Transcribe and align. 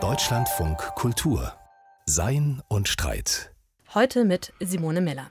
Deutschlandfunk 0.00 0.78
Kultur 0.94 1.52
Sein 2.06 2.62
und 2.68 2.88
Streit. 2.88 3.52
Heute 3.92 4.24
mit 4.24 4.54
Simone 4.58 5.02
Miller. 5.02 5.30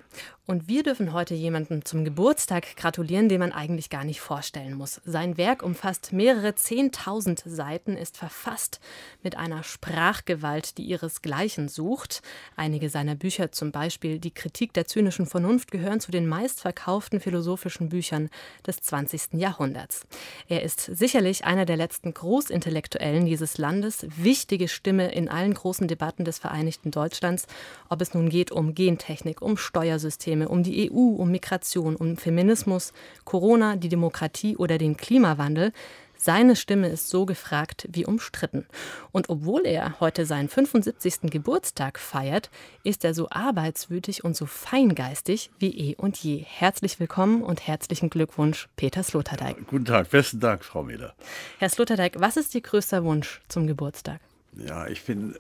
Und 0.50 0.68
wir 0.68 0.82
dürfen 0.82 1.14
heute 1.14 1.36
jemandem 1.36 1.86
zum 1.86 2.04
Geburtstag 2.04 2.76
gratulieren, 2.76 3.30
den 3.30 3.38
man 3.38 3.52
eigentlich 3.52 3.92
gar 3.92 4.04
nicht 4.04 4.20
vorstellen 4.20 4.74
muss. 4.74 5.00
Sein 5.06 5.38
Werk 5.38 5.62
umfasst 5.62 6.12
mehrere 6.12 6.56
Zehntausend 6.56 7.44
Seiten, 7.46 7.96
ist 7.96 8.18
verfasst 8.18 8.80
mit 9.22 9.38
einer 9.38 9.62
Sprachgewalt, 9.62 10.80
die 10.80 10.86
ihresgleichen 10.86 11.70
sucht. 11.70 12.24
Einige 12.56 12.90
seiner 12.90 13.14
Bücher, 13.14 13.52
zum 13.52 13.72
Beispiel 13.72 14.18
Die 14.18 14.34
Kritik 14.34 14.74
der 14.74 14.86
zynischen 14.86 15.28
Vernunft, 15.28 15.70
gehören 15.70 16.00
zu 16.00 16.10
den 16.10 16.26
meistverkauften 16.26 17.20
philosophischen 17.20 17.90
Büchern 17.90 18.32
des 18.66 18.78
20. 18.78 19.34
Jahrhunderts. 19.34 20.08
Er 20.48 20.64
ist 20.64 20.82
sicherlich 20.82 21.46
einer 21.46 21.66
der 21.66 21.78
letzten 21.78 22.12
Großintellektuellen 22.12 23.28
dieses 23.28 23.60
Landes, 23.60 24.08
wichtige 24.18 24.68
Stimme 24.68 25.12
in 25.12 25.30
allen 25.30 25.54
großen 25.54 25.88
Debatten 25.88 26.26
des 26.26 26.40
Vereinigten 26.40 26.90
Deutschlands, 26.90 27.46
ob 27.88 28.02
es 28.02 28.16
nun 28.16 28.30
geht 28.30 28.52
um 28.52 28.74
Gentechnik, 28.74 29.44
um 29.44 29.56
Steuersysteme, 29.56 30.39
Probleme, 30.40 30.48
um 30.48 30.64
die 30.64 30.92
EU, 30.92 31.16
um 31.22 31.32
Migration, 31.32 31.96
um 31.96 32.18
Feminismus, 32.18 32.94
Corona, 33.26 33.76
die 33.76 33.90
Demokratie 33.90 34.56
oder 34.58 34.78
den 34.78 34.96
Klimawandel. 34.96 35.72
Seine 36.16 36.58
Stimme 36.58 36.90
ist 36.90 37.10
so 37.10 37.26
gefragt 37.26 37.88
wie 37.92 38.06
umstritten. 38.06 38.66
Und 39.14 39.30
obwohl 39.30 39.66
er 39.66 40.02
heute 40.02 40.26
seinen 40.26 40.50
75. 40.50 41.32
Geburtstag 41.32 41.98
feiert, 41.98 42.50
ist 42.84 43.06
er 43.06 43.14
so 43.14 43.30
arbeitswütig 43.30 44.26
und 44.26 44.36
so 44.36 44.46
feingeistig 44.46 45.50
wie 45.60 45.92
eh 45.92 45.96
und 45.96 46.18
je. 46.18 46.44
Herzlich 46.46 47.00
willkommen 47.00 47.42
und 47.42 47.66
herzlichen 47.66 48.10
Glückwunsch, 48.10 48.68
Peter 48.76 49.02
Sloterdijk. 49.02 49.68
Guten 49.68 49.86
Tag, 49.86 50.10
besten 50.10 50.42
Dank, 50.42 50.66
Frau 50.66 50.84
Meder. 50.84 51.14
Herr 51.58 51.70
Sloterdijk, 51.70 52.20
was 52.20 52.36
ist 52.36 52.54
Ihr 52.54 52.62
größter 52.62 53.06
Wunsch 53.06 53.40
zum 53.48 53.66
Geburtstag? 53.66 54.20
Ja, 54.68 54.88
ich 54.88 55.04
bin 55.04 55.36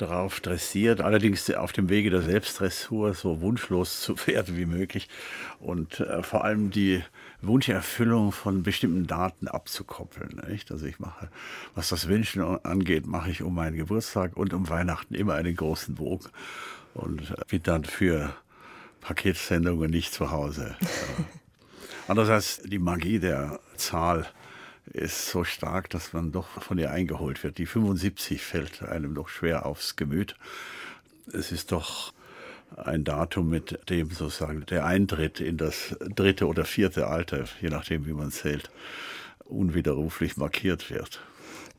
darauf 0.00 0.40
dressiert, 0.40 1.00
allerdings 1.00 1.50
auf 1.50 1.72
dem 1.72 1.88
Wege 1.88 2.10
der 2.10 2.22
Selbstdressur 2.22 3.14
so 3.14 3.40
wunschlos 3.40 4.00
zu 4.00 4.14
werden 4.26 4.56
wie 4.56 4.66
möglich 4.66 5.08
und 5.58 6.00
äh, 6.00 6.22
vor 6.22 6.44
allem 6.44 6.70
die 6.70 7.02
Wunscherfüllung 7.42 8.32
von 8.32 8.62
bestimmten 8.62 9.06
Daten 9.06 9.48
abzukoppeln. 9.48 10.42
Nicht? 10.48 10.70
Also 10.70 10.86
ich 10.86 10.98
mache, 10.98 11.30
was 11.74 11.88
das 11.88 12.08
Wünschen 12.08 12.42
angeht, 12.42 13.06
mache 13.06 13.30
ich 13.30 13.42
um 13.42 13.54
meinen 13.54 13.76
Geburtstag 13.76 14.36
und 14.36 14.52
um 14.52 14.68
Weihnachten 14.68 15.14
immer 15.14 15.34
einen 15.34 15.54
großen 15.54 15.94
Bogen 15.94 16.28
und 16.94 17.30
äh, 17.30 17.34
bin 17.48 17.62
dann 17.62 17.84
für 17.84 18.34
Paketsendungen 19.00 19.90
nicht 19.90 20.12
zu 20.12 20.30
Hause. 20.30 20.76
Andererseits 22.08 22.62
die 22.62 22.78
Magie 22.78 23.18
der 23.18 23.60
Zahl 23.76 24.26
ist 24.92 25.28
so 25.28 25.44
stark, 25.44 25.88
dass 25.90 26.12
man 26.12 26.32
doch 26.32 26.48
von 26.62 26.78
ihr 26.78 26.90
eingeholt 26.90 27.42
wird. 27.44 27.58
Die 27.58 27.66
75 27.66 28.42
fällt 28.42 28.82
einem 28.82 29.14
doch 29.14 29.28
schwer 29.28 29.66
aufs 29.66 29.96
Gemüt. 29.96 30.36
Es 31.32 31.52
ist 31.52 31.72
doch 31.72 32.12
ein 32.76 33.04
Datum, 33.04 33.48
mit 33.48 33.88
dem 33.90 34.10
sozusagen 34.10 34.64
der 34.66 34.84
Eintritt 34.84 35.40
in 35.40 35.56
das 35.56 35.96
dritte 36.00 36.46
oder 36.46 36.64
vierte 36.64 37.06
Alter, 37.06 37.44
je 37.60 37.68
nachdem 37.68 38.06
wie 38.06 38.12
man 38.12 38.30
zählt, 38.30 38.70
unwiderruflich 39.44 40.36
markiert 40.36 40.90
wird. 40.90 41.20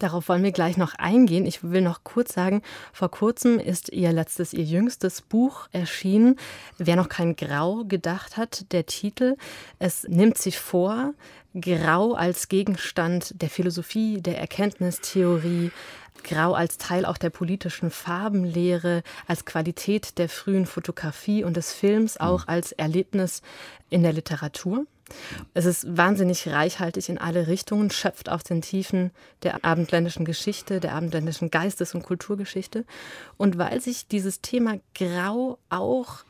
Darauf 0.02 0.30
wollen 0.30 0.42
wir 0.42 0.52
gleich 0.52 0.78
noch 0.78 0.96
eingehen. 0.96 1.46
Ich 1.46 1.62
will 1.62 1.82
noch 1.82 2.04
kurz 2.04 2.34
sagen, 2.34 2.64
vor 2.92 3.12
kurzem 3.12 3.60
ist 3.60 3.90
ihr 3.90 4.12
letztes, 4.12 4.52
ihr 4.52 4.64
jüngstes 4.64 5.22
Buch 5.22 5.68
erschienen. 5.74 6.40
Wer 6.80 6.96
noch 6.96 7.08
kein 7.08 7.36
Grau 7.36 7.84
gedacht 7.84 8.36
hat, 8.36 8.66
der 8.72 8.88
Titel. 8.88 9.38
Es 9.78 10.08
nimmt 10.08 10.40
sich 10.40 10.58
vor, 10.58 11.14
Grau 11.54 12.14
als 12.14 12.50
Gegenstand 12.50 13.40
der 13.44 13.52
Philosophie, 13.52 14.22
der 14.22 14.40
Erkenntnistheorie, 14.40 15.70
Grau 16.24 16.54
als 16.54 16.80
Teil 16.80 17.06
auch 17.06 17.18
der 17.20 17.30
politischen 17.30 17.92
Farbenlehre, 17.92 19.04
als 19.28 19.46
Qualität 19.46 20.18
der 20.18 20.30
frühen 20.30 20.66
Fotografie 20.66 21.44
und 21.44 21.58
des 21.58 21.74
Films, 21.74 22.20
auch 22.20 22.48
als 22.48 22.72
Erlebnis 22.72 23.44
in 23.92 24.02
der 24.02 24.14
Literatur. 24.14 24.88
Es 25.54 25.66
ist 25.66 25.98
wahnsinnig 25.98 26.48
reichhaltig 26.48 27.10
in 27.10 27.18
alle 27.18 27.48
Richtungen, 27.48 27.90
schöpft 27.90 28.30
aus 28.30 28.44
den 28.44 28.62
Tiefen 28.62 29.12
der 29.44 29.64
abendländischen 29.66 30.26
Geschichte, 30.26 30.80
der 30.80 30.94
abendländischen 30.94 31.52
Geistes- 31.52 31.96
und 31.96 32.04
Kulturgeschichte. 32.04 32.86
Und 33.38 33.58
weil 33.58 33.82
sich 33.82 34.08
dieses 34.08 34.42
Thema 34.42 34.80
Grau 34.96 35.58
auch 35.70 36.24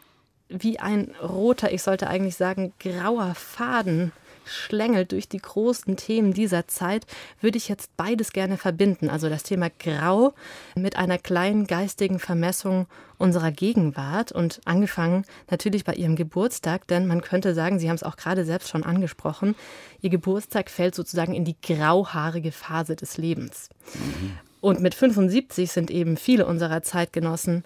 wie 0.49 0.79
ein 0.79 1.13
roter, 1.21 1.71
ich 1.71 1.81
sollte 1.81 2.07
eigentlich 2.07 2.35
sagen, 2.35 2.73
grauer 2.79 3.35
Faden 3.35 4.11
schlängelt 4.45 5.11
durch 5.11 5.27
die 5.27 5.39
großen 5.39 5.95
Themen 5.95 6.33
dieser 6.33 6.67
Zeit, 6.67 7.05
würde 7.39 7.57
ich 7.57 7.69
jetzt 7.69 7.95
beides 7.97 8.31
gerne 8.33 8.57
verbinden. 8.57 9.09
Also 9.09 9.29
das 9.29 9.43
Thema 9.43 9.69
Grau 9.69 10.33
mit 10.75 10.95
einer 10.95 11.17
kleinen 11.17 11.67
geistigen 11.67 12.19
Vermessung 12.19 12.87
unserer 13.17 13.51
Gegenwart 13.51 14.31
und 14.31 14.61
angefangen 14.65 15.25
natürlich 15.49 15.83
bei 15.83 15.93
Ihrem 15.93 16.15
Geburtstag, 16.15 16.87
denn 16.87 17.07
man 17.07 17.21
könnte 17.21 17.53
sagen, 17.53 17.79
Sie 17.79 17.87
haben 17.87 17.95
es 17.95 18.03
auch 18.03 18.17
gerade 18.17 18.45
selbst 18.45 18.69
schon 18.69 18.83
angesprochen, 18.83 19.55
Ihr 20.01 20.09
Geburtstag 20.09 20.69
fällt 20.69 20.95
sozusagen 20.95 21.33
in 21.33 21.45
die 21.45 21.55
grauhaarige 21.61 22.51
Phase 22.51 22.95
des 22.95 23.17
Lebens. 23.17 23.69
Mhm. 23.93 24.37
Und 24.61 24.79
mit 24.79 24.93
75 24.93 25.71
sind 25.71 25.89
eben 25.89 26.17
viele 26.17 26.45
unserer 26.45 26.83
Zeitgenossen 26.83 27.63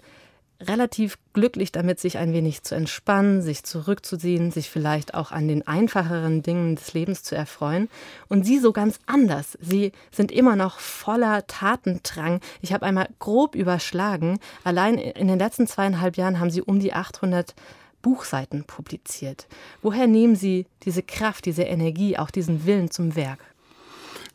relativ 0.60 1.18
glücklich 1.32 1.72
damit, 1.72 2.00
sich 2.00 2.18
ein 2.18 2.32
wenig 2.32 2.62
zu 2.62 2.74
entspannen, 2.74 3.42
sich 3.42 3.62
zurückzuziehen, 3.64 4.50
sich 4.50 4.70
vielleicht 4.70 5.14
auch 5.14 5.32
an 5.32 5.48
den 5.48 5.66
einfacheren 5.66 6.42
Dingen 6.42 6.76
des 6.76 6.94
Lebens 6.94 7.22
zu 7.22 7.34
erfreuen. 7.34 7.88
Und 8.28 8.44
sie 8.44 8.58
so 8.58 8.72
ganz 8.72 8.98
anders. 9.06 9.58
Sie 9.60 9.92
sind 10.10 10.32
immer 10.32 10.56
noch 10.56 10.78
voller 10.78 11.46
Tatendrang. 11.46 12.40
Ich 12.62 12.72
habe 12.72 12.86
einmal 12.86 13.08
grob 13.18 13.54
überschlagen. 13.54 14.38
Allein 14.64 14.98
in 14.98 15.28
den 15.28 15.38
letzten 15.38 15.66
zweieinhalb 15.66 16.16
Jahren 16.16 16.40
haben 16.40 16.50
sie 16.50 16.62
um 16.62 16.80
die 16.80 16.94
800 16.94 17.54
Buchseiten 18.00 18.64
publiziert. 18.64 19.48
Woher 19.82 20.06
nehmen 20.06 20.36
Sie 20.36 20.66
diese 20.84 21.02
Kraft, 21.02 21.44
diese 21.44 21.64
Energie, 21.64 22.16
auch 22.16 22.30
diesen 22.30 22.64
Willen 22.64 22.90
zum 22.90 23.16
Werk? 23.16 23.40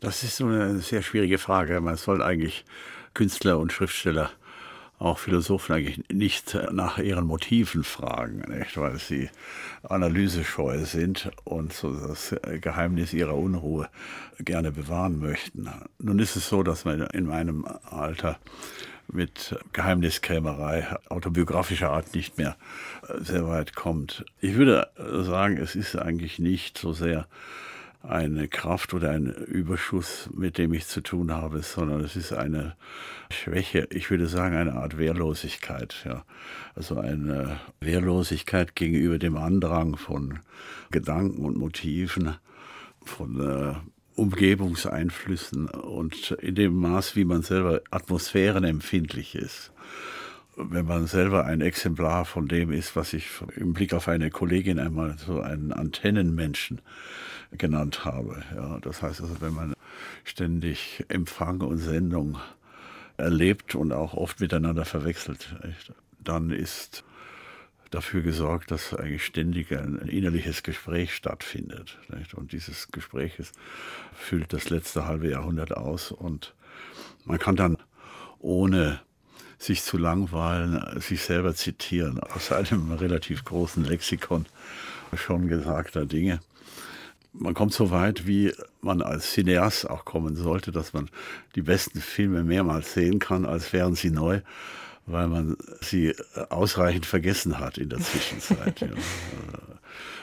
Das 0.00 0.22
ist 0.22 0.36
so 0.36 0.46
eine 0.46 0.78
sehr 0.80 1.00
schwierige 1.00 1.38
Frage. 1.38 1.80
Man 1.80 1.96
soll 1.96 2.22
eigentlich 2.22 2.64
Künstler 3.14 3.58
und 3.58 3.72
Schriftsteller 3.72 4.30
auch 5.02 5.18
Philosophen 5.18 5.74
eigentlich 5.74 6.08
nicht 6.10 6.56
nach 6.70 6.98
ihren 6.98 7.26
Motiven 7.26 7.84
fragen, 7.84 8.42
nicht? 8.48 8.76
weil 8.76 8.98
sie 8.98 9.30
analysescheu 9.82 10.84
sind 10.84 11.30
und 11.44 11.72
so 11.72 11.92
das 11.92 12.34
Geheimnis 12.60 13.12
ihrer 13.12 13.36
Unruhe 13.36 13.88
gerne 14.38 14.70
bewahren 14.70 15.18
möchten. 15.18 15.68
Nun 15.98 16.18
ist 16.18 16.36
es 16.36 16.48
so, 16.48 16.62
dass 16.62 16.84
man 16.84 17.00
in 17.00 17.26
meinem 17.26 17.66
Alter 17.84 18.38
mit 19.08 19.58
Geheimniskrämerei 19.72 20.86
autobiografischer 21.08 21.90
Art 21.90 22.14
nicht 22.14 22.38
mehr 22.38 22.56
sehr 23.18 23.46
weit 23.48 23.74
kommt. 23.74 24.24
Ich 24.40 24.54
würde 24.54 24.88
sagen, 24.96 25.56
es 25.58 25.74
ist 25.74 25.96
eigentlich 25.96 26.38
nicht 26.38 26.78
so 26.78 26.92
sehr 26.92 27.26
eine 28.02 28.48
Kraft 28.48 28.94
oder 28.94 29.10
ein 29.10 29.26
Überschuss, 29.26 30.28
mit 30.34 30.58
dem 30.58 30.74
ich 30.74 30.86
zu 30.86 31.00
tun 31.00 31.32
habe, 31.32 31.62
sondern 31.62 32.00
es 32.00 32.16
ist 32.16 32.32
eine 32.32 32.74
Schwäche, 33.30 33.86
ich 33.90 34.10
würde 34.10 34.26
sagen 34.26 34.56
eine 34.56 34.74
Art 34.74 34.98
Wehrlosigkeit. 34.98 35.94
Ja. 36.04 36.24
Also 36.74 36.98
eine 36.98 37.60
Wehrlosigkeit 37.80 38.74
gegenüber 38.74 39.18
dem 39.18 39.36
Andrang 39.36 39.96
von 39.96 40.40
Gedanken 40.90 41.44
und 41.44 41.56
Motiven, 41.56 42.36
von 43.04 43.40
äh, 43.40 43.74
Umgebungseinflüssen 44.14 45.68
und 45.68 46.32
in 46.32 46.54
dem 46.54 46.74
Maß, 46.74 47.16
wie 47.16 47.24
man 47.24 47.42
selber 47.42 47.80
atmosphärenempfindlich 47.90 49.34
ist 49.34 49.72
wenn 50.56 50.84
man 50.84 51.06
selber 51.06 51.46
ein 51.46 51.60
Exemplar 51.60 52.24
von 52.24 52.46
dem 52.46 52.72
ist, 52.72 52.94
was 52.94 53.14
ich 53.14 53.26
im 53.56 53.72
Blick 53.72 53.94
auf 53.94 54.08
eine 54.08 54.30
Kollegin 54.30 54.78
einmal 54.78 55.16
so 55.18 55.40
einen 55.40 55.72
Antennenmenschen 55.72 56.80
genannt 57.52 58.04
habe. 58.04 58.42
Ja, 58.54 58.78
das 58.80 59.02
heißt 59.02 59.20
also, 59.20 59.40
wenn 59.40 59.54
man 59.54 59.74
ständig 60.24 61.04
Empfang 61.08 61.60
und 61.60 61.78
Sendung 61.78 62.38
erlebt 63.16 63.74
und 63.74 63.92
auch 63.92 64.14
oft 64.14 64.40
miteinander 64.40 64.84
verwechselt, 64.84 65.54
dann 66.18 66.50
ist 66.50 67.04
dafür 67.90 68.22
gesorgt, 68.22 68.70
dass 68.70 68.94
eigentlich 68.94 69.24
ständig 69.24 69.70
ein 69.72 69.96
innerliches 69.96 70.62
Gespräch 70.62 71.14
stattfindet. 71.14 71.98
Und 72.34 72.52
dieses 72.52 72.88
Gespräch 72.90 73.34
füllt 74.14 74.52
das 74.52 74.70
letzte 74.70 75.06
halbe 75.06 75.28
Jahrhundert 75.28 75.76
aus 75.76 76.10
und 76.10 76.54
man 77.24 77.38
kann 77.38 77.56
dann 77.56 77.76
ohne 78.38 79.00
sich 79.58 79.82
zu 79.82 79.98
langweilen, 79.98 81.00
sich 81.00 81.22
selber 81.22 81.54
zitieren 81.54 82.18
aus 82.18 82.50
einem 82.50 82.92
relativ 82.92 83.44
großen 83.44 83.84
Lexikon 83.84 84.46
schon 85.14 85.46
gesagter 85.46 86.06
Dinge 86.06 86.40
man 87.32 87.54
kommt 87.54 87.72
so 87.72 87.90
weit, 87.90 88.26
wie 88.26 88.52
man 88.80 89.02
als 89.02 89.32
Cineast 89.32 89.88
auch 89.88 90.04
kommen 90.04 90.36
sollte, 90.36 90.72
dass 90.72 90.92
man 90.92 91.08
die 91.54 91.62
besten 91.62 92.00
Filme 92.00 92.44
mehrmals 92.44 92.94
sehen 92.94 93.18
kann, 93.18 93.46
als 93.46 93.72
wären 93.72 93.94
sie 93.94 94.10
neu, 94.10 94.40
weil 95.06 95.28
man 95.28 95.56
sie 95.80 96.14
ausreichend 96.50 97.06
vergessen 97.06 97.58
hat 97.58 97.78
in 97.78 97.88
der 97.88 97.98
Zwischenzeit. 98.00 98.80
ja. 98.80 98.88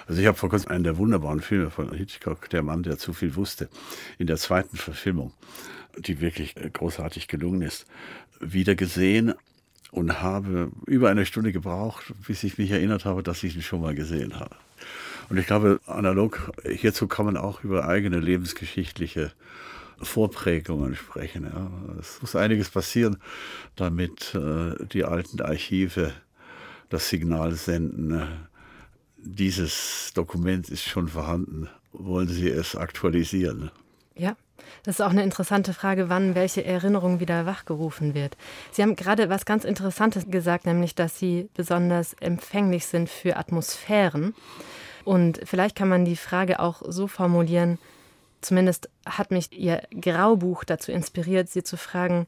Also 0.07 0.21
ich 0.21 0.27
habe 0.27 0.37
vor 0.37 0.49
kurzem 0.49 0.71
einen 0.71 0.83
der 0.83 0.97
wunderbaren 0.97 1.41
Filme 1.41 1.69
von 1.69 1.93
Hitchcock, 1.93 2.49
Der 2.49 2.63
Mann, 2.63 2.81
der 2.81 2.97
zu 2.97 3.13
viel 3.13 3.35
wusste, 3.35 3.69
in 4.17 4.25
der 4.25 4.37
zweiten 4.37 4.77
Verfilmung 4.77 5.33
die 5.97 6.21
wirklich 6.21 6.55
großartig 6.55 7.27
gelungen 7.27 7.61
ist, 7.61 7.85
wieder 8.39 8.75
gesehen 8.75 9.33
und 9.91 10.21
habe 10.21 10.71
über 10.85 11.09
eine 11.09 11.25
Stunde 11.25 11.51
gebraucht, 11.51 12.13
bis 12.27 12.43
ich 12.43 12.57
mich 12.57 12.71
erinnert 12.71 13.05
habe, 13.05 13.23
dass 13.23 13.43
ich 13.43 13.55
ihn 13.55 13.61
schon 13.61 13.81
mal 13.81 13.95
gesehen 13.95 14.39
habe. 14.39 14.55
Und 15.29 15.37
ich 15.37 15.45
glaube, 15.45 15.79
analog 15.85 16.51
hierzu 16.65 17.07
kann 17.07 17.25
man 17.25 17.37
auch 17.37 17.63
über 17.63 17.87
eigene 17.87 18.19
lebensgeschichtliche 18.19 19.31
Vorprägungen 20.01 20.95
sprechen. 20.95 21.43
Ja. 21.43 21.69
Es 21.99 22.21
muss 22.21 22.35
einiges 22.35 22.69
passieren, 22.69 23.17
damit 23.75 24.33
äh, 24.33 24.85
die 24.85 25.03
alten 25.03 25.41
Archive 25.41 26.13
das 26.89 27.09
Signal 27.09 27.51
senden. 27.53 28.11
Äh, 28.11 28.25
dieses 29.17 30.11
Dokument 30.13 30.69
ist 30.69 30.83
schon 30.83 31.09
vorhanden. 31.09 31.69
Wollen 31.91 32.27
Sie 32.27 32.49
es 32.49 32.75
aktualisieren? 32.75 33.71
Ja, 34.15 34.35
das 34.83 34.95
ist 34.95 35.01
auch 35.01 35.09
eine 35.09 35.23
interessante 35.23 35.73
Frage, 35.73 36.09
wann 36.09 36.35
welche 36.35 36.63
Erinnerung 36.63 37.19
wieder 37.19 37.45
wachgerufen 37.45 38.13
wird. 38.13 38.37
Sie 38.71 38.81
haben 38.81 38.95
gerade 38.95 39.29
was 39.29 39.45
ganz 39.45 39.65
Interessantes 39.65 40.29
gesagt, 40.29 40.65
nämlich, 40.65 40.95
dass 40.95 41.19
Sie 41.19 41.49
besonders 41.55 42.13
empfänglich 42.13 42.85
sind 42.85 43.09
für 43.09 43.37
Atmosphären. 43.37 44.33
Und 45.09 45.39
vielleicht 45.43 45.75
kann 45.75 45.89
man 45.89 46.05
die 46.05 46.15
Frage 46.15 46.59
auch 46.59 46.83
so 46.87 47.07
formulieren, 47.07 47.79
zumindest 48.41 48.91
hat 49.07 49.31
mich 49.31 49.51
Ihr 49.51 49.81
Graubuch 49.89 50.63
dazu 50.63 50.91
inspiriert, 50.91 51.49
Sie 51.49 51.63
zu 51.63 51.77
fragen, 51.77 52.27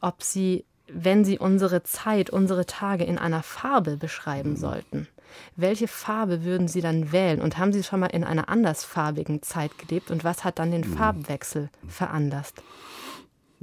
ob 0.00 0.22
Sie, 0.22 0.64
wenn 0.86 1.24
Sie 1.24 1.40
unsere 1.40 1.82
Zeit, 1.82 2.30
unsere 2.30 2.66
Tage 2.66 3.02
in 3.02 3.18
einer 3.18 3.42
Farbe 3.42 3.96
beschreiben 3.96 4.54
sollten, 4.54 5.08
welche 5.56 5.88
Farbe 5.88 6.44
würden 6.44 6.68
Sie 6.68 6.80
dann 6.80 7.10
wählen? 7.10 7.42
Und 7.42 7.58
haben 7.58 7.72
Sie 7.72 7.82
schon 7.82 7.98
mal 7.98 8.06
in 8.06 8.22
einer 8.22 8.48
andersfarbigen 8.48 9.42
Zeit 9.42 9.76
gelebt? 9.78 10.12
Und 10.12 10.22
was 10.22 10.44
hat 10.44 10.60
dann 10.60 10.70
den 10.70 10.88
mhm. 10.88 10.96
Farbwechsel 10.96 11.68
veranlasst? 11.88 12.62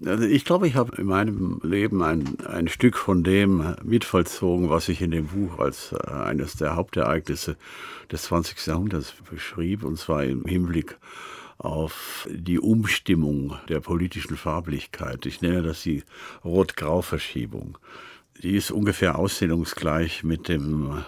Also 0.05 0.25
ich 0.25 0.45
glaube, 0.45 0.67
ich 0.67 0.75
habe 0.75 0.95
in 0.97 1.07
meinem 1.07 1.59
Leben 1.63 2.03
ein, 2.03 2.37
ein 2.45 2.67
Stück 2.67 2.97
von 2.97 3.23
dem 3.23 3.75
mitvollzogen, 3.83 4.69
was 4.69 4.89
ich 4.89 5.01
in 5.01 5.09
dem 5.09 5.27
Buch 5.27 5.57
als 5.57 5.91
äh, 5.91 6.11
eines 6.11 6.55
der 6.55 6.75
Hauptereignisse 6.75 7.57
des 8.11 8.23
20. 8.23 8.67
Jahrhunderts 8.67 9.13
beschrieb, 9.29 9.83
und 9.83 9.97
zwar 9.97 10.23
im 10.23 10.45
Hinblick 10.45 10.97
auf 11.57 12.27
die 12.31 12.59
Umstimmung 12.59 13.57
der 13.69 13.79
politischen 13.79 14.37
Farblichkeit. 14.37 15.25
Ich 15.25 15.41
nenne 15.41 15.63
das 15.63 15.81
die 15.81 16.03
Rot-Grau-Verschiebung. 16.45 17.79
Die 18.43 18.55
ist 18.55 18.69
ungefähr 18.69 19.17
aussehungsgleich 19.17 20.23
mit 20.23 20.47
dem 20.47 21.03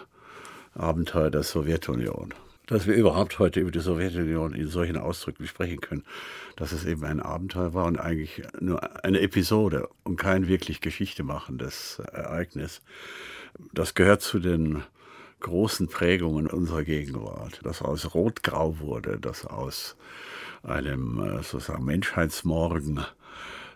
Abenteuer 0.73 1.29
der 1.29 1.43
Sowjetunion. 1.43 2.33
Dass 2.69 2.85
wir 2.85 2.93
überhaupt 2.93 3.39
heute 3.39 3.61
über 3.61 3.71
die 3.71 3.79
Sowjetunion 3.79 4.53
in 4.53 4.67
solchen 4.67 4.95
Ausdrücken 4.95 5.47
sprechen 5.47 5.81
können, 5.81 6.03
dass 6.55 6.71
es 6.71 6.85
eben 6.85 7.03
ein 7.03 7.19
Abenteuer 7.19 7.73
war 7.73 7.85
und 7.85 7.99
eigentlich 7.99 8.43
nur 8.59 9.03
eine 9.03 9.21
Episode 9.21 9.89
und 10.03 10.17
kein 10.17 10.47
wirklich 10.47 10.79
Geschichte 10.79 11.23
machendes 11.23 11.97
Ereignis. 12.13 12.83
Das 13.73 13.95
gehört 13.95 14.21
zu 14.21 14.37
den 14.37 14.83
großen 15.39 15.87
Prägungen 15.87 16.45
unserer 16.45 16.83
Gegenwart, 16.83 17.59
das 17.63 17.81
aus 17.81 18.13
Rot-Grau 18.13 18.77
wurde, 18.79 19.17
das 19.19 19.47
aus 19.47 19.95
einem 20.61 21.19
äh, 21.19 21.41
sozusagen 21.41 21.85
Menschheitsmorgen 21.85 23.03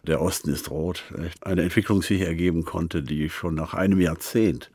der 0.04 0.22
Osten 0.22 0.52
ist 0.52 0.70
rot, 0.70 1.04
eine 1.42 1.64
Entwicklung 1.64 2.04
sich 2.04 2.22
ergeben 2.22 2.64
konnte, 2.64 3.02
die 3.02 3.30
schon 3.30 3.56
nach 3.56 3.74
einem 3.74 4.00
Jahrzehnt 4.00 4.70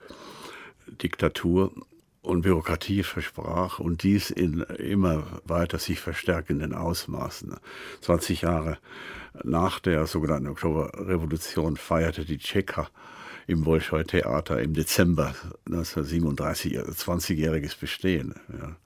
Diktatur 0.86 1.70
und 2.22 2.42
Bürokratie 2.42 3.02
versprach 3.02 3.78
und 3.78 4.02
dies 4.02 4.30
in 4.30 4.60
immer 4.60 5.24
weiter 5.44 5.78
sich 5.78 6.00
verstärkenden 6.00 6.74
Ausmaßen. 6.74 7.56
20 8.00 8.42
Jahre 8.42 8.78
nach 9.44 9.78
der 9.78 10.06
sogenannten 10.06 10.48
Oktoberrevolution 10.48 11.76
feierte 11.76 12.24
die 12.24 12.38
Tschecher 12.38 12.88
im 13.46 13.62
Bolschoi-Theater 13.62 14.60
im 14.60 14.74
Dezember 14.74 15.34
1937 15.66 16.78
20-jähriges 16.78 17.78
Bestehen. 17.78 18.34
Ja. 18.52 18.76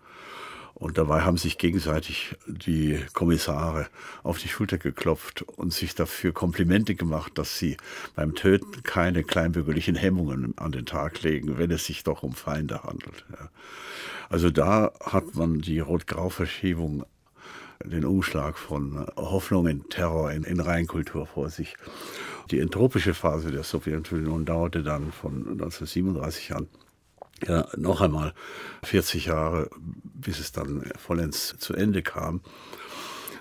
Und 0.83 0.99
dabei 0.99 1.21
haben 1.21 1.37
sich 1.37 1.59
gegenseitig 1.59 2.35
die 2.45 2.99
Kommissare 3.13 3.87
auf 4.25 4.39
die 4.39 4.49
Schulter 4.49 4.79
geklopft 4.79 5.43
und 5.43 5.73
sich 5.73 5.95
dafür 5.95 6.33
Komplimente 6.33 6.97
gemacht, 6.97 7.39
dass 7.39 7.57
sie 7.57 7.77
beim 8.17 8.35
Töten 8.35 8.83
keine 8.83 9.23
kleinbürgerlichen 9.23 9.95
Hemmungen 9.95 10.59
an 10.59 10.73
den 10.73 10.85
Tag 10.85 11.23
legen, 11.23 11.57
wenn 11.57 11.71
es 11.71 11.85
sich 11.85 12.03
doch 12.03 12.25
um 12.25 12.33
Feinde 12.33 12.83
handelt. 12.83 13.25
Also 14.29 14.51
da 14.51 14.91
hat 15.01 15.37
man 15.37 15.61
die 15.61 15.79
Rot-Grau-Verschiebung 15.79 17.05
den 17.85 18.05
Umschlag 18.05 18.59
von 18.59 19.07
Hoffnung 19.15 19.69
in 19.69 19.89
Terror 19.89 20.33
in, 20.33 20.43
in 20.43 20.59
Reinkultur 20.59 21.29
vor 21.29 21.49
sich. 21.49 21.77
Die 22.51 22.59
entropische 22.59 23.15
Phase 23.15 23.53
der 23.53 23.63
Sowjetunion 23.63 24.45
dauerte 24.45 24.83
dann 24.83 25.13
von 25.13 25.47
1937 25.49 26.57
an 26.57 26.67
ja, 27.47 27.67
noch 27.77 28.01
einmal 28.01 28.35
40 28.85 29.27
Jahre, 29.27 29.71
bis 30.15 30.39
es 30.39 30.53
dann 30.53 30.91
vollends 30.99 31.57
zu 31.59 31.75
Ende 31.75 32.03
kam. 32.03 32.41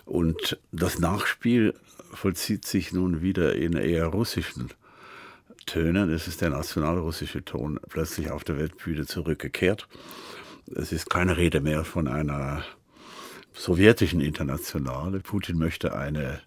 Und 0.06 0.60
das 0.72 1.00
Nachspiel 1.00 1.74
vollzieht 2.14 2.66
sich 2.66 2.92
nun 2.92 3.22
wieder 3.22 3.56
in 3.56 3.74
eher 3.74 4.08
russischen 4.08 4.70
Tönen. 5.66 6.12
Es 6.12 6.28
ist 6.28 6.42
der 6.42 6.50
nationalrussische 6.50 7.46
Ton 7.46 7.80
plötzlich 7.88 8.32
auf 8.32 8.44
der 8.44 8.58
Weltbühne 8.58 9.06
zurückgekehrt. 9.06 9.88
Es 10.76 10.92
ist 10.92 11.10
keine 11.10 11.38
Rede 11.38 11.62
mehr 11.62 11.86
von 11.86 12.08
einer 12.08 12.64
sowjetischen 13.54 14.22
Internationale. 14.22 15.20
Putin 15.20 15.58
möchte 15.58 15.96
eine 15.96 16.42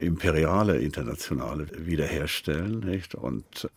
imperiale 0.00 0.78
Internationale 0.78 1.66
wiederherstellen 1.76 2.80
nicht? 2.80 3.14
und 3.14 3.70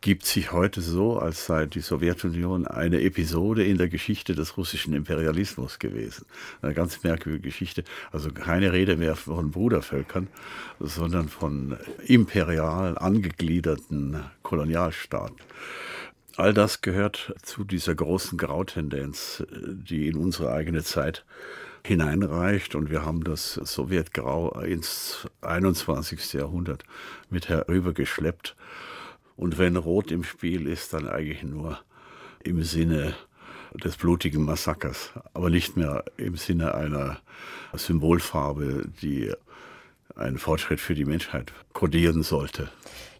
gibt 0.00 0.24
sich 0.26 0.52
heute 0.52 0.80
so, 0.80 1.18
als 1.18 1.46
sei 1.46 1.66
die 1.66 1.80
Sowjetunion 1.80 2.66
eine 2.66 3.00
Episode 3.00 3.64
in 3.64 3.78
der 3.78 3.88
Geschichte 3.88 4.34
des 4.34 4.56
russischen 4.56 4.94
Imperialismus 4.94 5.78
gewesen. 5.78 6.26
Eine 6.62 6.74
ganz 6.74 7.02
merkwürdige 7.02 7.48
Geschichte. 7.48 7.84
Also 8.12 8.30
keine 8.30 8.72
Rede 8.72 8.96
mehr 8.96 9.16
von 9.16 9.50
Brudervölkern, 9.50 10.28
sondern 10.78 11.28
von 11.28 11.76
imperial 12.06 12.98
angegliederten 12.98 14.22
Kolonialstaaten. 14.42 15.36
All 16.36 16.54
das 16.54 16.80
gehört 16.80 17.34
zu 17.42 17.64
dieser 17.64 17.94
großen 17.94 18.38
Grautendenz, 18.38 19.44
die 19.50 20.08
in 20.08 20.16
unsere 20.16 20.52
eigene 20.52 20.82
Zeit 20.82 21.24
hineinreicht. 21.84 22.74
Und 22.74 22.90
wir 22.90 23.04
haben 23.04 23.24
das 23.24 23.54
Sowjetgrau 23.54 24.60
ins 24.60 25.28
21. 25.42 26.32
Jahrhundert 26.34 26.84
mit 27.28 27.48
herübergeschleppt. 27.48 28.56
Und 29.36 29.58
wenn 29.58 29.76
Rot 29.76 30.10
im 30.10 30.24
Spiel 30.24 30.66
ist, 30.66 30.92
dann 30.92 31.08
eigentlich 31.08 31.42
nur 31.42 31.78
im 32.42 32.62
Sinne 32.62 33.14
des 33.74 33.96
blutigen 33.96 34.42
Massakers, 34.42 35.12
aber 35.32 35.50
nicht 35.50 35.76
mehr 35.76 36.04
im 36.16 36.36
Sinne 36.36 36.74
einer 36.74 37.20
Symbolfarbe, 37.72 38.88
die 39.00 39.32
einen 40.16 40.38
Fortschritt 40.38 40.80
für 40.80 40.94
die 40.94 41.04
Menschheit 41.04 41.52
kodieren 41.72 42.22
sollte. 42.22 42.68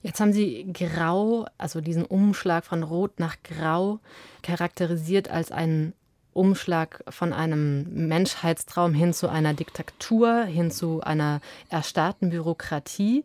Jetzt 0.03 0.21
haben 0.21 0.33
Sie 0.33 0.73
Grau, 0.73 1.47
also 1.59 1.81
diesen 1.81 2.05
Umschlag 2.05 2.65
von 2.65 2.83
Rot 2.83 3.21
nach 3.21 3.37
Grau, 3.43 4.01
charakterisiert 4.43 5.31
als 5.31 5.53
einen 5.53 5.93
Umschlag 6.33 7.03
von 7.09 7.33
einem 7.33 8.09
Menschheitstraum 8.09 8.95
hin 8.95 9.13
zu 9.13 9.29
einer 9.29 9.55
Diktatur, 9.55 10.45
hin 10.45 10.71
zu 10.71 11.01
einer 11.03 11.41
erstarrten 11.69 12.31
Bürokratie. 12.31 13.25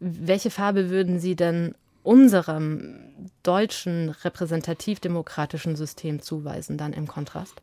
Welche 0.00 0.50
Farbe 0.50 0.90
würden 0.90 1.20
Sie 1.20 1.36
denn 1.36 1.74
unserem 2.02 3.28
deutschen 3.42 4.10
repräsentativ-demokratischen 4.10 5.76
System 5.76 6.20
zuweisen, 6.20 6.78
dann 6.78 6.92
im 6.92 7.06
Kontrast? 7.06 7.62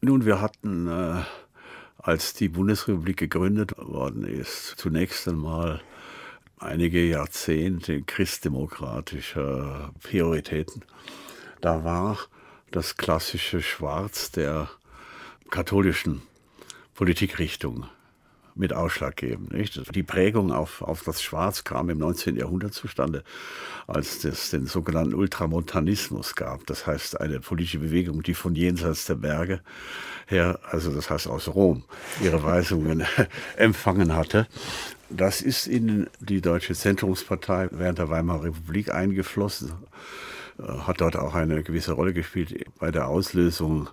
Nun, 0.00 0.24
wir 0.24 0.40
hatten, 0.40 0.88
äh, 0.88 1.22
als 1.98 2.34
die 2.34 2.48
Bundesrepublik 2.48 3.16
gegründet 3.16 3.76
worden 3.76 4.24
ist, 4.24 4.74
zunächst 4.76 5.26
einmal 5.26 5.80
einige 6.58 7.04
Jahrzehnte 7.04 8.02
christdemokratischer 8.02 9.92
Prioritäten. 10.02 10.84
Da 11.60 11.82
war 11.82 12.18
das 12.70 12.96
klassische 12.96 13.62
Schwarz 13.62 14.30
der 14.30 14.68
katholischen 15.50 16.22
Politikrichtung 16.94 17.86
mit 18.58 18.72
ausschlaggebend. 18.72 19.52
Nicht? 19.52 19.94
Die 19.94 20.02
Prägung 20.02 20.52
auf, 20.52 20.82
auf 20.82 21.02
das 21.04 21.22
Schwarz 21.22 21.64
kam 21.64 21.90
im 21.90 21.98
19. 21.98 22.36
Jahrhundert 22.36 22.74
zustande, 22.74 23.22
als 23.86 24.24
es 24.24 24.50
den 24.50 24.66
sogenannten 24.66 25.14
Ultramontanismus 25.14 26.34
gab. 26.34 26.66
Das 26.66 26.86
heißt, 26.86 27.20
eine 27.20 27.40
politische 27.40 27.78
Bewegung, 27.78 28.22
die 28.22 28.34
von 28.34 28.54
jenseits 28.54 29.06
der 29.06 29.14
Berge 29.14 29.60
her, 30.26 30.58
also 30.68 30.92
das 30.92 31.08
heißt 31.08 31.28
aus 31.28 31.48
Rom, 31.48 31.84
ihre 32.20 32.42
Weisungen 32.42 33.06
empfangen 33.56 34.14
hatte. 34.14 34.48
Das 35.08 35.40
ist 35.40 35.66
in 35.66 36.08
die 36.20 36.42
Deutsche 36.42 36.74
Zentrumspartei 36.74 37.68
während 37.70 37.98
der 37.98 38.10
Weimarer 38.10 38.44
Republik 38.44 38.92
eingeflossen 38.92 39.72
hat 40.58 41.00
dort 41.00 41.16
auch 41.16 41.34
eine 41.34 41.62
gewisse 41.62 41.92
Rolle 41.92 42.12
gespielt 42.12 42.64
bei 42.78 42.90
der 42.90 43.08
Auslösung 43.08 43.88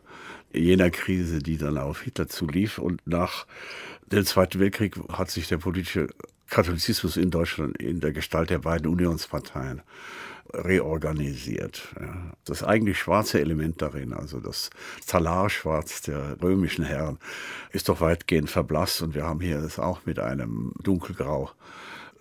jener 0.53 0.89
Krise, 0.89 1.39
die 1.39 1.57
dann 1.57 1.77
auf 1.77 2.01
Hitler 2.01 2.27
zulief. 2.27 2.77
Und 2.77 3.05
nach 3.05 3.45
dem 4.07 4.25
Zweiten 4.25 4.59
Weltkrieg 4.59 4.95
hat 5.09 5.29
sich 5.29 5.47
der 5.47 5.57
politische 5.57 6.07
Katholizismus 6.49 7.17
in 7.17 7.31
Deutschland 7.31 7.77
in 7.77 7.99
der 7.99 8.11
Gestalt 8.11 8.49
der 8.49 8.59
beiden 8.59 8.87
Unionsparteien 8.87 9.81
reorganisiert. 10.53 11.87
Das 12.45 12.63
eigentlich 12.63 12.99
schwarze 12.99 13.39
Element 13.39 13.81
darin, 13.81 14.13
also 14.13 14.39
das 14.39 14.69
Talarschwarz 15.07 16.03
der 16.03 16.41
römischen 16.41 16.85
Herren, 16.85 17.17
ist 17.71 17.89
doch 17.89 17.99
weitgehend 17.99 18.49
verblasst 18.49 19.01
und 19.01 19.15
wir 19.15 19.25
haben 19.25 19.41
hier 19.41 19.57
es 19.57 19.79
auch 19.79 20.05
mit 20.05 20.19
einem 20.19 20.71
dunkelgrau 20.81 21.51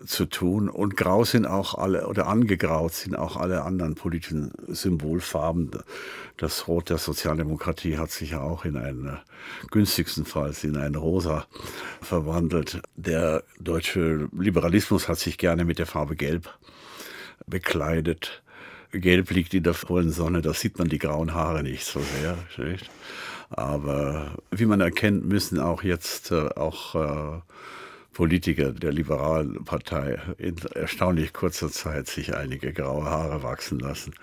zu 0.05 0.25
tun. 0.25 0.69
Und 0.69 0.97
grau 0.97 1.23
sind 1.23 1.45
auch 1.45 1.75
alle, 1.75 2.07
oder 2.07 2.27
angegraut 2.27 2.93
sind 2.93 3.15
auch 3.15 3.37
alle 3.37 3.63
anderen 3.63 3.95
politischen 3.95 4.51
Symbolfarben. 4.67 5.71
Das 6.37 6.67
Rot 6.67 6.89
der 6.89 6.97
Sozialdemokratie 6.97 7.97
hat 7.97 8.11
sich 8.11 8.31
ja 8.31 8.41
auch 8.41 8.65
in 8.65 8.77
einen, 8.77 9.07
äh, 9.07 9.17
günstigstenfalls 9.71 10.63
in 10.63 10.77
ein 10.77 10.95
Rosa 10.95 11.45
verwandelt. 12.01 12.81
Der 12.95 13.43
deutsche 13.59 14.29
Liberalismus 14.37 15.07
hat 15.07 15.19
sich 15.19 15.37
gerne 15.37 15.65
mit 15.65 15.79
der 15.79 15.85
Farbe 15.85 16.15
Gelb 16.15 16.49
bekleidet. 17.47 18.43
Gelb 18.91 19.31
liegt 19.31 19.53
in 19.53 19.63
der 19.63 19.73
vollen 19.73 20.11
Sonne, 20.11 20.41
da 20.41 20.53
sieht 20.53 20.77
man 20.77 20.87
die 20.87 20.99
grauen 20.99 21.33
Haare 21.33 21.63
nicht 21.63 21.85
so 21.85 21.99
sehr. 21.99 22.37
Nicht? 22.57 22.89
Aber 23.49 24.37
wie 24.51 24.65
man 24.65 24.81
erkennt, 24.81 25.25
müssen 25.25 25.59
auch 25.59 25.83
jetzt 25.83 26.31
äh, 26.31 26.49
auch 26.55 26.95
äh, 26.95 27.41
Politiker 28.15 28.71
der 28.71 28.93
liberalen 28.93 29.65
Partei 29.65 30.17
in 30.37 30.55
erstaunlich 30.73 31.33
kurzer 31.33 31.69
Zeit 31.69 32.07
sich 32.07 32.33
einige 32.33 32.71
graue 32.71 33.03
Haare 33.03 33.43
wachsen 33.43 33.77
lassen. 33.77 34.15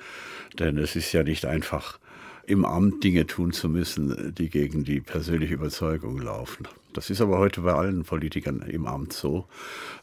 Denn 0.58 0.78
es 0.78 0.96
ist 0.96 1.12
ja 1.12 1.22
nicht 1.22 1.44
einfach, 1.44 1.98
im 2.46 2.64
Amt 2.64 3.04
Dinge 3.04 3.26
tun 3.26 3.52
zu 3.52 3.68
müssen, 3.68 4.34
die 4.34 4.48
gegen 4.48 4.84
die 4.84 5.02
persönliche 5.02 5.52
Überzeugung 5.52 6.16
laufen. 6.18 6.66
Das 6.94 7.10
ist 7.10 7.20
aber 7.20 7.38
heute 7.38 7.60
bei 7.60 7.74
allen 7.74 8.04
Politikern 8.04 8.62
im 8.62 8.86
Amt 8.86 9.12
so. 9.12 9.46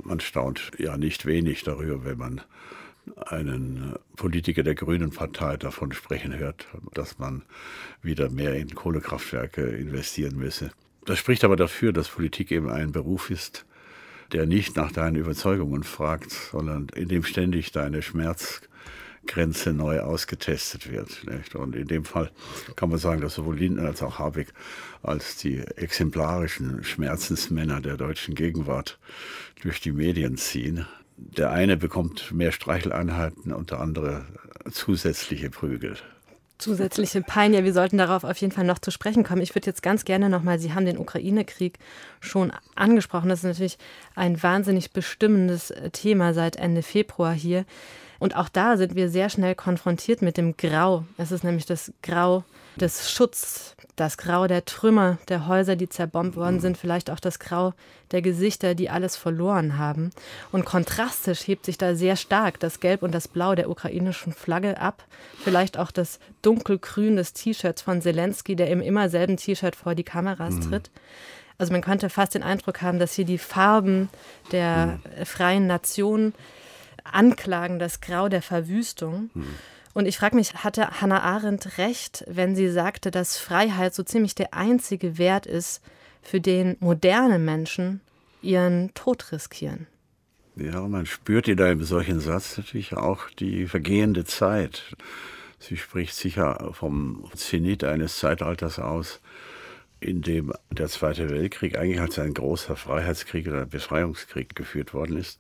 Man 0.04 0.20
staunt 0.20 0.70
ja 0.78 0.96
nicht 0.96 1.26
wenig 1.26 1.64
darüber, 1.64 2.06
wenn 2.06 2.18
man 2.20 2.42
einen 3.26 3.96
Politiker 4.16 4.62
der 4.62 4.76
Grünen 4.76 5.10
Partei 5.10 5.58
davon 5.58 5.94
sprechen 5.94 6.38
hört, 6.38 6.68
dass 6.94 7.18
man 7.18 7.42
wieder 8.04 8.30
mehr 8.30 8.54
in 8.54 8.76
Kohlekraftwerke 8.76 9.64
investieren 9.64 10.38
müsse. 10.38 10.70
Das 11.06 11.18
spricht 11.18 11.44
aber 11.44 11.56
dafür, 11.56 11.92
dass 11.92 12.08
Politik 12.10 12.52
eben 12.52 12.70
ein 12.70 12.92
Beruf 12.92 13.32
ist, 13.32 13.66
der 14.32 14.46
nicht 14.46 14.76
nach 14.76 14.92
deinen 14.92 15.16
Überzeugungen 15.16 15.84
fragt, 15.84 16.32
sondern 16.32 16.88
in 16.96 17.08
dem 17.08 17.24
ständig 17.24 17.72
deine 17.72 18.02
Schmerzgrenze 18.02 19.74
neu 19.74 20.02
ausgetestet 20.02 20.92
wird. 20.92 21.26
Nicht? 21.26 21.56
Und 21.56 21.76
in 21.76 21.88
dem 21.88 22.06
Fall 22.06 22.32
kann 22.76 22.90
man 22.90 23.00
sagen, 23.00 23.22
dass 23.22 23.36
sowohl 23.36 23.58
Lindner 23.58 23.86
als 23.86 24.04
auch 24.04 24.20
Habeck 24.20 24.54
als 25.02 25.38
die 25.38 25.60
exemplarischen 25.60 26.84
Schmerzensmänner 26.84 27.82
der 27.82 27.98
deutschen 27.98 28.36
Gegenwart 28.36 29.00
durch 29.62 29.82
die 29.82 29.92
Medien 29.92 30.38
ziehen. 30.38 30.86
Der 31.18 31.52
eine 31.52 31.76
bekommt 31.76 32.32
mehr 32.32 32.52
Streicheleinheiten 32.52 33.52
und 33.52 33.72
der 33.72 33.80
andere 33.82 34.26
zusätzliche 34.72 35.50
Prügel 35.50 35.98
zusätzliche 36.60 37.22
Pein. 37.22 37.54
Ja, 37.54 37.64
wir 37.64 37.74
sollten 37.74 37.98
darauf 37.98 38.24
auf 38.24 38.38
jeden 38.38 38.54
Fall 38.54 38.66
noch 38.66 38.80
zu 38.80 38.92
sprechen 38.92 39.24
kommen. 39.24 39.42
Ich 39.42 39.56
würde 39.56 39.66
jetzt 39.66 39.82
ganz 39.82 40.06
gerne 40.06 40.30
nochmal, 40.30 40.60
Sie 40.60 40.74
haben 40.74 40.86
den 40.86 40.98
Ukraine-Krieg 40.98 41.80
schon 42.20 42.52
angesprochen. 42.76 43.30
Das 43.30 43.40
ist 43.40 43.46
natürlich 43.46 43.78
ein 44.16 44.42
wahnsinnig 44.44 44.92
bestimmendes 44.92 45.74
Thema 45.94 46.34
seit 46.34 46.58
Ende 46.58 46.84
Februar 46.84 47.34
hier. 47.34 47.66
Und 48.20 48.36
auch 48.36 48.50
da 48.50 48.78
sind 48.78 48.96
wir 48.96 49.10
sehr 49.10 49.30
schnell 49.30 49.56
konfrontiert 49.56 50.22
mit 50.22 50.38
dem 50.38 50.58
Grau. 50.58 51.06
Es 51.18 51.32
ist 51.32 51.44
nämlich 51.44 51.66
das 51.66 51.92
Grau 52.04 52.44
des 52.76 53.12
Schutzes, 53.12 53.76
das 53.96 54.18
Grau 54.18 54.48
der 54.48 54.66
Trümmer, 54.66 55.18
der 55.28 55.48
Häuser, 55.48 55.76
die 55.76 55.90
zerbombt 55.90 56.36
worden 56.36 56.60
sind, 56.60 56.78
vielleicht 56.78 57.10
auch 57.10 57.20
das 57.20 57.40
Grau 57.40 57.74
der 58.12 58.22
Gesichter, 58.22 58.76
die 58.76 58.90
alles 58.90 59.16
verloren 59.16 59.78
haben. 59.78 60.12
Und 60.52 60.66
kontrastisch 60.66 61.48
hebt 61.48 61.66
sich 61.66 61.78
da 61.78 61.96
sehr 61.96 62.16
stark 62.16 62.60
das 62.60 62.80
Gelb 62.80 63.04
und 63.04 63.14
das 63.14 63.28
Blau 63.28 63.56
der 63.56 63.70
ukrainischen 63.70 64.34
Flagge 64.34 64.80
ab. 64.80 65.04
Vielleicht 65.44 65.78
auch 65.78 65.92
das 65.92 66.20
dunkelgrün 66.42 67.18
des 67.18 67.34
T-Shirts 67.34 67.82
von 67.82 68.02
Zelensky, 68.02 68.56
der 68.56 68.70
im 68.70 68.82
immer 68.82 69.10
selben 69.10 69.38
T-Shirt 69.38 69.76
vor 69.76 69.96
die 69.96 70.04
Kameras 70.04 70.56
mhm. 70.56 70.70
tritt. 70.70 70.92
Also 71.58 71.74
man 71.74 71.82
könnte 71.82 72.10
fast 72.10 72.36
den 72.36 72.44
Eindruck 72.44 72.82
haben, 72.82 73.00
dass 73.00 73.14
hier 73.14 73.26
die 73.26 73.38
Farben 73.38 74.10
der 74.52 75.00
mhm. 75.20 75.26
freien 75.26 75.68
Nation 75.68 76.34
anklagen, 77.14 77.80
das 77.80 78.02
Grau 78.02 78.30
der 78.30 78.42
Verwüstung. 78.42 79.30
Mhm. 79.34 79.48
Und 79.94 80.06
ich 80.06 80.18
frage 80.18 80.36
mich, 80.36 80.54
hatte 80.54 81.02
Hannah 81.02 81.22
Arendt 81.22 81.78
recht, 81.78 82.24
wenn 82.28 82.56
sie 82.56 82.70
sagte, 82.70 83.12
dass 83.12 83.38
Freiheit 83.38 83.94
so 83.94 84.04
ziemlich 84.04 84.36
der 84.36 84.54
einzige 84.54 85.18
Wert 85.18 85.46
ist, 85.46 85.82
für 86.22 86.40
den 86.40 86.78
moderne 86.80 87.40
Menschen 87.40 88.02
ihren 88.42 88.94
Tod 88.94 89.32
riskieren? 89.32 89.88
Ja, 90.56 90.82
man 90.88 91.06
spürt 91.06 91.48
in 91.48 91.62
einem 91.62 91.84
solchen 91.84 92.20
Satz 92.20 92.58
natürlich 92.58 92.94
auch 92.94 93.30
die 93.30 93.66
vergehende 93.68 94.26
Zeit. 94.26 94.96
Sie 95.58 95.78
spricht 95.78 96.16
sicher 96.16 96.72
vom 96.74 97.30
Zenit 97.34 97.84
eines 97.84 98.20
Zeitalters 98.20 98.80
aus, 98.80 99.22
in 100.00 100.22
dem 100.22 100.54
der 100.72 100.88
Zweite 100.88 101.30
Weltkrieg 101.30 101.78
eigentlich 101.78 102.00
als 102.00 102.20
ein 102.20 102.34
großer 102.34 102.76
Freiheitskrieg 102.76 103.48
oder 103.48 103.66
Befreiungskrieg 103.66 104.56
geführt 104.56 104.94
worden 104.94 105.18
ist. 105.18 105.40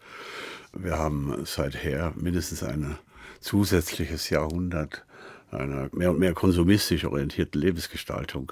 Wir 0.73 0.97
haben 0.97 1.45
seither 1.45 2.13
mindestens 2.15 2.63
ein 2.63 2.97
zusätzliches 3.39 4.29
Jahrhundert 4.29 5.05
einer 5.51 5.89
mehr 5.93 6.11
und 6.11 6.19
mehr 6.19 6.33
konsumistisch 6.33 7.05
orientierten 7.05 7.59
Lebensgestaltung 7.59 8.51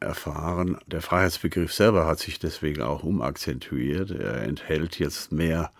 erfahren. 0.00 0.78
Der 0.86 1.02
Freiheitsbegriff 1.02 1.72
selber 1.72 2.06
hat 2.06 2.18
sich 2.18 2.38
deswegen 2.38 2.82
auch 2.82 3.02
umakzentuiert. 3.04 4.10
Er 4.10 4.42
enthält 4.42 4.98
jetzt 4.98 5.32
mehr 5.32 5.70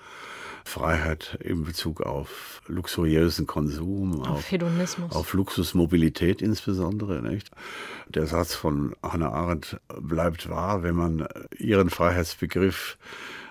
Freiheit 0.71 1.37
in 1.43 1.65
Bezug 1.65 2.00
auf 2.00 2.62
luxuriösen 2.67 3.47
Konsum, 3.47 4.21
auf, 4.23 4.29
auf 4.29 4.50
Hedonismus, 4.50 5.12
auf 5.12 5.35
Luxusmobilität 5.35 6.41
insbesondere. 6.41 7.21
Nicht? 7.23 7.50
Der 8.09 8.27
Satz 8.27 8.55
von 8.55 8.95
Hannah 9.03 9.33
Arendt 9.33 9.81
bleibt 10.00 10.49
wahr, 10.49 10.83
wenn 10.83 10.95
man 10.95 11.27
ihren 11.59 11.91
Freiheitsbegriff 11.91 12.97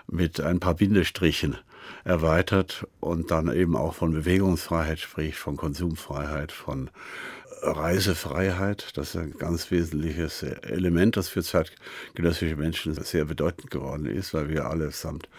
mit 0.08 0.40
ein 0.40 0.60
paar 0.60 0.76
Bindestrichen 0.76 1.58
erweitert 2.04 2.88
und 3.00 3.32
dann 3.32 3.54
eben 3.54 3.76
auch 3.76 3.94
von 3.94 4.12
Bewegungsfreiheit 4.12 5.00
spricht, 5.00 5.38
von 5.38 5.58
Konsumfreiheit, 5.58 6.52
von 6.52 6.90
Reisefreiheit. 7.62 8.98
Das 8.98 9.10
ist 9.10 9.16
ein 9.16 9.34
ganz 9.38 9.72
wesentliches 9.72 10.44
Element, 10.44 11.18
das 11.18 11.30
für 11.30 11.44
zeitgenössische 11.44 12.56
Menschen 12.56 12.94
sehr 12.96 13.26
bedeutend 13.26 13.72
geworden 13.72 14.06
ist, 14.06 14.34
weil 14.34 14.50
wir 14.50 14.66
allesamt 14.66 15.30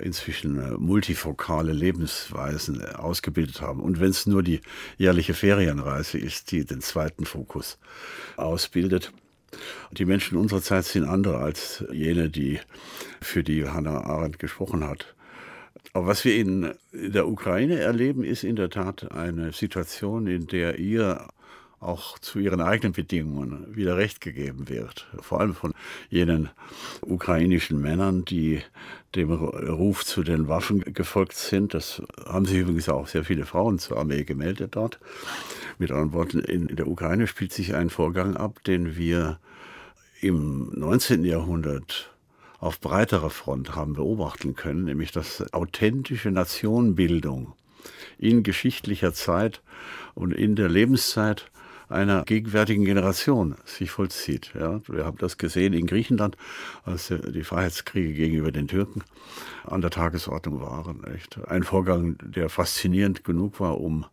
inzwischen 0.00 0.58
äh, 0.60 0.70
multifokale 0.72 1.72
Lebensweisen 1.72 2.84
ausgebildet 2.84 3.60
haben. 3.60 3.80
Und 3.80 4.00
wenn 4.00 4.10
es 4.10 4.26
nur 4.26 4.42
die 4.42 4.60
jährliche 4.96 5.34
Ferienreise 5.34 6.18
ist, 6.18 6.50
die 6.50 6.64
den 6.64 6.80
zweiten 6.80 7.24
Fokus 7.24 7.78
ausbildet, 8.36 9.12
die 9.92 10.04
Menschen 10.04 10.36
unserer 10.36 10.62
Zeit 10.62 10.84
sind 10.84 11.04
andere 11.04 11.38
als 11.38 11.84
jene, 11.92 12.28
die 12.28 12.60
für 13.20 13.44
die 13.44 13.68
Hannah 13.68 14.04
Arendt 14.04 14.38
gesprochen 14.38 14.84
hat. 14.84 15.14
Aber 15.92 16.08
was 16.08 16.24
wir 16.24 16.34
in 16.34 16.74
der 16.92 17.28
Ukraine 17.28 17.78
erleben, 17.78 18.24
ist 18.24 18.42
in 18.42 18.56
der 18.56 18.70
Tat 18.70 19.12
eine 19.12 19.52
Situation, 19.52 20.26
in 20.26 20.48
der 20.48 20.78
ihr 20.78 21.28
auch 21.84 22.18
zu 22.18 22.38
ihren 22.38 22.60
eigenen 22.60 22.92
Bedingungen 22.92 23.76
wieder 23.76 23.96
Recht 23.96 24.20
gegeben 24.20 24.68
wird. 24.68 25.06
Vor 25.20 25.40
allem 25.40 25.54
von 25.54 25.72
jenen 26.10 26.50
ukrainischen 27.02 27.80
Männern, 27.80 28.24
die 28.24 28.62
dem 29.14 29.30
Ruf 29.30 30.04
zu 30.04 30.22
den 30.22 30.48
Waffen 30.48 30.80
gefolgt 30.80 31.34
sind. 31.36 31.74
Das 31.74 32.02
haben 32.26 32.46
sich 32.46 32.58
übrigens 32.58 32.88
auch 32.88 33.06
sehr 33.06 33.24
viele 33.24 33.46
Frauen 33.46 33.78
zur 33.78 33.98
Armee 33.98 34.24
gemeldet 34.24 34.76
dort. 34.76 34.98
Mit 35.78 35.90
anderen 35.90 36.12
Worten, 36.12 36.38
in 36.40 36.74
der 36.74 36.88
Ukraine 36.88 37.26
spielt 37.26 37.52
sich 37.52 37.74
ein 37.74 37.90
Vorgang 37.90 38.36
ab, 38.36 38.62
den 38.64 38.96
wir 38.96 39.38
im 40.20 40.70
19. 40.74 41.24
Jahrhundert 41.24 42.14
auf 42.58 42.80
breiterer 42.80 43.30
Front 43.30 43.76
haben 43.76 43.92
beobachten 43.92 44.54
können, 44.54 44.84
nämlich 44.84 45.12
dass 45.12 45.52
authentische 45.52 46.30
Nationenbildung 46.30 47.52
in 48.18 48.42
geschichtlicher 48.42 49.12
Zeit 49.12 49.60
und 50.14 50.32
in 50.32 50.56
der 50.56 50.68
Lebenszeit 50.68 51.50
einer 51.88 52.24
gegenwärtigen 52.24 52.84
Generation 52.84 53.56
sich 53.64 53.90
vollzieht. 53.90 54.52
Ja, 54.58 54.80
wir 54.88 55.04
haben 55.04 55.18
das 55.18 55.38
gesehen 55.38 55.72
in 55.72 55.86
Griechenland, 55.86 56.36
als 56.84 57.08
die 57.08 57.44
Freiheitskriege 57.44 58.12
gegenüber 58.12 58.52
den 58.52 58.68
Türken 58.68 59.02
an 59.64 59.80
der 59.80 59.90
Tagesordnung 59.90 60.60
waren. 60.60 61.04
Echt. 61.04 61.38
Ein 61.46 61.62
Vorgang, 61.62 62.16
der 62.22 62.48
faszinierend 62.48 63.24
genug 63.24 63.60
war, 63.60 63.80
um 63.80 64.06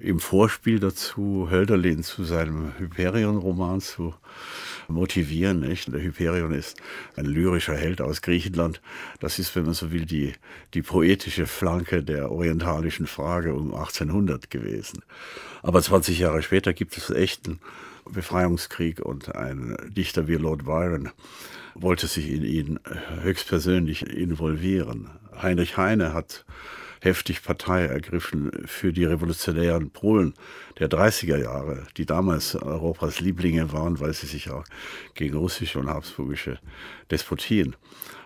im 0.00 0.20
Vorspiel 0.20 0.80
dazu 0.80 1.48
Hölderlin 1.50 2.02
zu 2.02 2.24
seinem 2.24 2.72
Hyperion-Roman 2.78 3.80
zu 3.80 4.14
motivieren. 4.88 5.60
Nicht? 5.60 5.92
Der 5.92 6.02
Hyperion 6.02 6.52
ist 6.52 6.76
ein 7.16 7.26
lyrischer 7.26 7.76
Held 7.76 8.00
aus 8.00 8.22
Griechenland. 8.22 8.80
Das 9.20 9.38
ist, 9.38 9.54
wenn 9.56 9.64
man 9.64 9.74
so 9.74 9.90
will, 9.92 10.06
die, 10.06 10.32
die 10.74 10.82
poetische 10.82 11.46
Flanke 11.46 12.02
der 12.02 12.30
orientalischen 12.30 13.06
Frage 13.06 13.54
um 13.54 13.74
1800 13.74 14.50
gewesen. 14.50 15.02
Aber 15.62 15.82
20 15.82 16.18
Jahre 16.18 16.42
später 16.42 16.72
gibt 16.72 16.96
es 16.96 17.10
echten 17.10 17.60
Befreiungskrieg 18.10 19.00
und 19.00 19.34
ein 19.34 19.76
Dichter 19.88 20.28
wie 20.28 20.36
Lord 20.36 20.64
Byron 20.64 21.10
wollte 21.74 22.06
sich 22.06 22.30
in 22.30 22.44
ihn 22.44 22.80
höchstpersönlich 23.22 24.06
involvieren. 24.06 25.10
Heinrich 25.40 25.76
Heine 25.76 26.12
hat 26.12 26.44
heftig 27.00 27.42
Partei 27.42 27.84
ergriffen 27.86 28.50
für 28.66 28.92
die 28.92 29.04
revolutionären 29.04 29.90
Polen 29.90 30.34
der 30.78 30.88
30er 30.88 31.38
Jahre, 31.38 31.86
die 31.96 32.06
damals 32.06 32.54
Europas 32.54 33.20
Lieblinge 33.20 33.72
waren, 33.72 34.00
weil 34.00 34.12
sie 34.12 34.26
sich 34.26 34.50
auch 34.50 34.64
gegen 35.14 35.36
russische 35.36 35.78
und 35.78 35.88
habsburgische 35.88 36.58
Despotien 37.10 37.76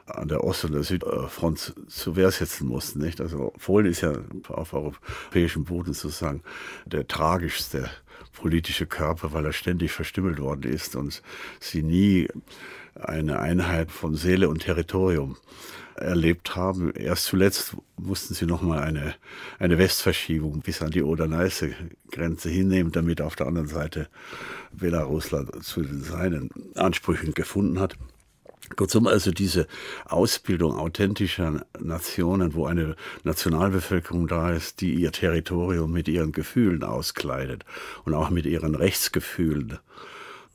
an 0.07 0.29
der 0.29 0.43
Ost- 0.45 0.64
und 0.64 0.73
der 0.73 0.83
Südfront 0.83 1.75
zu 1.87 2.17
Wehr 2.17 2.31
setzen 2.31 2.67
mussten. 2.67 3.00
Nicht? 3.00 3.21
Also 3.21 3.52
Polen 3.62 3.87
ist 3.87 4.00
ja 4.00 4.12
auf 4.49 4.75
europäischem 4.75 5.64
Boden 5.64 5.95
sozusagen 5.95 6.43
der 6.87 7.07
tragischste 7.07 7.88
politische 8.33 8.87
Körper, 8.87 9.33
weil 9.33 9.47
er 9.47 9.52
ständig 9.52 9.93
verstümmelt 9.93 10.41
worden 10.41 10.71
ist 10.71 10.97
und 10.97 11.23
sie 11.61 11.83
nie 11.83 12.29
eine 12.95 13.38
Einheit 13.38 13.91
von 13.91 14.14
Seele 14.14 14.49
und 14.49 14.62
Territorium 14.62 15.37
erlebt 15.97 16.57
haben. 16.57 16.93
Erst 16.93 17.27
zuletzt 17.27 17.77
mussten 17.97 18.35
sie 18.35 18.47
nochmal 18.47 18.81
eine, 18.81 19.15
eine 19.59 19.79
Westverschiebung 19.79 20.61
bis 20.61 20.83
an 20.83 20.91
die 20.91 21.03
Oder-Neiße-Grenze 21.03 22.49
hinnehmen, 22.49 22.93
damit 22.93 23.21
auf 23.21 23.37
der 23.37 23.47
anderen 23.47 23.69
Seite 23.69 24.09
Belarusland 24.73 25.65
zu 25.65 25.85
seinen 25.85 26.51
Ansprüchen 26.75 27.35
gefunden 27.35 27.79
hat. 27.81 27.97
Kurzum, 28.77 29.07
also 29.07 29.33
diese 29.33 29.67
Ausbildung 30.07 30.77
authentischer 30.77 31.67
Nationen, 31.79 32.55
wo 32.55 32.67
eine 32.67 32.97
Nationalbevölkerung 33.25 34.29
da 34.29 34.53
ist, 34.53 34.81
die 34.81 34.95
ihr 34.95 35.13
Territorium 35.13 35.93
mit 35.93 36.09
ihren 36.09 36.33
Gefühlen 36.33 36.83
auskleidet 36.83 37.65
und 38.05 38.15
auch 38.15 38.31
mit 38.31 38.47
ihren 38.47 38.75
Rechtsgefühlen 38.75 39.79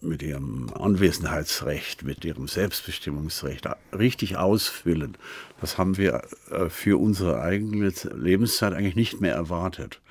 mit 0.02 0.22
ihrem 0.22 0.70
Anwesenheitsrecht, 0.74 2.04
mit 2.04 2.24
ihrem 2.24 2.48
Selbstbestimmungsrecht 2.48 3.68
richtig 3.98 4.38
ausfüllen, 4.38 5.18
das 5.60 5.78
haben 5.78 5.98
wir 5.98 6.22
äh, 6.52 6.70
für 6.70 7.00
unsere 7.00 7.42
eigene 7.42 7.92
Lebenszeit 8.16 8.74
eigentlich 8.74 8.96
nicht 8.96 9.22
mehr 9.22 9.34
erwartet, 9.34 10.02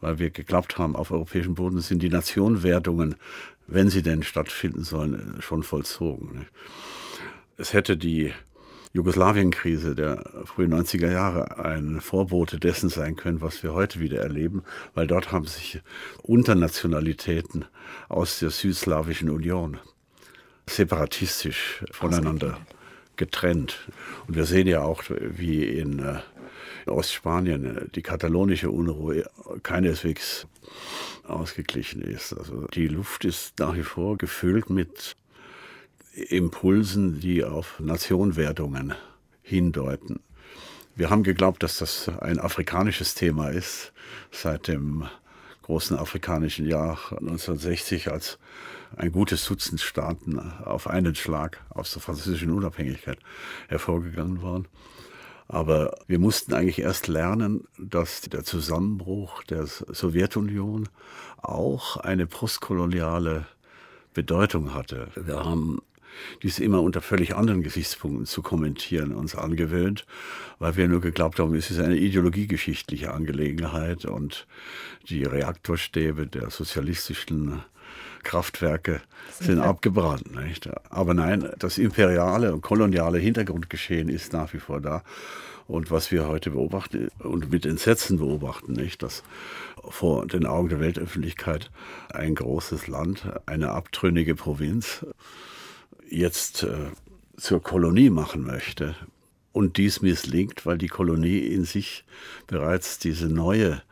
weil 0.00 0.18
wir 0.18 0.30
geglaubt 0.30 0.78
haben, 0.78 0.96
auf 0.96 1.10
europäischem 1.10 1.54
Boden 1.54 1.80
sind 1.80 2.02
die 2.02 2.08
Nationenwertungen, 2.08 3.16
wenn 3.66 3.88
sie 3.88 4.02
denn 4.02 4.22
stattfinden 4.22 4.84
sollen, 4.84 5.36
schon 5.40 5.62
vollzogen. 5.62 6.46
Es 7.56 7.72
hätte 7.72 7.96
die 7.96 8.32
Jugoslawienkrise 8.94 9.94
der 9.94 10.22
frühen 10.44 10.74
90er 10.74 11.10
Jahre 11.10 11.64
ein 11.64 12.00
Vorbote 12.00 12.58
dessen 12.58 12.90
sein 12.90 13.16
können, 13.16 13.40
was 13.40 13.62
wir 13.62 13.72
heute 13.72 14.00
wieder 14.00 14.20
erleben, 14.20 14.62
weil 14.94 15.06
dort 15.06 15.32
haben 15.32 15.46
sich 15.46 15.80
Unternationalitäten 16.22 17.64
aus 18.08 18.38
der 18.40 18.50
Südslawischen 18.50 19.30
Union 19.30 19.78
separatistisch 20.68 21.84
voneinander 21.90 22.58
getrennt. 23.16 23.88
Und 24.26 24.36
wir 24.36 24.44
sehen 24.44 24.66
ja 24.66 24.82
auch, 24.82 25.02
wie 25.08 25.64
in 25.64 25.98
äh, 26.00 26.20
Ostspanien 26.86 27.90
die 27.94 28.02
katalonische 28.02 28.70
Unruhe 28.70 29.24
keineswegs 29.62 30.46
ausgeglichen 31.24 32.02
ist. 32.02 32.32
Also 32.32 32.66
die 32.68 32.88
Luft 32.88 33.24
ist 33.24 33.58
nach 33.58 33.74
wie 33.74 33.82
vor 33.82 34.18
gefüllt 34.18 34.70
mit 34.70 35.16
Impulsen, 36.14 37.20
die 37.20 37.44
auf 37.44 37.80
Nationwertungen 37.80 38.94
hindeuten. 39.42 40.20
Wir 40.94 41.08
haben 41.08 41.22
geglaubt, 41.22 41.62
dass 41.62 41.78
das 41.78 42.10
ein 42.20 42.38
afrikanisches 42.38 43.14
Thema 43.14 43.48
ist, 43.48 43.92
seit 44.30 44.68
dem 44.68 45.08
großen 45.62 45.96
afrikanischen 45.96 46.66
Jahr 46.66 46.98
1960, 47.12 48.10
als 48.10 48.38
ein 48.94 49.10
gutes 49.10 49.46
Dutzend 49.46 49.80
Staaten 49.80 50.38
auf 50.38 50.86
einen 50.86 51.14
Schlag 51.14 51.64
aus 51.70 51.92
der 51.94 52.02
französischen 52.02 52.52
Unabhängigkeit 52.52 53.18
hervorgegangen 53.68 54.42
waren. 54.42 54.68
Aber 55.48 55.96
wir 56.06 56.18
mussten 56.18 56.52
eigentlich 56.52 56.80
erst 56.80 57.08
lernen, 57.08 57.66
dass 57.78 58.20
der 58.22 58.44
Zusammenbruch 58.44 59.42
der 59.44 59.66
Sowjetunion 59.66 60.88
auch 61.40 61.96
eine 61.96 62.26
postkoloniale 62.26 63.46
Bedeutung 64.12 64.74
hatte. 64.74 65.08
Wir 65.14 65.44
haben 65.44 65.80
dies 66.42 66.58
immer 66.58 66.82
unter 66.82 67.00
völlig 67.00 67.34
anderen 67.34 67.62
Gesichtspunkten 67.62 68.26
zu 68.26 68.42
kommentieren, 68.42 69.12
uns 69.12 69.34
angewöhnt, 69.34 70.06
weil 70.58 70.76
wir 70.76 70.88
nur 70.88 71.00
geglaubt 71.00 71.38
haben, 71.38 71.54
es 71.54 71.70
ist 71.70 71.80
eine 71.80 71.96
ideologiegeschichtliche 71.96 73.12
Angelegenheit 73.12 74.04
und 74.04 74.46
die 75.08 75.24
Reaktorstäbe 75.24 76.26
der 76.26 76.50
sozialistischen 76.50 77.62
Kraftwerke 78.22 79.00
sind 79.40 79.60
abgebrannt. 79.60 80.34
Nicht? 80.34 80.68
Aber 80.90 81.14
nein, 81.14 81.50
das 81.58 81.78
imperiale 81.78 82.52
und 82.52 82.60
koloniale 82.60 83.18
Hintergrundgeschehen 83.18 84.08
ist 84.08 84.32
nach 84.32 84.52
wie 84.52 84.60
vor 84.60 84.80
da. 84.80 85.02
Und 85.68 85.90
was 85.90 86.10
wir 86.10 86.28
heute 86.28 86.50
beobachten 86.50 87.08
und 87.18 87.50
mit 87.50 87.64
Entsetzen 87.66 88.18
beobachten, 88.18 88.72
nicht, 88.72 89.02
dass 89.02 89.22
vor 89.88 90.26
den 90.26 90.44
Augen 90.44 90.68
der 90.68 90.80
Weltöffentlichkeit 90.80 91.70
ein 92.12 92.34
großes 92.34 92.88
Land, 92.88 93.24
eine 93.46 93.70
abtrünnige 93.70 94.34
Provinz, 94.34 95.06
jetzt 96.12 96.62
äh, 96.62 96.90
zur 97.36 97.62
Kolonie 97.62 98.10
machen 98.10 98.42
möchte 98.44 98.94
und 99.52 99.76
dies 99.76 100.02
misslingt, 100.02 100.66
weil 100.66 100.78
die 100.78 100.88
Kolonie 100.88 101.38
in 101.38 101.64
sich 101.64 102.04
bereits 102.46 102.98
diese 102.98 103.26
neue 103.26 103.82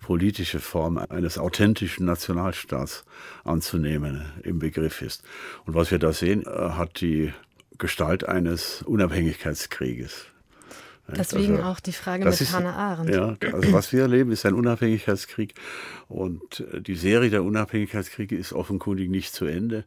politische 0.00 0.60
Form 0.60 0.98
eines 0.98 1.38
authentischen 1.38 2.06
Nationalstaats 2.06 3.04
anzunehmen 3.44 4.24
im 4.42 4.58
Begriff 4.58 5.02
ist. 5.02 5.24
Und 5.64 5.74
was 5.74 5.90
wir 5.90 5.98
da 5.98 6.12
sehen, 6.12 6.44
äh, 6.46 6.50
hat 6.50 7.00
die 7.00 7.32
Gestalt 7.78 8.26
eines 8.26 8.82
Unabhängigkeitskrieges. 8.82 10.26
Deswegen 11.08 11.56
also, 11.58 11.68
auch 11.68 11.80
die 11.80 11.92
Frage 11.92 12.24
mit 12.24 12.40
ist, 12.40 12.52
Hannah 12.52 12.74
Arendt. 12.74 13.10
Ja, 13.10 13.36
also 13.52 13.72
was 13.72 13.92
wir 13.92 14.02
erleben, 14.02 14.32
ist 14.32 14.44
ein 14.44 14.54
Unabhängigkeitskrieg. 14.54 15.54
Und 16.08 16.60
äh, 16.72 16.80
die 16.80 16.96
Serie 16.96 17.30
der 17.30 17.44
Unabhängigkeitskriege 17.44 18.36
ist 18.36 18.52
offenkundig 18.52 19.08
nicht 19.08 19.32
zu 19.32 19.44
Ende. 19.44 19.84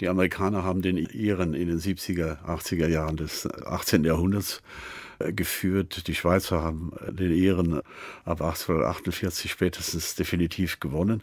Die 0.00 0.08
Amerikaner 0.08 0.64
haben 0.64 0.82
den 0.82 0.96
ihren 0.96 1.54
in 1.54 1.68
den 1.68 1.78
70er, 1.78 2.44
80er 2.44 2.86
Jahren 2.86 3.16
des 3.16 3.46
18. 3.46 4.04
Jahrhunderts 4.04 4.60
äh, 5.18 5.32
geführt. 5.32 6.06
Die 6.06 6.14
Schweizer 6.14 6.62
haben 6.62 6.92
den 7.08 7.32
ihren 7.32 7.80
ab 8.24 8.42
1848 8.42 9.50
spätestens 9.50 10.16
definitiv 10.16 10.80
gewonnen. 10.80 11.22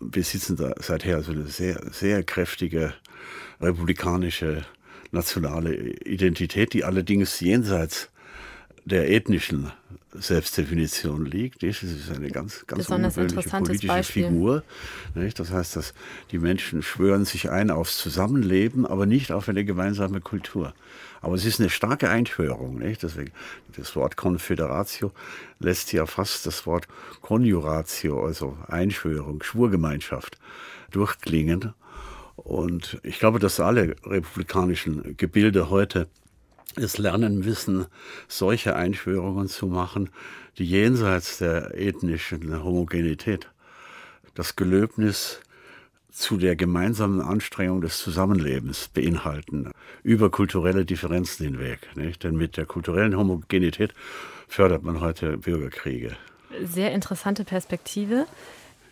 Besitzen 0.00 0.56
da 0.56 0.74
seither 0.80 1.16
also 1.16 1.32
eine 1.32 1.46
sehr, 1.46 1.80
sehr 1.92 2.22
kräftige 2.22 2.92
republikanische 3.58 4.66
nationale 5.12 5.74
Identität, 5.74 6.74
die 6.74 6.84
allerdings 6.84 7.40
jenseits 7.40 8.10
der 8.86 9.10
ethnischen 9.10 9.72
Selbstdefinition 10.14 11.26
liegt. 11.26 11.62
Das 11.62 11.82
ist 11.82 12.10
eine 12.10 12.30
ganz, 12.30 12.66
ganz 12.66 12.88
ungewöhnliche 12.88 13.48
politische 13.48 13.86
Beispiel. 13.88 14.28
Figur. 14.28 14.62
Das 15.34 15.50
heißt, 15.50 15.76
dass 15.76 15.92
die 16.30 16.38
Menschen 16.38 16.82
schwören 16.82 17.24
sich 17.24 17.50
ein 17.50 17.70
aufs 17.70 17.98
Zusammenleben, 17.98 18.86
aber 18.86 19.04
nicht 19.04 19.32
auf 19.32 19.48
eine 19.48 19.64
gemeinsame 19.64 20.20
Kultur. 20.20 20.72
Aber 21.20 21.34
es 21.34 21.44
ist 21.44 21.60
eine 21.60 21.68
starke 21.68 22.08
Einschwörung. 22.08 22.78
Nicht? 22.78 23.02
Deswegen, 23.02 23.32
das 23.76 23.96
Wort 23.96 24.16
Confederatio 24.16 25.10
lässt 25.58 25.92
ja 25.92 26.06
fast 26.06 26.46
das 26.46 26.64
Wort 26.64 26.86
Conjuratio, 27.20 28.24
also 28.24 28.56
Einschwörung, 28.68 29.42
Schwurgemeinschaft, 29.42 30.38
durchklingen. 30.92 31.74
Und 32.36 33.00
ich 33.02 33.18
glaube, 33.18 33.40
dass 33.40 33.58
alle 33.58 33.96
republikanischen 34.04 35.16
Gebilde 35.16 35.70
heute 35.70 36.06
es 36.76 36.98
lernen 36.98 37.38
müssen, 37.38 37.86
solche 38.28 38.76
Einschwörungen 38.76 39.48
zu 39.48 39.66
machen, 39.66 40.10
die 40.58 40.64
jenseits 40.64 41.38
der 41.38 41.74
ethnischen 41.74 42.62
Homogenität 42.62 43.48
das 44.34 44.56
Gelöbnis 44.56 45.40
zu 46.10 46.38
der 46.38 46.56
gemeinsamen 46.56 47.20
Anstrengung 47.20 47.82
des 47.82 47.98
Zusammenlebens 47.98 48.88
beinhalten, 48.88 49.70
über 50.02 50.30
kulturelle 50.30 50.86
Differenzen 50.86 51.44
hinweg. 51.44 51.80
Nicht? 51.94 52.24
Denn 52.24 52.36
mit 52.36 52.56
der 52.56 52.64
kulturellen 52.64 53.16
Homogenität 53.16 53.92
fördert 54.48 54.82
man 54.82 55.00
heute 55.00 55.36
Bürgerkriege. 55.36 56.16
Sehr 56.62 56.92
interessante 56.92 57.44
Perspektive. 57.44 58.26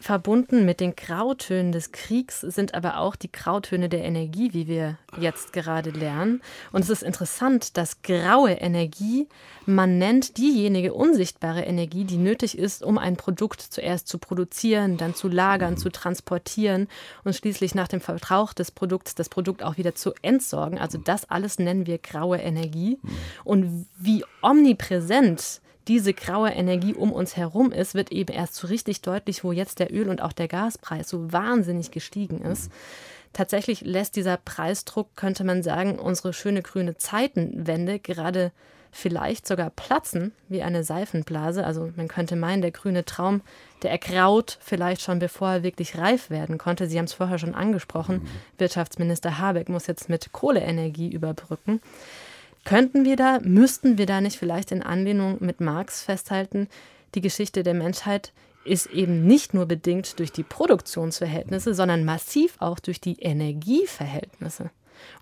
Verbunden 0.05 0.67
mit 0.67 0.81
den 0.81 0.97
Grautönen 0.97 1.73
des 1.73 1.91
Kriegs 1.91 2.43
sind 2.43 2.75
aber 2.75 2.99
auch 2.99 3.17
die 3.17 3.33
Grautöne 3.33 3.89
der 3.89 4.05
Energie, 4.05 4.53
wie 4.53 4.67
wir 4.67 4.99
jetzt 5.19 5.55
gerade 5.55 5.89
lernen. 5.89 6.43
Und 6.73 6.83
es 6.83 6.91
ist 6.91 7.03
interessant, 7.03 7.79
dass 7.79 8.03
graue 8.03 8.53
Energie, 8.53 9.29
man 9.65 9.97
nennt 9.97 10.37
diejenige 10.37 10.93
unsichtbare 10.93 11.63
Energie, 11.63 12.05
die 12.05 12.19
nötig 12.19 12.59
ist, 12.59 12.83
um 12.83 12.99
ein 12.99 13.17
Produkt 13.17 13.63
zuerst 13.63 14.07
zu 14.07 14.19
produzieren, 14.19 14.99
dann 14.99 15.15
zu 15.15 15.29
lagern, 15.29 15.79
zu 15.79 15.89
transportieren 15.89 16.89
und 17.25 17.35
schließlich 17.35 17.75
nach 17.75 17.89
dem 17.89 18.03
Verbrauch 18.03 18.53
des 18.53 18.73
Produkts 18.73 19.15
das 19.15 19.31
Produkt 19.31 19.63
auch 19.63 19.79
wieder 19.79 19.95
zu 19.95 20.13
entsorgen. 20.21 20.79
Also 20.79 20.99
das 20.99 21.31
alles 21.31 21.59
nennen 21.59 21.87
wir 21.87 21.97
graue 21.97 22.37
Energie. 22.37 22.99
Und 23.43 23.87
wie 23.97 24.23
omnipräsent 24.43 25.63
diese 25.89 26.15
graue 26.15 26.51
Energie 26.51 26.95
um 26.95 27.13
uns 27.13 27.37
herum 27.37 27.73
ist, 27.73 27.95
wird 27.95 28.13
eben 28.13 28.33
erst 28.33 28.55
so 28.55 28.67
richtig 28.67 29.03
deutlich, 29.03 29.45
wo 29.45 29.53
jetzt 29.53 29.79
der 29.79 29.93
Öl- 29.93 30.09
und 30.09 30.23
auch 30.23 30.33
der 30.33 30.49
Gaspreis 30.49 31.09
so 31.09 31.33
wahnsinnig 31.33 31.91
gestiegen 31.91 32.41
ist. 32.41 32.71
Tatsächlich 33.33 33.81
lässt 33.81 34.17
dieser 34.17 34.37
Preisdruck, 34.37 35.09
könnte 35.17 35.45
man 35.45 35.63
sagen, 35.63 35.99
unsere 35.99 36.33
schöne 36.33 36.63
grüne 36.63 36.97
Zeitenwende 36.97 37.99
gerade 37.99 38.53
vielleicht 38.95 39.47
sogar 39.47 39.71
platzen 39.71 40.33
wie 40.49 40.63
eine 40.63 40.85
Seifenblase. 40.85 41.67
Also 41.67 41.91
man 41.97 42.07
könnte 42.07 42.37
meinen, 42.37 42.63
der 42.63 42.71
grüne 42.71 43.05
Traum, 43.05 43.43
der 43.83 43.91
ergraut 43.91 44.57
vielleicht 44.61 45.03
schon 45.03 45.19
bevor 45.19 45.51
er 45.51 45.63
wirklich 45.65 45.99
reif 45.99 46.31
werden 46.31 46.59
konnte. 46.59 46.87
Sie 46.87 46.97
haben 46.97 47.07
es 47.07 47.13
vorher 47.13 47.39
schon 47.39 47.57
angesprochen. 47.57 48.19
Mhm. 48.19 48.29
Wirtschaftsminister 48.59 49.39
Habeck 49.39 49.69
muss 49.69 49.89
jetzt 49.89 50.09
mit 50.09 50.31
Kohleenergie 50.33 51.11
überbrücken. 51.11 51.81
Könnten 52.65 53.05
wir 53.05 53.17
da, 53.17 53.41
müssten 53.43 53.99
wir 53.99 54.07
da 54.07 54.21
nicht 54.21 54.39
vielleicht 54.39 54.73
in 54.73 54.83
Anlehnung 54.83 55.37
mit 55.41 55.61
Marx 55.61 56.03
festhalten, 56.03 56.69
die 57.15 57.21
Geschichte 57.21 57.63
der 57.63 57.75
Menschheit 57.75 58.33
ist 58.65 58.87
eben 58.87 59.27
nicht 59.27 59.55
nur 59.55 59.67
bedingt 59.67 60.19
durch 60.19 60.33
die 60.33 60.43
Produktionsverhältnisse, 60.43 61.75
sondern 61.75 62.05
massiv 62.05 62.57
auch 62.61 62.81
durch 62.81 63.01
die 63.01 63.21
Energieverhältnisse. 63.21 64.71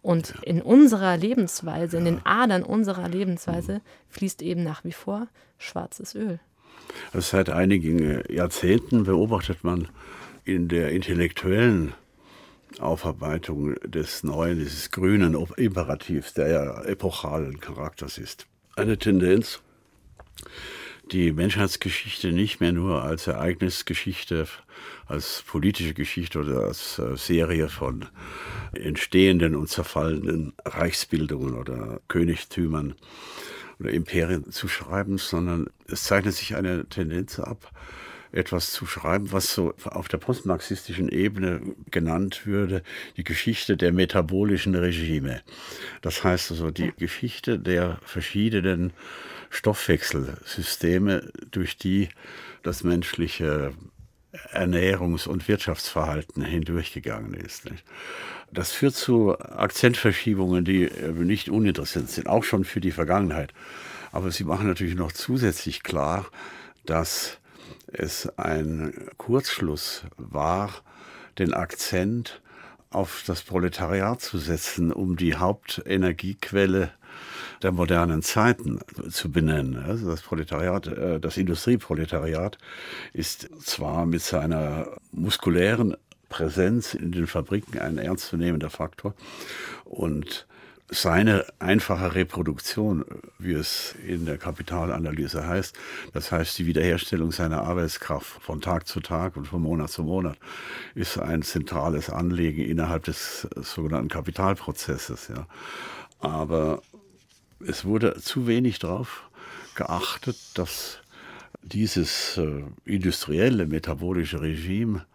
Und 0.00 0.34
in 0.42 0.62
unserer 0.62 1.16
Lebensweise, 1.16 1.96
in 1.96 2.04
den 2.04 2.24
Adern 2.24 2.62
unserer 2.62 3.08
Lebensweise 3.08 3.80
fließt 4.10 4.42
eben 4.42 4.62
nach 4.62 4.84
wie 4.84 4.92
vor 4.92 5.26
schwarzes 5.58 6.14
Öl. 6.14 6.38
Also 7.12 7.36
seit 7.36 7.50
einigen 7.50 8.22
Jahrzehnten 8.30 9.04
beobachtet 9.04 9.64
man 9.64 9.88
in 10.44 10.68
der 10.68 10.90
intellektuellen 10.90 11.94
Aufarbeitung 12.80 13.74
des 13.84 14.22
neuen, 14.22 14.58
dieses 14.58 14.90
grünen 14.90 15.34
Imperativs, 15.56 16.34
der 16.34 16.48
ja 16.48 16.82
epochalen 16.82 17.60
Charakters 17.60 18.18
ist. 18.18 18.46
Eine 18.76 18.98
Tendenz, 18.98 19.60
die 21.10 21.32
Menschheitsgeschichte 21.32 22.32
nicht 22.32 22.60
mehr 22.60 22.72
nur 22.72 23.02
als 23.02 23.26
Ereignisgeschichte, 23.26 24.46
als 25.06 25.42
politische 25.46 25.94
Geschichte 25.94 26.40
oder 26.40 26.60
als 26.60 26.98
äh, 26.98 27.16
Serie 27.16 27.68
von 27.68 28.06
entstehenden 28.72 29.54
und 29.54 29.68
zerfallenden 29.68 30.54
Reichsbildungen 30.64 31.54
oder 31.54 32.00
Königtümern 32.08 32.94
oder 33.78 33.90
Imperien 33.90 34.50
zu 34.50 34.68
schreiben, 34.68 35.18
sondern 35.18 35.66
es 35.86 36.04
zeichnet 36.04 36.34
sich 36.34 36.54
eine 36.54 36.86
Tendenz 36.88 37.38
ab, 37.38 37.70
etwas 38.32 38.72
zu 38.72 38.86
schreiben, 38.86 39.30
was 39.32 39.54
so 39.54 39.74
auf 39.84 40.08
der 40.08 40.18
postmarxistischen 40.18 41.08
Ebene 41.08 41.60
genannt 41.90 42.46
würde, 42.46 42.82
die 43.16 43.24
Geschichte 43.24 43.76
der 43.76 43.92
metabolischen 43.92 44.74
Regime. 44.74 45.42
Das 46.00 46.24
heißt 46.24 46.50
also 46.50 46.70
die 46.70 46.92
Geschichte 46.96 47.58
der 47.58 47.98
verschiedenen 48.04 48.92
Stoffwechselsysteme, 49.50 51.30
durch 51.50 51.76
die 51.76 52.08
das 52.62 52.84
menschliche 52.84 53.72
Ernährungs- 54.54 55.28
und 55.28 55.46
Wirtschaftsverhalten 55.46 56.42
hindurchgegangen 56.42 57.34
ist. 57.34 57.70
Das 58.50 58.72
führt 58.72 58.94
zu 58.94 59.38
Akzentverschiebungen, 59.38 60.64
die 60.64 60.90
nicht 61.14 61.50
uninteressant 61.50 62.08
sind, 62.08 62.28
auch 62.28 62.44
schon 62.44 62.64
für 62.64 62.80
die 62.80 62.92
Vergangenheit. 62.92 63.52
Aber 64.10 64.30
sie 64.30 64.44
machen 64.44 64.66
natürlich 64.66 64.94
noch 64.94 65.12
zusätzlich 65.12 65.82
klar, 65.82 66.26
dass 66.86 67.38
es 67.92 68.28
ein 68.38 68.94
Kurzschluss 69.16 70.04
war, 70.16 70.70
den 71.38 71.54
Akzent 71.54 72.40
auf 72.90 73.24
das 73.26 73.42
Proletariat 73.42 74.20
zu 74.20 74.38
setzen, 74.38 74.92
um 74.92 75.16
die 75.16 75.36
Hauptenergiequelle 75.36 76.90
der 77.62 77.72
modernen 77.72 78.22
Zeiten 78.22 78.80
zu 79.10 79.30
benennen. 79.30 79.82
Also 79.82 80.10
das 80.10 80.22
Proletariat, 80.22 80.86
äh, 80.88 81.20
das 81.20 81.36
Industrieproletariat 81.36 82.58
ist 83.12 83.48
zwar 83.64 84.06
mit 84.06 84.22
seiner 84.22 84.88
muskulären 85.12 85.96
Präsenz 86.28 86.94
in 86.94 87.12
den 87.12 87.26
Fabriken 87.26 87.78
ein 87.78 87.98
ernstzunehmender 87.98 88.70
Faktor 88.70 89.14
und 89.84 90.46
seine 90.92 91.46
einfache 91.58 92.14
Reproduktion, 92.14 93.04
wie 93.38 93.54
es 93.54 93.94
in 94.06 94.26
der 94.26 94.36
Kapitalanalyse 94.36 95.46
heißt, 95.46 95.76
das 96.12 96.30
heißt 96.30 96.58
die 96.58 96.66
Wiederherstellung 96.66 97.32
seiner 97.32 97.62
Arbeitskraft 97.62 98.42
von 98.42 98.60
Tag 98.60 98.86
zu 98.86 99.00
Tag 99.00 99.36
und 99.36 99.46
von 99.46 99.62
Monat 99.62 99.90
zu 99.90 100.02
Monat, 100.02 100.36
ist 100.94 101.18
ein 101.18 101.42
zentrales 101.42 102.10
Anliegen 102.10 102.62
innerhalb 102.62 103.04
des 103.04 103.48
sogenannten 103.56 104.08
Kapitalprozesses. 104.08 105.28
Ja. 105.28 105.46
Aber 106.20 106.82
es 107.66 107.84
wurde 107.84 108.20
zu 108.20 108.46
wenig 108.46 108.78
darauf 108.78 109.30
geachtet, 109.74 110.36
dass 110.54 110.98
dieses 111.62 112.36
äh, 112.36 112.64
industrielle 112.84 113.66
metabolische 113.66 114.40
Regime 114.42 115.06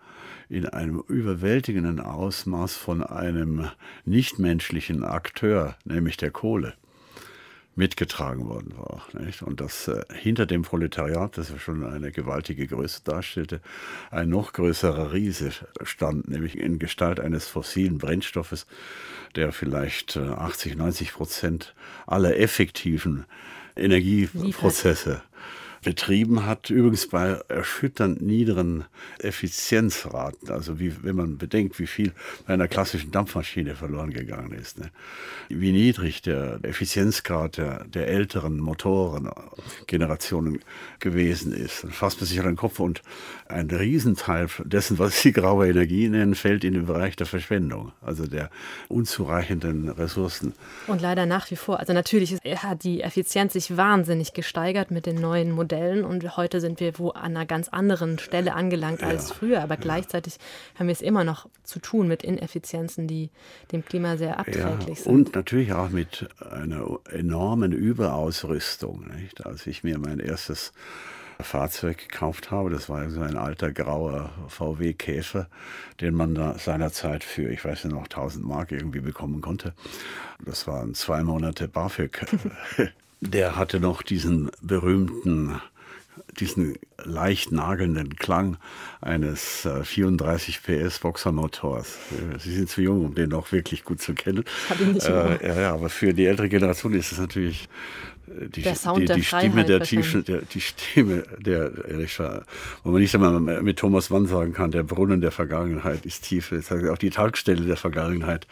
in 0.49 0.65
einem 0.65 1.03
überwältigenden 1.07 1.99
Ausmaß 1.99 2.75
von 2.75 3.03
einem 3.03 3.69
nichtmenschlichen 4.05 5.03
Akteur, 5.03 5.75
nämlich 5.85 6.17
der 6.17 6.31
Kohle, 6.31 6.73
mitgetragen 7.75 8.47
worden 8.49 8.73
war. 8.75 9.05
Nicht? 9.13 9.43
Und 9.43 9.61
dass 9.61 9.87
äh, 9.87 10.03
hinter 10.11 10.47
dem 10.47 10.63
Proletariat, 10.63 11.37
das 11.37 11.49
ja 11.49 11.59
schon 11.59 11.85
eine 11.85 12.11
gewaltige 12.11 12.65
Größe 12.65 13.01
darstellte, 13.03 13.61
ein 14.09 14.29
noch 14.29 14.53
größerer 14.53 15.13
Riese 15.13 15.51
stand, 15.83 16.27
nämlich 16.27 16.57
in 16.57 16.79
Gestalt 16.79 17.19
eines 17.19 17.47
fossilen 17.47 17.99
Brennstoffes, 17.99 18.65
der 19.35 19.51
vielleicht 19.51 20.17
80, 20.17 20.71
äh, 20.71 20.75
90 20.75 21.13
Prozent 21.13 21.75
aller 22.07 22.37
effektiven 22.37 23.25
Energieprozesse 23.75 25.09
Liefert 25.09 25.23
betrieben 25.83 26.45
hat, 26.45 26.69
übrigens 26.69 27.07
bei 27.07 27.39
erschütternd 27.47 28.21
niederen 28.21 28.85
Effizienzraten. 29.19 30.49
Also 30.49 30.79
wie, 30.79 31.03
wenn 31.03 31.15
man 31.15 31.37
bedenkt, 31.37 31.79
wie 31.79 31.87
viel 31.87 32.11
bei 32.45 32.53
einer 32.53 32.67
klassischen 32.67 33.11
Dampfmaschine 33.11 33.75
verloren 33.75 34.11
gegangen 34.11 34.53
ist. 34.53 34.79
Ne? 34.79 34.91
Wie 35.49 35.71
niedrig 35.71 36.21
der 36.21 36.59
Effizienzgrad 36.63 37.57
der, 37.57 37.85
der 37.85 38.07
älteren 38.07 38.59
Motorengenerationen 38.59 40.59
gewesen 40.99 41.53
ist. 41.53 41.83
Dann 41.83 41.91
fasst 41.91 42.19
man 42.19 42.27
sich 42.27 42.39
an 42.39 42.47
den 42.47 42.55
Kopf 42.55 42.79
und 42.79 43.01
ein 43.47 43.69
Riesenteil 43.69 44.47
dessen, 44.65 44.99
was 44.99 45.21
Sie 45.21 45.31
graue 45.31 45.69
Energie 45.69 46.09
nennen, 46.09 46.35
fällt 46.35 46.63
in 46.63 46.73
den 46.73 46.85
Bereich 46.85 47.15
der 47.15 47.27
Verschwendung, 47.27 47.91
also 48.01 48.27
der 48.27 48.49
unzureichenden 48.89 49.89
Ressourcen. 49.89 50.53
Und 50.87 51.01
leider 51.01 51.25
nach 51.25 51.49
wie 51.51 51.55
vor. 51.55 51.79
Also 51.79 51.93
natürlich 51.93 52.37
hat 52.57 52.83
die 52.83 53.01
Effizienz 53.01 53.53
sich 53.53 53.77
wahnsinnig 53.77 54.33
gesteigert 54.33 54.91
mit 54.91 55.05
den 55.05 55.21
neuen 55.21 55.51
Modellen 55.51 55.66
Modellen 55.67 56.05
und 56.05 56.37
heute 56.37 56.61
sind 56.61 56.79
wir 56.79 56.97
wo 56.97 57.09
an 57.09 57.35
einer 57.35 57.45
ganz 57.45 57.67
anderen 57.67 58.19
Stelle 58.19 58.53
angelangt 58.53 59.03
als 59.03 59.29
ja, 59.29 59.35
früher. 59.35 59.61
Aber 59.61 59.75
ja. 59.75 59.81
gleichzeitig 59.81 60.37
haben 60.79 60.87
wir 60.87 60.93
es 60.93 61.01
immer 61.01 61.25
noch 61.25 61.49
zu 61.63 61.79
tun 61.79 62.07
mit 62.07 62.23
Ineffizienzen, 62.23 63.05
die 63.05 63.29
dem 63.73 63.83
Klima 63.83 64.15
sehr 64.15 64.39
abträglich 64.39 64.99
ja, 64.99 65.03
sind. 65.03 65.07
Und 65.07 65.35
natürlich 65.35 65.73
auch 65.73 65.89
mit 65.89 66.29
einer 66.39 66.99
enormen 67.11 67.73
Überausrüstung. 67.73 69.07
Nicht? 69.19 69.45
Als 69.45 69.67
ich 69.67 69.83
mir 69.83 69.99
mein 69.99 70.19
erstes 70.19 70.71
Fahrzeug 71.41 71.97
gekauft 71.97 72.49
habe. 72.49 72.69
Das 72.69 72.87
war 72.87 73.09
so 73.09 73.19
ein 73.19 73.35
alter 73.35 73.73
grauer 73.73 74.31
VW 74.47 74.93
Käfer, 74.93 75.47
den 75.99 76.15
man 76.15 76.33
da 76.33 76.57
seinerzeit 76.57 77.25
für, 77.25 77.49
ich 77.49 77.63
weiß 77.63 77.83
nicht 77.83 77.93
noch, 77.93 78.03
1000 78.03 78.43
Mark 78.45 78.71
irgendwie 78.71 79.01
bekommen 79.01 79.41
konnte. 79.41 79.73
Das 80.43 80.65
waren 80.65 80.93
zwei 80.93 81.23
Monate 81.23 81.67
BAföG. 81.67 82.25
der 83.21 83.55
hatte 83.55 83.79
noch 83.79 84.01
diesen 84.01 84.51
berühmten, 84.61 85.61
diesen 86.39 86.77
leicht 87.03 87.51
nagelnden 87.51 88.15
Klang 88.15 88.57
eines 89.01 89.67
34 89.83 90.61
äh, 90.67 90.87
PS 90.87 90.99
Boxermotors. 90.99 91.97
Äh, 92.11 92.39
Sie 92.39 92.55
sind 92.55 92.69
zu 92.69 92.81
jung, 92.81 93.05
um 93.05 93.15
den 93.15 93.29
noch 93.29 93.51
wirklich 93.51 93.83
gut 93.83 94.01
zu 94.01 94.13
kennen. 94.13 94.43
Hab 94.69 94.79
ich 94.79 94.87
nicht 94.87 95.07
äh, 95.07 95.47
ja, 95.47 95.61
ja, 95.61 95.73
aber 95.73 95.89
für 95.89 96.13
die 96.13 96.25
ältere 96.25 96.49
Generation 96.49 96.93
ist 96.93 97.11
es 97.11 97.19
natürlich 97.19 97.69
die, 98.27 98.61
der 98.61 98.75
Sound 98.75 98.97
die, 98.97 99.05
die 99.05 99.13
der 99.13 99.21
Stimme 99.21 99.63
der 99.63 99.81
tiefen, 99.81 100.23
der, 100.25 100.41
die 100.41 100.61
Stimme 100.61 101.23
der, 101.39 101.71
wo 102.83 102.91
man 102.91 103.01
nicht 103.01 103.15
einmal 103.15 103.39
mit 103.39 103.79
Thomas 103.79 104.09
Mann 104.09 104.25
sagen 104.27 104.53
kann, 104.53 104.71
der 104.71 104.83
Brunnen 104.83 105.21
der 105.21 105.31
Vergangenheit 105.31 106.05
ist 106.05 106.23
tief. 106.23 106.53
Auch 106.91 106.97
die 106.97 107.09
Talgstelle 107.09 107.65
der 107.65 107.77
Vergangenheit 107.77 108.47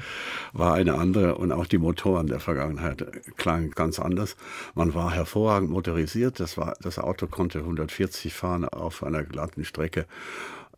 war 0.53 0.75
eine 0.75 0.95
andere 0.95 1.35
und 1.35 1.51
auch 1.51 1.65
die 1.65 1.77
Motoren 1.77 2.27
der 2.27 2.39
Vergangenheit 2.39 3.05
klangen 3.37 3.71
ganz 3.71 3.99
anders. 3.99 4.37
Man 4.75 4.93
war 4.93 5.13
hervorragend 5.13 5.69
motorisiert. 5.69 6.39
Das 6.39 6.57
war, 6.57 6.75
das 6.81 6.97
Auto 6.97 7.27
konnte 7.27 7.59
140 7.59 8.33
fahren 8.35 8.65
auf 8.65 9.03
einer 9.03 9.23
glatten 9.23 9.65
Strecke 9.65 10.05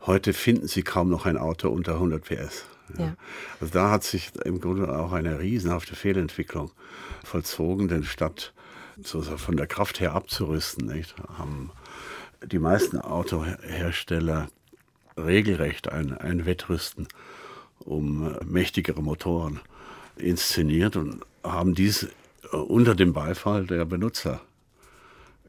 Heute 0.05 0.33
finden 0.33 0.67
Sie 0.67 0.83
kaum 0.83 1.09
noch 1.09 1.25
ein 1.25 1.37
Auto 1.37 1.69
unter 1.69 1.95
100 1.95 2.23
PS. 2.23 2.65
Ja. 2.97 3.05
Ja. 3.05 3.15
Also 3.59 3.73
da 3.73 3.91
hat 3.91 4.03
sich 4.03 4.31
im 4.45 4.61
Grunde 4.61 4.97
auch 4.97 5.11
eine 5.11 5.39
riesenhafte 5.39 5.95
Fehlentwicklung 5.95 6.71
vollzogen, 7.23 7.87
denn 7.87 8.03
statt 8.03 8.53
von 9.03 9.57
der 9.57 9.67
Kraft 9.67 9.99
her 9.99 10.13
abzurüsten, 10.13 10.87
nicht, 10.87 11.15
haben 11.37 11.71
die 12.43 12.57
meisten 12.57 12.99
Autohersteller 12.99 14.47
regelrecht 15.17 15.89
ein, 15.91 16.17
ein 16.17 16.45
Wettrüsten 16.45 17.07
um 17.79 18.35
mächtigere 18.45 19.01
Motoren 19.01 19.59
inszeniert 20.15 20.95
und 20.95 21.23
haben 21.43 21.75
dies 21.75 22.07
unter 22.51 22.95
dem 22.95 23.13
Beifall 23.13 23.67
der 23.67 23.85
Benutzer 23.85 24.41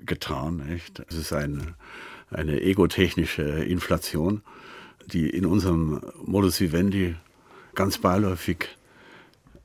getan. 0.04 0.56
Nicht? 0.68 1.02
Es 1.08 1.16
ist 1.16 1.32
eine, 1.32 1.74
eine 2.30 2.60
egotechnische 2.60 3.42
Inflation, 3.42 4.42
die 5.06 5.28
in 5.28 5.46
unserem 5.46 6.02
Modus 6.24 6.60
vivendi 6.60 7.16
ganz 7.74 7.98
beiläufig 7.98 8.68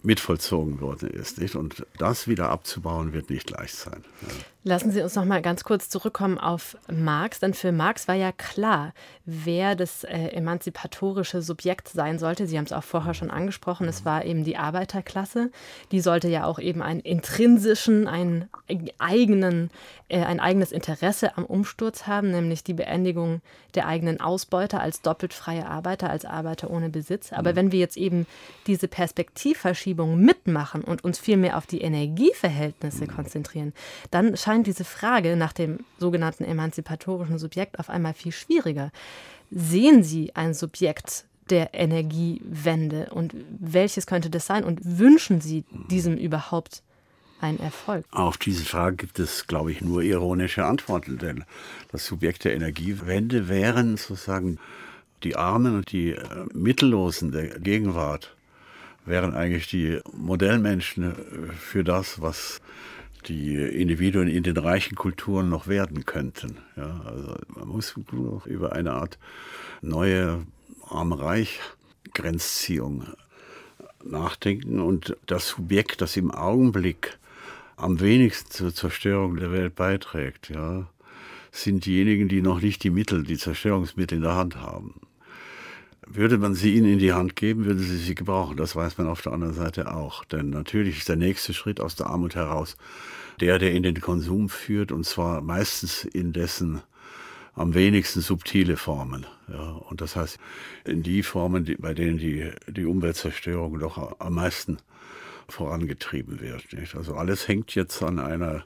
mitvollzogen 0.01 0.81
worden 0.81 1.09
ist. 1.09 1.39
Nicht? 1.39 1.55
Und 1.55 1.85
das 1.97 2.27
wieder 2.27 2.49
abzubauen 2.49 3.13
wird 3.13 3.29
nicht 3.29 3.49
leicht 3.49 3.75
sein. 3.75 4.03
Ja. 4.21 4.27
Lassen 4.65 4.91
Sie 4.91 5.02
uns 5.02 5.15
noch 5.15 5.26
mal 5.26 5.41
ganz 5.41 5.65
kurz 5.65 5.89
zurückkommen 5.89 6.38
auf 6.38 6.78
Marx, 6.89 7.41
denn 7.41 7.54
für 7.54 7.73
Marx 7.73 8.08
war 8.08 8.15
ja 8.15 8.32
klar, 8.32 8.93
wer 9.26 9.76
das 9.76 10.06
äh, 10.06 10.30
emanzipatorische 10.30 11.41
Subjekt 11.41 11.89
sein 11.89 12.17
sollte. 12.17 12.47
Sie 12.47 12.58
haben 12.58 12.63
es 12.63 12.71
auch 12.71 12.84
vorher 12.84 13.13
schon 13.13 13.30
angesprochen, 13.30 13.89
es 13.89 14.06
war 14.06 14.23
eben 14.23 14.45
die 14.45 14.56
Arbeiterklasse. 14.56 15.52
Die 15.91 15.99
sollte 15.99 16.30
ja 16.30 16.45
auch 16.45 16.60
eben 16.60 16.82
einen 16.82 17.02
intrinsischen, 17.02 18.08
einen 18.08 18.49
eigenen, 18.99 19.69
äh, 20.08 20.23
ein 20.23 20.39
eigenes 20.39 20.71
Interesse 20.71 21.38
am 21.38 21.43
Umsturz 21.43 22.08
haben, 22.08 22.32
nämlich 22.32 22.63
die 22.63 22.73
Beendigung 22.73 23.41
der 23.76 23.88
eigenen 23.88 24.21
Ausbeute 24.21 24.80
als 24.80 25.02
doppelt 25.02 25.34
freie 25.34 25.67
Arbeiter, 25.67 26.10
als 26.10 26.23
Arbeiter 26.23 26.69
ohne 26.69 26.89
Besitz. 26.89 27.34
Aber 27.34 27.52
mhm. 27.52 27.56
wenn 27.58 27.71
wir 27.73 27.80
jetzt 27.80 27.97
eben 27.97 28.28
diese 28.67 28.88
Perspektivverschiebung 28.88 30.17
mitmachen 30.17 30.86
und 30.86 31.04
uns 31.04 31.19
vielmehr 31.19 31.58
auf 31.58 31.65
die 31.65 31.82
Energieverhältnisse 31.82 33.08
konzentrieren, 33.08 33.73
dann 34.10 34.38
scheint 34.38 34.52
erscheint 34.53 34.67
diese 34.67 34.83
Frage 34.83 35.35
nach 35.35 35.53
dem 35.53 35.79
sogenannten 35.97 36.43
emanzipatorischen 36.43 37.39
Subjekt 37.39 37.79
auf 37.79 37.89
einmal 37.89 38.13
viel 38.13 38.31
schwieriger. 38.31 38.91
Sehen 39.49 40.03
Sie 40.03 40.35
ein 40.35 40.53
Subjekt 40.53 41.25
der 41.49 41.73
Energiewende 41.73 43.09
und 43.11 43.33
welches 43.59 44.05
könnte 44.05 44.29
das 44.29 44.45
sein 44.45 44.63
und 44.63 44.79
wünschen 44.99 45.41
Sie 45.41 45.63
diesem 45.89 46.17
überhaupt 46.17 46.83
einen 47.41 47.59
Erfolg? 47.59 48.05
Auf 48.11 48.37
diese 48.37 48.63
Frage 48.63 48.95
gibt 48.97 49.17
es, 49.17 49.47
glaube 49.47 49.71
ich, 49.71 49.81
nur 49.81 50.03
ironische 50.03 50.65
Antworten, 50.65 51.17
denn 51.17 51.45
das 51.91 52.05
Subjekt 52.05 52.43
der 52.43 52.53
Energiewende 52.53 53.49
wären 53.49 53.97
sozusagen 53.97 54.59
die 55.23 55.35
Armen 55.35 55.77
und 55.77 55.91
die 55.91 56.11
äh, 56.11 56.45
Mittellosen 56.53 57.31
der 57.31 57.59
Gegenwart, 57.59 58.35
wären 59.05 59.33
eigentlich 59.33 59.67
die 59.67 59.99
Modellmenschen 60.13 61.13
für 61.57 61.83
das, 61.83 62.21
was 62.21 62.61
die 63.27 63.55
Individuen 63.55 64.27
in 64.27 64.43
den 64.43 64.57
reichen 64.57 64.95
Kulturen 64.95 65.49
noch 65.49 65.67
werden 65.67 66.05
könnten. 66.05 66.57
Ja, 66.75 67.01
also 67.05 67.36
man 67.47 67.67
muss 67.67 67.95
über 68.45 68.73
eine 68.73 68.93
Art 68.93 69.17
neue 69.81 70.45
Arm-Reich-Grenzziehung 70.88 73.05
nachdenken 74.03 74.79
und 74.79 75.17
das 75.25 75.47
Subjekt, 75.49 76.01
das 76.01 76.15
im 76.17 76.31
Augenblick 76.31 77.17
am 77.75 77.99
wenigsten 77.99 78.51
zur 78.51 78.73
Zerstörung 78.73 79.36
der 79.38 79.51
Welt 79.51 79.75
beiträgt, 79.75 80.49
ja, 80.49 80.88
sind 81.51 81.86
diejenigen, 81.86 82.27
die 82.27 82.41
noch 82.41 82.59
nicht 82.62 82.83
die 82.83 82.89
Mittel, 82.89 83.23
die 83.23 83.38
Zerstörungsmittel 83.38 84.17
in 84.17 84.23
der 84.23 84.36
Hand 84.36 84.55
haben. 84.57 84.95
Würde 86.15 86.38
man 86.38 86.54
sie 86.54 86.76
ihnen 86.76 86.93
in 86.93 86.99
die 86.99 87.13
Hand 87.13 87.36
geben, 87.36 87.65
würden 87.65 87.80
sie 87.80 87.97
sie 87.97 88.15
gebrauchen. 88.15 88.58
Das 88.58 88.76
weiß 88.76 88.97
man 88.97 89.08
auf 89.08 89.21
der 89.21 89.34
anderen 89.34 89.54
Seite 89.54 89.93
auch. 89.93 90.23
Denn 90.26 90.52
natürlich 90.52 90.99
ist 90.99 91.10
der 91.10 91.15
nächste 91.15 91.54
Schritt 91.54 91.80
aus 91.80 91.95
der 91.95 92.08
Armut 92.08 92.36
heraus 92.36 92.78
der, 93.39 93.60
der 93.60 93.73
in 93.73 93.84
den 93.84 93.99
Konsum 93.99 94.49
führt, 94.49 94.91
und 94.91 95.06
zwar 95.06 95.41
meistens 95.41 96.06
in 96.06 96.34
dessen 96.34 96.82
am 97.56 97.73
wenigsten 97.73 98.21
subtile 98.21 98.78
Formen. 98.78 99.26
Ja, 99.47 99.71
und 99.89 100.02
das 100.02 100.15
heißt, 100.15 100.39
in 100.86 101.04
die 101.04 101.21
Formen, 101.21 101.65
die, 101.65 101.76
bei 101.76 101.93
denen 101.93 102.17
die, 102.17 102.52
die 102.67 102.86
Umweltzerstörung 102.86 103.80
doch 103.80 104.19
am 104.19 104.34
meisten 104.34 104.78
vorangetrieben 105.47 106.41
wird. 106.41 106.73
Nicht? 106.73 106.95
Also 106.95 107.15
alles 107.15 107.47
hängt 107.47 107.76
jetzt 107.76 108.02
an 108.02 108.19
einer 108.19 108.65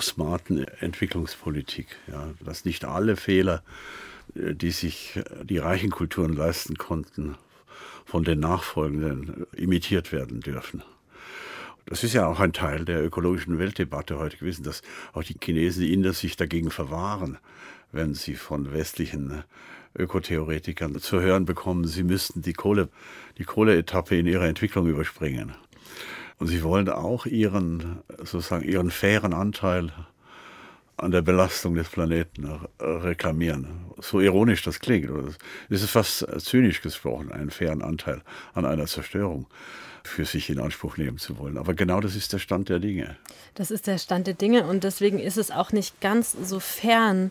smarten 0.00 0.64
Entwicklungspolitik, 0.80 1.88
ja, 2.06 2.30
dass 2.44 2.64
nicht 2.64 2.84
alle 2.84 3.16
Fehler 3.16 3.62
die 4.34 4.70
sich 4.70 5.20
die 5.42 5.58
reichen 5.58 5.90
Kulturen 5.90 6.34
leisten 6.34 6.76
konnten, 6.76 7.36
von 8.04 8.24
den 8.24 8.40
nachfolgenden 8.40 9.46
imitiert 9.52 10.12
werden 10.12 10.40
dürfen. 10.40 10.82
Das 11.86 12.04
ist 12.04 12.14
ja 12.14 12.26
auch 12.26 12.40
ein 12.40 12.52
Teil 12.52 12.84
der 12.84 13.02
ökologischen 13.04 13.58
Weltdebatte 13.58 14.18
heute 14.18 14.36
gewesen, 14.36 14.62
dass 14.62 14.82
auch 15.12 15.22
die 15.22 15.36
Chinesen, 15.42 15.82
die 15.82 15.92
Inder 15.92 16.12
sich 16.12 16.36
dagegen 16.36 16.70
verwahren, 16.70 17.38
wenn 17.92 18.14
sie 18.14 18.34
von 18.34 18.72
westlichen 18.72 19.42
Ökotheoretikern 19.96 20.98
zu 21.00 21.20
hören 21.20 21.46
bekommen, 21.46 21.86
sie 21.86 22.02
müssten 22.02 22.42
die 22.42 22.52
Kohle, 22.52 22.88
die 23.38 23.44
Kohleetappe 23.44 24.16
in 24.16 24.26
ihrer 24.26 24.46
Entwicklung 24.46 24.86
überspringen. 24.86 25.54
Und 26.38 26.48
sie 26.48 26.62
wollen 26.62 26.88
auch 26.88 27.26
ihren, 27.26 27.98
sozusagen, 28.18 28.68
ihren 28.68 28.90
fairen 28.90 29.32
Anteil 29.32 29.92
an 30.98 31.10
der 31.10 31.22
Belastung 31.22 31.74
des 31.74 31.88
Planeten 31.88 32.44
äh, 32.44 32.84
reklamieren. 32.84 33.86
So 34.00 34.20
ironisch 34.20 34.62
das 34.62 34.80
klingt. 34.80 35.10
Es 35.70 35.82
ist 35.82 35.90
fast 35.90 36.26
zynisch 36.40 36.82
gesprochen, 36.82 37.32
einen 37.32 37.50
fairen 37.50 37.82
Anteil 37.82 38.22
an 38.54 38.64
einer 38.64 38.86
Zerstörung 38.86 39.46
für 40.04 40.24
sich 40.24 40.50
in 40.50 40.58
Anspruch 40.58 40.96
nehmen 40.96 41.18
zu 41.18 41.38
wollen. 41.38 41.58
Aber 41.58 41.74
genau 41.74 42.00
das 42.00 42.16
ist 42.16 42.32
der 42.32 42.38
Stand 42.38 42.68
der 42.68 42.78
Dinge. 42.78 43.16
Das 43.54 43.70
ist 43.70 43.86
der 43.86 43.98
Stand 43.98 44.26
der 44.26 44.34
Dinge 44.34 44.66
und 44.66 44.84
deswegen 44.84 45.18
ist 45.18 45.36
es 45.36 45.50
auch 45.50 45.72
nicht 45.72 46.00
ganz 46.00 46.32
so 46.32 46.60
fern, 46.60 47.30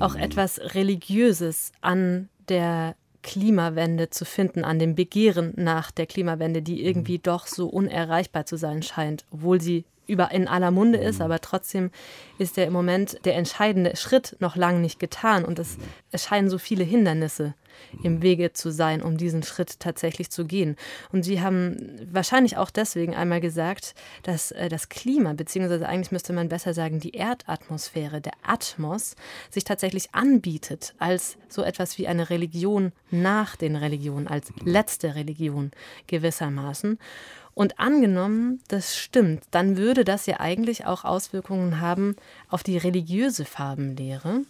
auch 0.00 0.14
mhm. 0.14 0.20
etwas 0.20 0.60
Religiöses 0.74 1.72
an 1.80 2.28
der 2.48 2.96
Klimawende 3.22 4.10
zu 4.10 4.24
finden, 4.24 4.64
an 4.64 4.78
dem 4.78 4.94
Begehren 4.94 5.54
nach 5.56 5.90
der 5.90 6.06
Klimawende, 6.06 6.62
die 6.62 6.84
irgendwie 6.84 7.18
mhm. 7.18 7.22
doch 7.22 7.46
so 7.46 7.66
unerreichbar 7.66 8.46
zu 8.46 8.56
sein 8.56 8.82
scheint, 8.82 9.24
obwohl 9.30 9.60
sie 9.60 9.84
über 10.06 10.30
in 10.30 10.48
aller 10.48 10.70
Munde 10.70 10.98
ist, 10.98 11.18
mhm. 11.18 11.24
aber 11.24 11.40
trotzdem 11.40 11.90
ist 12.38 12.56
der 12.56 12.66
im 12.66 12.72
Moment 12.72 13.24
der 13.24 13.36
entscheidende 13.36 13.96
Schritt 13.96 14.36
noch 14.40 14.56
lange 14.56 14.80
nicht 14.80 14.98
getan 14.98 15.44
und 15.44 15.58
es, 15.58 15.76
es 16.10 16.24
scheinen 16.24 16.50
so 16.50 16.58
viele 16.58 16.84
Hindernisse 16.84 17.54
im 18.02 18.22
Wege 18.22 18.52
zu 18.52 18.70
sein, 18.70 19.02
um 19.02 19.16
diesen 19.16 19.42
Schritt 19.42 19.80
tatsächlich 19.80 20.30
zu 20.30 20.44
gehen. 20.44 20.76
Und 21.12 21.22
Sie 21.22 21.40
haben 21.40 22.08
wahrscheinlich 22.10 22.56
auch 22.56 22.70
deswegen 22.70 23.14
einmal 23.14 23.40
gesagt, 23.40 23.94
dass 24.22 24.50
äh, 24.52 24.68
das 24.68 24.88
Klima, 24.88 25.32
beziehungsweise 25.34 25.88
eigentlich 25.88 26.12
müsste 26.12 26.32
man 26.32 26.48
besser 26.48 26.74
sagen, 26.74 27.00
die 27.00 27.12
Erdatmosphäre, 27.12 28.20
der 28.20 28.34
Atmos, 28.42 29.16
sich 29.50 29.64
tatsächlich 29.64 30.14
anbietet 30.14 30.94
als 30.98 31.36
so 31.48 31.62
etwas 31.62 31.98
wie 31.98 32.08
eine 32.08 32.30
Religion 32.30 32.92
nach 33.10 33.56
den 33.56 33.76
Religionen, 33.76 34.28
als 34.28 34.52
letzte 34.64 35.14
Religion 35.14 35.70
gewissermaßen. 36.06 36.98
Und 37.54 37.78
angenommen, 37.78 38.60
das 38.66 38.96
stimmt, 38.96 39.44
dann 39.52 39.76
würde 39.76 40.04
das 40.04 40.26
ja 40.26 40.40
eigentlich 40.40 40.86
auch 40.86 41.04
Auswirkungen 41.04 41.80
haben 41.80 42.16
auf 42.48 42.64
die 42.64 42.76
religiöse 42.76 43.44
Farbenlehre. 43.44 44.42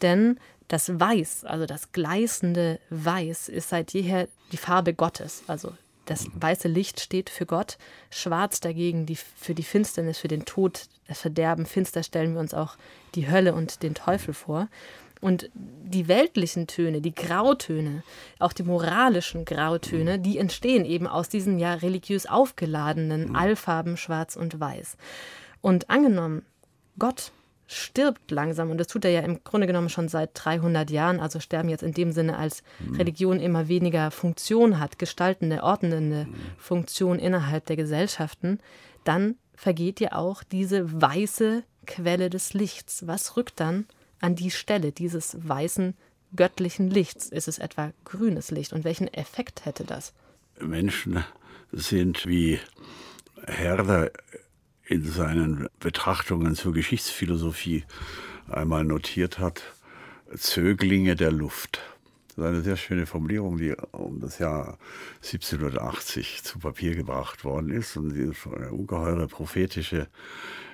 Denn 0.00 0.38
das 0.68 0.98
Weiß, 0.98 1.44
also 1.44 1.66
das 1.66 1.92
gleißende 1.92 2.78
Weiß, 2.90 3.48
ist 3.48 3.68
seit 3.68 3.92
jeher 3.92 4.28
die 4.52 4.56
Farbe 4.56 4.94
Gottes. 4.94 5.42
Also 5.46 5.72
das 6.06 6.26
weiße 6.34 6.68
Licht 6.68 7.00
steht 7.00 7.30
für 7.30 7.46
Gott, 7.46 7.78
schwarz 8.10 8.60
dagegen 8.60 9.06
die, 9.06 9.16
für 9.16 9.54
die 9.54 9.62
Finsternis, 9.62 10.18
für 10.18 10.28
den 10.28 10.44
Tod, 10.44 10.86
das 11.06 11.20
Verderben. 11.20 11.66
Finster 11.66 12.02
stellen 12.02 12.34
wir 12.34 12.40
uns 12.40 12.54
auch 12.54 12.76
die 13.14 13.30
Hölle 13.30 13.54
und 13.54 13.82
den 13.82 13.94
Teufel 13.94 14.34
vor. 14.34 14.68
Und 15.20 15.50
die 15.54 16.08
weltlichen 16.08 16.66
Töne, 16.66 17.00
die 17.00 17.14
Grautöne, 17.14 18.02
auch 18.40 18.52
die 18.52 18.64
moralischen 18.64 19.44
Grautöne, 19.44 20.18
die 20.18 20.36
entstehen 20.36 20.84
eben 20.84 21.06
aus 21.06 21.28
diesen 21.28 21.60
ja 21.60 21.74
religiös 21.74 22.26
aufgeladenen 22.26 23.36
Allfarben 23.36 23.96
Schwarz 23.96 24.34
und 24.34 24.58
Weiß. 24.58 24.96
Und 25.60 25.90
angenommen, 25.90 26.44
Gott 26.98 27.30
stirbt 27.72 28.30
langsam, 28.30 28.70
und 28.70 28.78
das 28.78 28.86
tut 28.86 29.04
er 29.04 29.10
ja 29.10 29.20
im 29.20 29.42
Grunde 29.44 29.66
genommen 29.66 29.88
schon 29.88 30.08
seit 30.08 30.30
300 30.34 30.90
Jahren, 30.90 31.20
also 31.20 31.40
sterben 31.40 31.68
jetzt 31.68 31.82
in 31.82 31.92
dem 31.92 32.12
Sinne, 32.12 32.36
als 32.38 32.62
Religion 32.96 33.40
immer 33.40 33.68
weniger 33.68 34.10
Funktion 34.10 34.78
hat, 34.78 34.98
gestaltende, 34.98 35.62
ordnende 35.62 36.26
Funktion 36.58 37.18
innerhalb 37.18 37.66
der 37.66 37.76
Gesellschaften, 37.76 38.58
dann 39.04 39.36
vergeht 39.54 40.00
ja 40.00 40.12
auch 40.12 40.42
diese 40.42 41.00
weiße 41.00 41.62
Quelle 41.86 42.30
des 42.30 42.54
Lichts. 42.54 43.06
Was 43.06 43.36
rückt 43.36 43.60
dann 43.60 43.86
an 44.20 44.34
die 44.36 44.50
Stelle 44.50 44.92
dieses 44.92 45.36
weißen 45.46 45.94
göttlichen 46.34 46.90
Lichts? 46.90 47.28
Ist 47.28 47.48
es 47.48 47.58
etwa 47.58 47.92
grünes 48.04 48.50
Licht? 48.50 48.72
Und 48.72 48.84
welchen 48.84 49.12
Effekt 49.12 49.64
hätte 49.64 49.84
das? 49.84 50.12
Menschen 50.60 51.24
sind 51.72 52.26
wie 52.26 52.60
Herder 53.46 54.10
in 54.92 55.04
seinen 55.04 55.68
Betrachtungen 55.80 56.54
zur 56.54 56.74
Geschichtsphilosophie 56.74 57.84
einmal 58.46 58.84
notiert 58.84 59.38
hat, 59.38 59.62
Zöglinge 60.36 61.16
der 61.16 61.32
Luft. 61.32 61.80
Das 62.36 62.44
ist 62.44 62.44
eine 62.44 62.60
sehr 62.60 62.76
schöne 62.76 63.06
Formulierung, 63.06 63.56
die 63.56 63.74
um 63.92 64.20
das 64.20 64.38
Jahr 64.38 64.78
1780 65.22 66.42
zu 66.42 66.58
Papier 66.58 66.94
gebracht 66.94 67.42
worden 67.42 67.70
ist 67.70 67.96
und 67.96 68.14
die 68.14 68.30
ungeheure 68.70 69.28
prophetische 69.28 70.08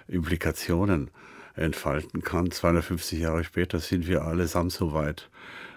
Implikationen 0.08 1.12
entfalten 1.54 2.22
kann. 2.22 2.50
250 2.50 3.20
Jahre 3.20 3.44
später 3.44 3.78
sind 3.78 4.08
wir 4.08 4.22
allesamt 4.22 4.72
so 4.72 4.92
weit, 4.94 5.30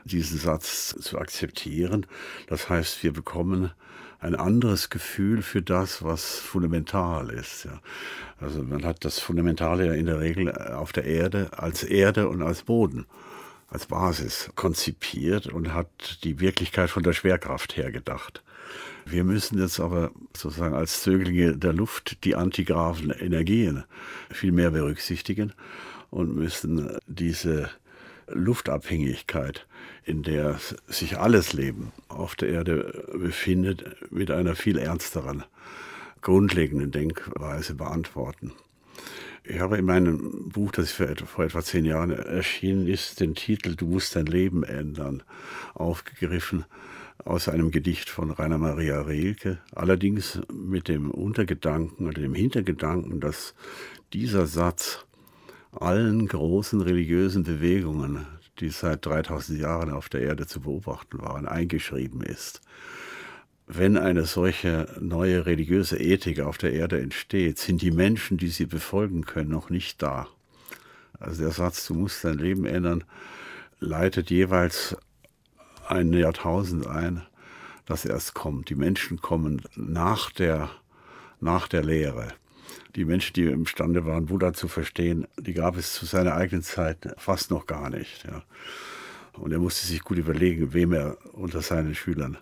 diesen 0.04 0.40
Satz 0.40 0.96
zu 1.00 1.20
akzeptieren. 1.20 2.08
Das 2.48 2.70
heißt, 2.70 3.04
wir 3.04 3.14
bekommen 3.14 3.72
ein 4.22 4.36
anderes 4.36 4.92
Gefühl 4.92 5.42
für 5.42 5.64
das, 5.64 6.04
was 6.04 6.38
fundamental 6.38 7.32
ist. 7.32 7.66
Ja. 7.66 7.82
Also 8.40 8.64
man 8.64 8.86
hat 8.86 9.04
das 9.04 9.20
Fundamentale 9.20 9.88
ja 9.88 9.94
in 9.94 10.06
der 10.06 10.20
Regel 10.20 10.52
auf 10.52 10.94
der 10.94 11.06
Erde 11.06 11.50
als 11.58 11.84
Erde 11.84 12.30
und 12.30 12.44
als 12.44 12.62
Boden, 12.64 13.08
als 13.68 13.88
Basis 13.88 14.52
konzipiert 14.56 15.48
und 15.48 15.74
hat 15.74 16.24
die 16.24 16.40
Wirklichkeit 16.40 16.92
von 16.92 17.02
der 17.02 17.14
Schwerkraft 17.14 17.76
her 17.76 17.92
gedacht. 17.92 18.44
Wir 19.06 19.24
müssen 19.24 19.60
jetzt 19.60 19.80
aber 19.80 20.12
sozusagen 20.38 20.76
als 20.76 21.02
Zöglinge 21.02 21.58
der 21.58 21.74
Luft 21.74 22.24
die 22.24 22.36
antigraven 22.36 23.10
Energien 23.10 23.84
viel 24.30 24.52
mehr 24.52 24.70
berücksichtigen 24.70 25.52
und 26.12 26.36
müssen 26.36 26.96
diese 27.08 27.72
Luftabhängigkeit, 28.28 29.66
in 30.04 30.24
der 30.24 30.60
sich 30.88 31.18
alles 31.18 31.54
Leben 31.54 31.92
auf 32.08 32.36
der 32.36 32.50
Erde 32.50 33.06
befindet, 33.14 34.12
mit 34.12 34.32
einer 34.32 34.56
viel 34.56 34.78
ernsteren, 34.78 35.44
grundlegenden 36.22 36.92
Denkweise 36.92 37.76
beantworten. 37.76 38.54
Ich 39.44 39.60
habe 39.60 39.78
in 39.78 39.86
meinem 39.86 40.50
Buch, 40.50 40.72
das 40.72 40.92
vor 40.92 41.44
etwa 41.44 41.62
zehn 41.62 41.86
Jahren 41.86 42.12
erschienen 42.12 42.88
ist, 42.88 43.20
den 43.20 43.34
Titel 43.34 43.76
Du 43.76 43.88
musst 43.88 44.16
dein 44.16 44.28
Leben 44.28 44.64
ändern 44.64 45.24
aufgegriffen 45.74 46.66
aus 47.26 47.48
einem 47.48 47.72
Gedicht 47.72 48.10
von 48.10 48.32
Rainer 48.32 48.58
Maria 48.58 49.02
Rilke, 49.02 49.60
allerdings 49.74 50.40
mit 50.52 50.88
dem 50.88 51.12
Untergedanken 51.12 52.08
oder 52.08 52.22
dem 52.22 52.34
Hintergedanken, 52.34 53.20
dass 53.20 53.54
dieser 54.14 54.46
Satz 54.48 55.06
allen 55.72 56.28
großen 56.28 56.82
religiösen 56.82 57.44
Bewegungen, 57.44 58.26
die 58.62 58.70
seit 58.70 59.06
3000 59.06 59.60
Jahren 59.60 59.90
auf 59.90 60.08
der 60.08 60.22
Erde 60.22 60.48
zu 60.48 60.62
beobachten 60.62 61.20
waren, 61.20 61.48
eingeschrieben 61.48 62.22
ist. 62.22 62.62
Wenn 63.68 63.98
eine 63.98 64.26
solche 64.26 64.88
neue 65.00 65.46
religiöse 65.46 65.98
Ethik 65.98 66.42
auf 66.42 66.58
der 66.58 66.74
Erde 66.74 67.02
entsteht, 67.02 67.58
sind 67.58 67.82
die 67.82 67.92
Menschen, 67.92 68.38
die 68.38 68.50
sie 68.50 68.66
befolgen 68.66 69.26
können, 69.26 69.50
noch 69.50 69.70
nicht 69.70 70.02
da. 70.02 70.28
Also 71.20 71.44
der 71.44 71.52
Satz, 71.52 71.88
du 71.88 71.94
musst 71.94 72.24
dein 72.24 72.38
Leben 72.38 72.66
ändern, 72.66 73.04
leitet 73.80 74.30
jeweils 74.30 74.96
ein 75.88 76.14
Jahrtausend 76.14 76.88
ein, 76.88 77.24
das 77.86 78.06
erst 78.06 78.34
kommt. 78.34 78.70
Die 78.70 78.76
Menschen 78.76 79.22
kommen 79.22 79.62
nach 79.76 80.32
der, 80.32 80.70
nach 81.40 81.68
der 81.68 81.84
Lehre 81.84 82.34
die 82.96 83.06
Menschen, 83.06 83.34
die 83.34 83.46
imstande 83.46 84.06
waren, 84.06 84.26
Buddha 84.26 84.54
zu 84.54 84.68
verstehen, 84.68 85.28
die 85.40 85.54
gab 85.54 85.78
es 85.78 85.94
zu 85.94 86.06
seiner 86.06 86.36
eigenen 86.36 86.64
Zeit 86.64 87.14
fast 87.18 87.52
noch 87.52 87.66
gar 87.66 87.90
nicht. 87.90 88.26
Ja. 88.26 88.44
Und 89.34 89.52
er 89.52 89.60
musste 89.60 89.88
sich 89.88 90.04
gut 90.04 90.18
überlegen, 90.18 90.74
wem 90.74 90.94
er 90.94 91.18
unter 91.34 91.62
seinen 91.62 91.96
Schülern 91.96 92.38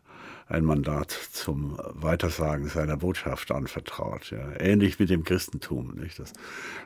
ein 0.48 0.66
Mandat 0.66 1.12
zum 1.12 1.80
Weitersagen 1.94 2.68
seiner 2.70 2.98
Botschaft 2.98 3.52
anvertraut. 3.52 4.32
Ja. 4.32 4.52
Ähnlich 4.60 5.00
mit 5.00 5.12
dem 5.12 5.24
Christentum. 5.24 5.94
Nicht? 5.96 6.18
Das 6.18 6.34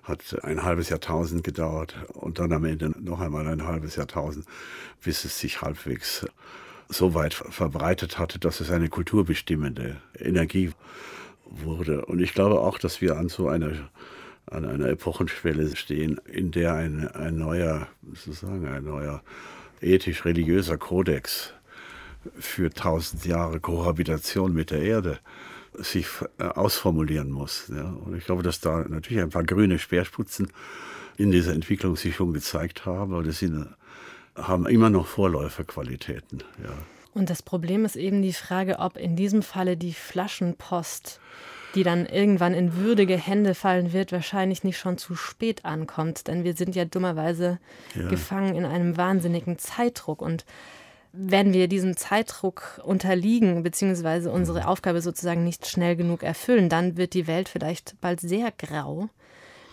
hat 0.03 0.43
ein 0.43 0.63
halbes 0.63 0.89
Jahrtausend 0.89 1.43
gedauert 1.43 1.95
und 2.13 2.39
dann 2.39 2.51
am 2.51 2.65
Ende 2.65 2.93
noch 2.99 3.21
einmal 3.21 3.47
ein 3.47 3.65
halbes 3.65 3.95
Jahrtausend, 3.95 4.45
bis 5.01 5.23
es 5.23 5.39
sich 5.39 5.61
halbwegs 5.61 6.25
so 6.89 7.13
weit 7.13 7.33
verbreitet 7.33 8.19
hatte, 8.19 8.37
dass 8.37 8.59
es 8.59 8.69
eine 8.69 8.89
kulturbestimmende 8.89 9.97
Energie 10.19 10.71
wurde. 11.45 12.05
Und 12.05 12.19
ich 12.19 12.33
glaube 12.33 12.59
auch, 12.59 12.79
dass 12.79 13.01
wir 13.01 13.17
an 13.17 13.29
so 13.29 13.47
einer 13.47 13.89
an 14.45 14.65
einer 14.65 14.89
Epochenschwelle 14.89 15.75
stehen, 15.75 16.19
in 16.25 16.51
der 16.51 16.73
ein, 16.73 17.07
ein 17.07 17.37
neuer, 17.37 17.87
sozusagen 18.13 18.67
ein 18.67 18.83
neuer 18.83 19.23
ethisch-religiöser 19.81 20.77
Kodex 20.77 21.53
für 22.39 22.69
tausend 22.69 23.25
Jahre 23.25 23.59
Kohabitation 23.59 24.53
mit 24.53 24.71
der 24.71 24.81
Erde 24.81 25.19
sich 25.73 26.07
äh, 26.37 26.43
ausformulieren 26.43 27.31
muss. 27.31 27.71
Ja. 27.73 27.83
Und 27.83 28.15
ich 28.15 28.25
glaube, 28.25 28.43
dass 28.43 28.59
da 28.59 28.85
natürlich 28.87 29.23
ein 29.23 29.29
paar 29.29 29.43
grüne 29.43 29.79
Speersputzen 29.79 30.49
in 31.17 31.31
dieser 31.31 31.53
Entwicklung 31.53 31.95
sich 31.95 32.15
schon 32.15 32.33
gezeigt 32.33 32.85
haben, 32.85 33.13
aber 33.13 33.23
das 33.23 33.39
sind, 33.39 33.67
haben 34.35 34.67
immer 34.67 34.89
noch 34.89 35.07
Vorläuferqualitäten. 35.07 36.43
Ja. 36.63 36.73
Und 37.13 37.29
das 37.29 37.41
Problem 37.41 37.85
ist 37.85 37.95
eben 37.95 38.21
die 38.21 38.33
Frage, 38.33 38.79
ob 38.79 38.97
in 38.97 39.15
diesem 39.15 39.43
Falle 39.43 39.77
die 39.77 39.93
Flaschenpost, 39.93 41.19
die 41.75 41.83
dann 41.83 42.05
irgendwann 42.05 42.53
in 42.53 42.75
würdige 42.75 43.17
Hände 43.17 43.55
fallen 43.55 43.93
wird, 43.93 44.11
wahrscheinlich 44.11 44.63
nicht 44.63 44.77
schon 44.77 44.97
zu 44.97 45.15
spät 45.15 45.65
ankommt. 45.65 46.27
Denn 46.27 46.43
wir 46.43 46.53
sind 46.53 46.75
ja 46.75 46.85
dummerweise 46.85 47.59
ja. 47.95 48.07
gefangen 48.07 48.55
in 48.55 48.65
einem 48.65 48.97
wahnsinnigen 48.97 49.57
Zeitdruck. 49.57 50.21
Und 50.21 50.45
wenn 51.11 51.53
wir 51.53 51.67
diesem 51.67 51.95
Zeitdruck 51.95 52.81
unterliegen, 52.83 53.61
beziehungsweise 53.61 54.31
unsere 54.31 54.61
mhm. 54.61 54.65
Aufgabe 54.65 55.01
sozusagen 55.01 55.43
nicht 55.43 55.67
schnell 55.67 55.95
genug 55.95 56.23
erfüllen, 56.23 56.69
dann 56.69 56.97
wird 56.97 57.13
die 57.13 57.27
Welt 57.27 57.49
vielleicht 57.49 57.95
bald 58.01 58.19
sehr 58.19 58.51
grau. 58.51 59.09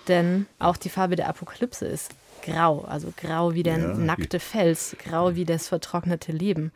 Denn 0.09 0.47
auch 0.59 0.77
die 0.77 0.91
Farbe 0.91 1.17
der 1.17 1.29
Apokalypse 1.29 1.87
ist 1.87 2.11
grau, 2.43 2.81
also 2.83 3.13
grau 3.17 3.55
wie 3.55 3.63
der 3.63 3.79
ja. 3.79 3.95
nackte 3.95 4.41
Fels, 4.41 4.97
grau 4.99 5.35
wie 5.35 5.45
das 5.45 5.69
vertrocknete 5.69 6.33
Leben. 6.33 6.73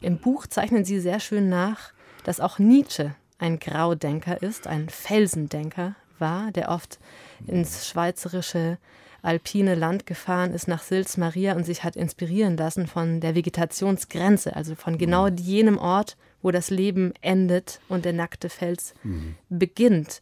Im 0.00 0.18
Buch 0.18 0.46
zeichnen 0.46 0.84
Sie 0.84 1.00
sehr 1.00 1.20
schön 1.20 1.48
nach, 1.48 1.92
dass 2.24 2.40
auch 2.40 2.58
Nietzsche 2.58 3.14
ein 3.38 3.58
Graudenker 3.58 4.42
ist, 4.42 4.66
ein 4.66 4.88
Felsendenker 4.88 5.94
war, 6.18 6.50
der 6.52 6.70
oft 6.70 6.98
ins 7.46 7.86
schweizerische 7.88 8.78
alpine 9.22 9.74
Land 9.74 10.06
gefahren 10.06 10.52
ist 10.52 10.68
nach 10.68 10.82
Sils 10.82 11.16
Maria 11.16 11.54
und 11.54 11.64
sich 11.64 11.82
hat 11.82 11.96
inspirieren 11.96 12.56
lassen 12.56 12.86
von 12.86 13.20
der 13.20 13.34
Vegetationsgrenze, 13.34 14.54
also 14.54 14.74
von 14.74 14.98
genau 14.98 15.28
mhm. 15.28 15.36
jenem 15.36 15.78
Ort, 15.78 16.16
wo 16.42 16.52
das 16.52 16.70
Leben 16.70 17.12
endet 17.22 17.80
und 17.88 18.04
der 18.04 18.12
nackte 18.12 18.48
Fels 18.48 18.94
mhm. 19.02 19.34
beginnt. 19.48 20.20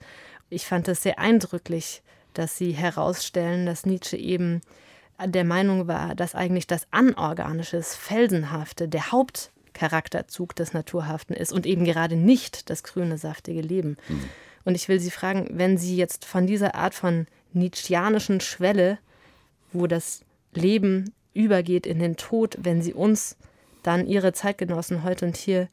Ich 0.48 0.64
fand 0.66 0.88
es 0.88 1.02
sehr 1.02 1.18
eindrücklich, 1.18 2.02
dass 2.33 2.57
Sie 2.57 2.72
herausstellen, 2.72 3.66
dass 3.66 3.87
Nietzsche 3.87 4.16
eben 4.16 4.62
der 5.24 5.44
Meinung 5.44 5.87
war, 5.87 6.14
dass 6.14 6.35
eigentlich 6.35 6.66
das 6.66 6.87
Anorganische, 6.90 7.77
das 7.77 7.94
Felsenhafte 7.94 8.88
der 8.88 9.12
Haupt 9.12 9.53
Charakterzug 9.74 10.55
des 10.55 10.72
Naturhaften 10.72 11.35
ist 11.35 11.53
und 11.53 11.66
eben 11.66 11.85
gerade 11.85 12.16
nicht 12.16 12.70
das 12.70 12.83
grüne, 12.83 13.18
saftige 13.18 13.61
Leben. 13.61 13.96
Mhm. 14.09 14.24
Und 14.64 14.77
ich 14.77 14.88
will 14.88 15.00
Sie 15.00 15.11
fragen, 15.11 15.48
wenn 15.53 15.77
Sie 15.77 15.96
jetzt 15.96 16.24
von 16.24 16.46
dieser 16.46 16.74
Art 16.74 16.94
von 16.94 17.27
Nietzscheanischen 17.53 18.40
Schwelle, 18.40 18.98
wo 19.72 19.87
das 19.87 20.24
Leben 20.55 21.12
übergeht 21.35 21.87
in 21.87 21.98
den 21.98 22.16
Tod, 22.16 22.57
wenn 22.61 22.81
Sie 22.81 22.94
uns 22.94 23.37
dann 23.83 24.07
Ihre 24.07 24.33
Zeitgenossen 24.33 25.03
heute 25.03 25.27
und 25.27 25.37
hier 25.37 25.68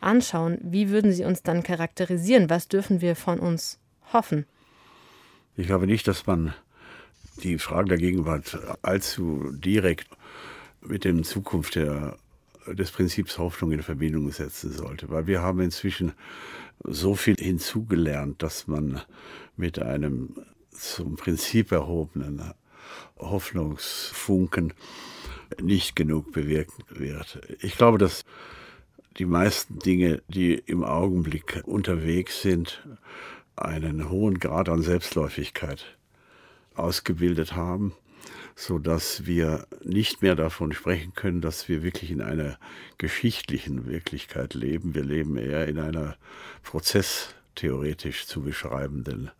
anschauen, 0.00 0.58
wie 0.62 0.90
würden 0.90 1.12
Sie 1.12 1.24
uns 1.24 1.42
dann 1.42 1.62
charakterisieren? 1.62 2.50
Was 2.50 2.68
dürfen 2.68 3.00
wir 3.00 3.16
von 3.16 3.40
uns 3.40 3.78
hoffen? 4.12 4.46
Ich 5.56 5.66
glaube 5.66 5.86
nicht, 5.86 6.06
dass 6.06 6.26
man 6.26 6.54
die 7.42 7.58
Fragen 7.58 7.88
der 7.88 7.98
Gegenwart 7.98 8.58
allzu 8.82 9.52
direkt 9.52 10.08
mit 10.82 11.04
der 11.04 11.22
Zukunft 11.22 11.74
der 11.74 12.16
des 12.66 12.90
Prinzips 12.90 13.38
Hoffnung 13.38 13.72
in 13.72 13.82
Verbindung 13.82 14.30
setzen 14.30 14.72
sollte. 14.72 15.10
Weil 15.10 15.26
wir 15.26 15.42
haben 15.42 15.60
inzwischen 15.60 16.12
so 16.84 17.14
viel 17.14 17.36
hinzugelernt, 17.36 18.42
dass 18.42 18.66
man 18.66 19.00
mit 19.56 19.78
einem 19.78 20.34
zum 20.70 21.16
Prinzip 21.16 21.72
erhobenen 21.72 22.52
Hoffnungsfunken 23.18 24.72
nicht 25.60 25.96
genug 25.96 26.32
bewirken 26.32 26.84
wird. 26.88 27.40
Ich 27.60 27.76
glaube, 27.76 27.98
dass 27.98 28.24
die 29.18 29.26
meisten 29.26 29.78
Dinge, 29.78 30.22
die 30.28 30.54
im 30.54 30.84
Augenblick 30.84 31.62
unterwegs 31.64 32.42
sind, 32.42 32.86
einen 33.56 34.08
hohen 34.08 34.38
Grad 34.38 34.68
an 34.68 34.80
Selbstläufigkeit 34.80 35.98
ausgebildet 36.80 37.54
haben 37.54 37.92
so 38.60 38.78
dass 38.78 39.26
wir 39.26 39.66
nicht 39.82 40.22
mehr 40.22 40.34
davon 40.34 40.72
sprechen 40.72 41.14
können, 41.14 41.40
dass 41.40 41.68
wir 41.68 41.82
wirklich 41.82 42.10
in 42.10 42.20
einer 42.20 42.58
geschichtlichen 42.98 43.86
Wirklichkeit 43.86 44.54
leben. 44.54 44.94
Wir 44.94 45.04
leben 45.04 45.36
eher 45.36 45.66
in 45.66 45.78
einer 45.78 46.16
prozesstheoretisch 46.62 48.26
zu 48.26 48.42
beschreibenden 48.42 49.30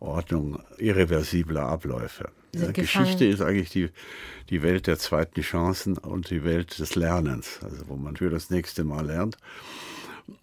Ordnung 0.00 0.60
irreversibler 0.78 1.62
Abläufe. 1.62 2.30
Ja, 2.54 2.72
Geschichte 2.72 3.24
ist 3.24 3.40
eigentlich 3.40 3.70
die, 3.70 3.90
die 4.50 4.62
Welt 4.62 4.86
der 4.86 4.98
zweiten 4.98 5.42
Chancen 5.42 5.96
und 5.96 6.30
die 6.30 6.44
Welt 6.44 6.78
des 6.78 6.96
Lernens, 6.96 7.60
also 7.62 7.88
wo 7.88 7.96
man 7.96 8.16
für 8.16 8.30
das 8.30 8.50
nächste 8.50 8.82
Mal 8.82 9.06
lernt 9.06 9.36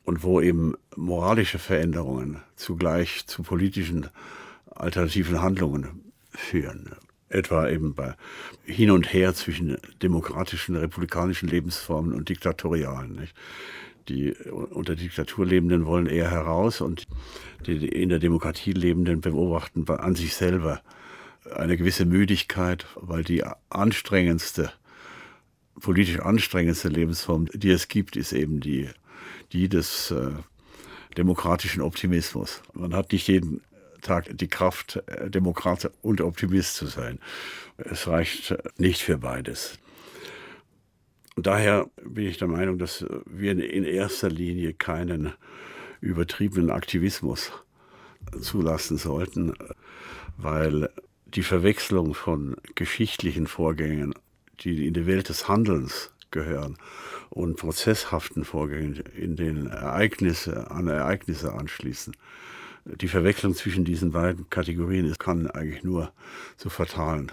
und 0.06 0.24
wo 0.24 0.40
eben 0.40 0.76
moralische 0.96 1.60
Veränderungen 1.60 2.42
zugleich 2.56 3.26
zu 3.28 3.44
politischen 3.44 4.08
alternativen 4.76 5.42
Handlungen 5.42 6.03
führen 6.34 6.96
etwa 7.34 7.68
eben 7.68 7.96
bei 7.96 8.16
hin 8.64 8.92
und 8.92 9.12
her 9.12 9.34
zwischen 9.34 9.78
demokratischen, 10.02 10.76
republikanischen 10.76 11.50
Lebensformen 11.50 12.14
und 12.14 12.30
diktatorialen. 12.30 13.16
Nicht? 13.16 13.36
Die 14.08 14.34
unter 14.34 14.96
Diktatur 14.96 15.46
lebenden 15.46 15.86
wollen 15.86 16.08
eher 16.08 16.30
heraus 16.30 16.82
und 16.82 17.08
die 17.66 17.88
in 17.88 18.10
der 18.10 18.20
Demokratie 18.20 18.74
lebenden 18.74 19.22
beobachten 19.22 19.88
an 19.90 20.16
sich 20.16 20.36
selber 20.36 20.82
eine 21.56 21.78
gewisse 21.78 22.06
Müdigkeit, 22.06 22.86
weil 22.96 23.24
die 23.24 23.44
anstrengendste, 23.70 24.72
politisch 25.80 26.20
anstrengendste 26.20 26.90
Lebensform, 26.90 27.48
die 27.54 27.72
es 27.72 27.88
gibt, 27.88 28.16
ist 28.16 28.34
eben 28.34 28.60
die, 28.60 28.90
die 29.52 29.70
des 29.70 30.12
äh, 30.12 30.32
demokratischen 31.18 31.82
Optimismus. 31.82 32.62
Man 32.74 32.94
hat 32.94 33.12
nicht 33.12 33.28
jeden 33.28 33.62
Tag 34.04 34.30
die 34.38 34.48
Kraft, 34.48 35.02
äh, 35.08 35.30
Demokrat 35.30 35.92
und 36.02 36.22
Optimist 36.22 36.76
zu 36.76 36.86
sein. 36.86 37.20
Es 37.78 38.08
reicht 38.08 38.56
nicht 38.78 39.02
für 39.02 39.18
beides. 39.18 39.80
Daher 41.36 41.90
bin 42.04 42.28
ich 42.28 42.38
der 42.38 42.48
Meinung, 42.48 42.78
dass 42.78 43.06
wir 43.26 43.52
in 43.52 43.84
erster 43.84 44.30
Linie 44.30 44.74
keinen 44.74 45.34
übertriebenen 46.00 46.70
Aktivismus 46.70 47.52
zulassen 48.40 48.98
sollten, 48.98 49.54
weil 50.38 50.90
die 51.26 51.44
Verwechslung 51.44 52.14
von 52.14 52.56
geschichtlichen 52.76 53.48
Vorgängen, 53.48 54.14
die 54.60 54.88
in 54.88 54.94
die 54.94 55.08
Welt 55.08 55.30
des 55.30 55.48
Handelns 55.48 56.12
gehören, 56.30 56.78
und 57.30 57.58
prozesshaften 57.58 58.46
Vorgängen, 58.46 59.04
in 59.16 59.36
denen 59.36 59.68
Ereignisse 59.68 60.70
an 60.70 60.88
Ereignisse 60.88 61.54
anschließen, 61.54 62.16
die 62.86 63.08
Verwechslung 63.08 63.54
zwischen 63.54 63.86
diesen 63.86 64.12
beiden 64.12 64.50
Kategorien 64.50 65.14
kann 65.18 65.50
eigentlich 65.50 65.84
nur 65.84 66.12
zu 66.58 66.70
fatalen 66.70 67.32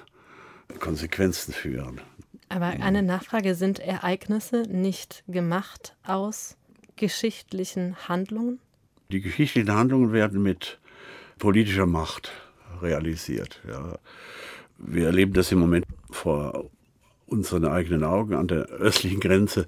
Konsequenzen 0.79 1.53
führen. 1.53 2.01
Aber 2.49 2.67
eine 2.67 3.03
Nachfrage, 3.03 3.55
sind 3.55 3.79
Ereignisse 3.79 4.63
nicht 4.63 5.25
gemacht 5.29 5.97
aus 6.05 6.57
geschichtlichen 6.97 7.97
Handlungen? 8.09 8.59
Die 9.11 9.21
geschichtlichen 9.21 9.73
Handlungen 9.73 10.13
werden 10.13 10.43
mit 10.43 10.79
politischer 11.39 11.87
Macht 11.87 12.33
realisiert. 12.83 13.61
Ja. 13.69 13.99
Wir 14.79 15.07
erleben 15.07 15.33
das 15.33 15.53
im 15.53 15.59
Moment 15.59 15.87
vor 16.11 16.71
unseren 17.27 17.67
eigenen 17.67 18.05
Augen 18.05 18.35
an 18.35 18.49
der 18.49 18.67
östlichen 18.67 19.21
Grenze, 19.21 19.67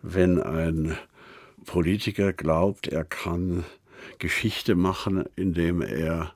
wenn 0.00 0.40
ein 0.40 0.96
Politiker 1.66 2.32
glaubt, 2.32 2.88
er 2.88 3.04
kann 3.04 3.64
Geschichte 4.18 4.74
machen, 4.74 5.24
indem 5.36 5.82
er 5.82 6.34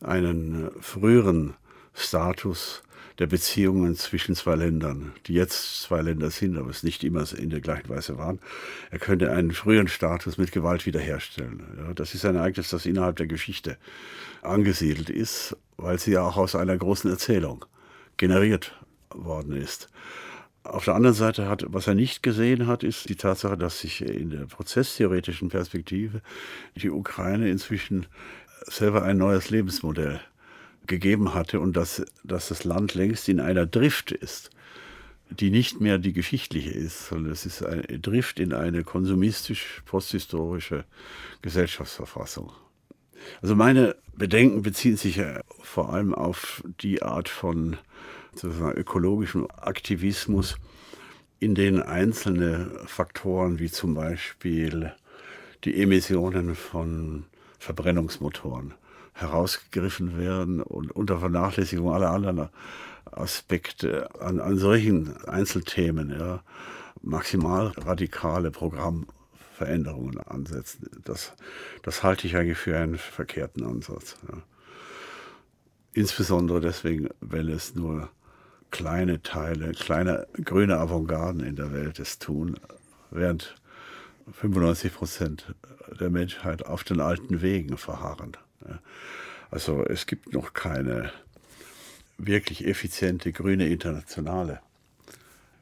einen 0.00 0.70
früheren 0.80 1.54
Status 1.94 2.82
der 3.18 3.26
Beziehungen 3.26 3.94
zwischen 3.94 4.34
zwei 4.34 4.54
Ländern, 4.54 5.12
die 5.26 5.34
jetzt 5.34 5.82
zwei 5.82 6.00
Länder 6.00 6.30
sind, 6.30 6.56
aber 6.56 6.70
es 6.70 6.82
nicht 6.82 7.04
immer 7.04 7.24
in 7.36 7.50
der 7.50 7.60
gleichen 7.60 7.88
Weise 7.88 8.16
waren. 8.16 8.40
Er 8.90 8.98
könnte 8.98 9.30
einen 9.30 9.52
früheren 9.52 9.88
Status 9.88 10.38
mit 10.38 10.50
Gewalt 10.50 10.86
wiederherstellen. 10.86 11.62
Ja, 11.76 11.94
das 11.94 12.14
ist 12.14 12.24
ein 12.24 12.36
Ereignis, 12.36 12.70
das 12.70 12.86
innerhalb 12.86 13.16
der 13.16 13.26
Geschichte 13.26 13.76
angesiedelt 14.40 15.10
ist, 15.10 15.56
weil 15.76 15.98
sie 15.98 16.12
ja 16.12 16.22
auch 16.22 16.36
aus 16.36 16.56
einer 16.56 16.76
großen 16.76 17.10
Erzählung 17.10 17.64
generiert 18.16 18.74
worden 19.10 19.52
ist. 19.52 19.88
Auf 20.64 20.84
der 20.84 20.94
anderen 20.94 21.14
Seite 21.14 21.48
hat, 21.48 21.64
was 21.68 21.88
er 21.88 21.94
nicht 21.94 22.22
gesehen 22.22 22.68
hat, 22.68 22.84
ist 22.84 23.08
die 23.08 23.16
Tatsache, 23.16 23.56
dass 23.56 23.80
sich 23.80 24.00
in 24.00 24.30
der 24.30 24.46
prozesstheoretischen 24.46 25.48
Perspektive 25.48 26.20
die 26.76 26.90
Ukraine 26.90 27.50
inzwischen 27.50 28.06
selber 28.66 29.02
ein 29.02 29.18
neues 29.18 29.50
Lebensmodell 29.50 30.20
gegeben 30.86 31.34
hatte 31.34 31.58
und 31.58 31.76
dass, 31.76 32.04
dass 32.22 32.48
das 32.48 32.64
Land 32.64 32.94
längst 32.94 33.28
in 33.28 33.40
einer 33.40 33.66
Drift 33.66 34.12
ist, 34.12 34.50
die 35.30 35.50
nicht 35.50 35.80
mehr 35.80 35.98
die 35.98 36.12
geschichtliche 36.12 36.70
ist, 36.70 37.08
sondern 37.08 37.32
es 37.32 37.46
ist 37.46 37.64
eine 37.64 37.82
Drift 37.82 38.38
in 38.38 38.52
eine 38.52 38.84
konsumistisch-posthistorische 38.84 40.84
Gesellschaftsverfassung. 41.40 42.52
Also 43.40 43.54
meine 43.54 43.96
Bedenken 44.14 44.62
beziehen 44.62 44.96
sich 44.96 45.20
vor 45.60 45.92
allem 45.92 46.14
auf 46.14 46.62
die 46.80 47.02
Art 47.02 47.28
von 47.28 47.78
sozusagen 48.34 48.78
ökologischem 48.78 49.46
Aktivismus, 49.56 50.56
in 51.38 51.54
denen 51.54 51.82
einzelne 51.82 52.70
Faktoren 52.86 53.58
wie 53.58 53.70
zum 53.70 53.94
Beispiel 53.94 54.92
die 55.64 55.80
Emissionen 55.80 56.54
von 56.54 57.24
Verbrennungsmotoren 57.58 58.74
herausgegriffen 59.14 60.18
werden 60.18 60.60
und 60.62 60.90
unter 60.92 61.18
Vernachlässigung 61.18 61.92
aller 61.92 62.10
anderen 62.10 62.48
Aspekte 63.10 64.08
an, 64.20 64.40
an 64.40 64.56
solchen 64.56 65.16
Einzelthemen 65.26 66.10
ja, 66.10 66.42
maximal 67.02 67.72
radikale 67.76 68.50
Programmveränderungen 68.50 70.18
ansetzen. 70.20 70.88
Das, 71.04 71.32
das 71.82 72.02
halte 72.02 72.26
ich 72.26 72.36
eigentlich 72.36 72.58
für 72.58 72.76
einen 72.76 72.96
verkehrten 72.96 73.64
Ansatz. 73.64 74.16
Ja. 74.28 74.38
Insbesondere 75.92 76.60
deswegen, 76.60 77.10
wenn 77.20 77.48
es 77.48 77.74
nur 77.74 78.08
kleine 78.72 79.22
Teile, 79.22 79.72
kleine 79.72 80.26
grüne 80.44 80.78
Avantgarden 80.78 81.44
in 81.44 81.54
der 81.54 81.72
Welt 81.72 82.00
es 82.00 82.18
tun, 82.18 82.58
während 83.12 83.54
95 84.32 84.94
Prozent 84.94 85.54
der 86.00 86.10
Menschheit 86.10 86.66
auf 86.66 86.82
den 86.82 87.00
alten 87.00 87.42
Wegen 87.42 87.76
verharren. 87.76 88.32
Also 89.50 89.84
es 89.84 90.06
gibt 90.06 90.32
noch 90.32 90.54
keine 90.54 91.12
wirklich 92.18 92.66
effiziente 92.66 93.32
grüne 93.32 93.68
Internationale. 93.68 94.60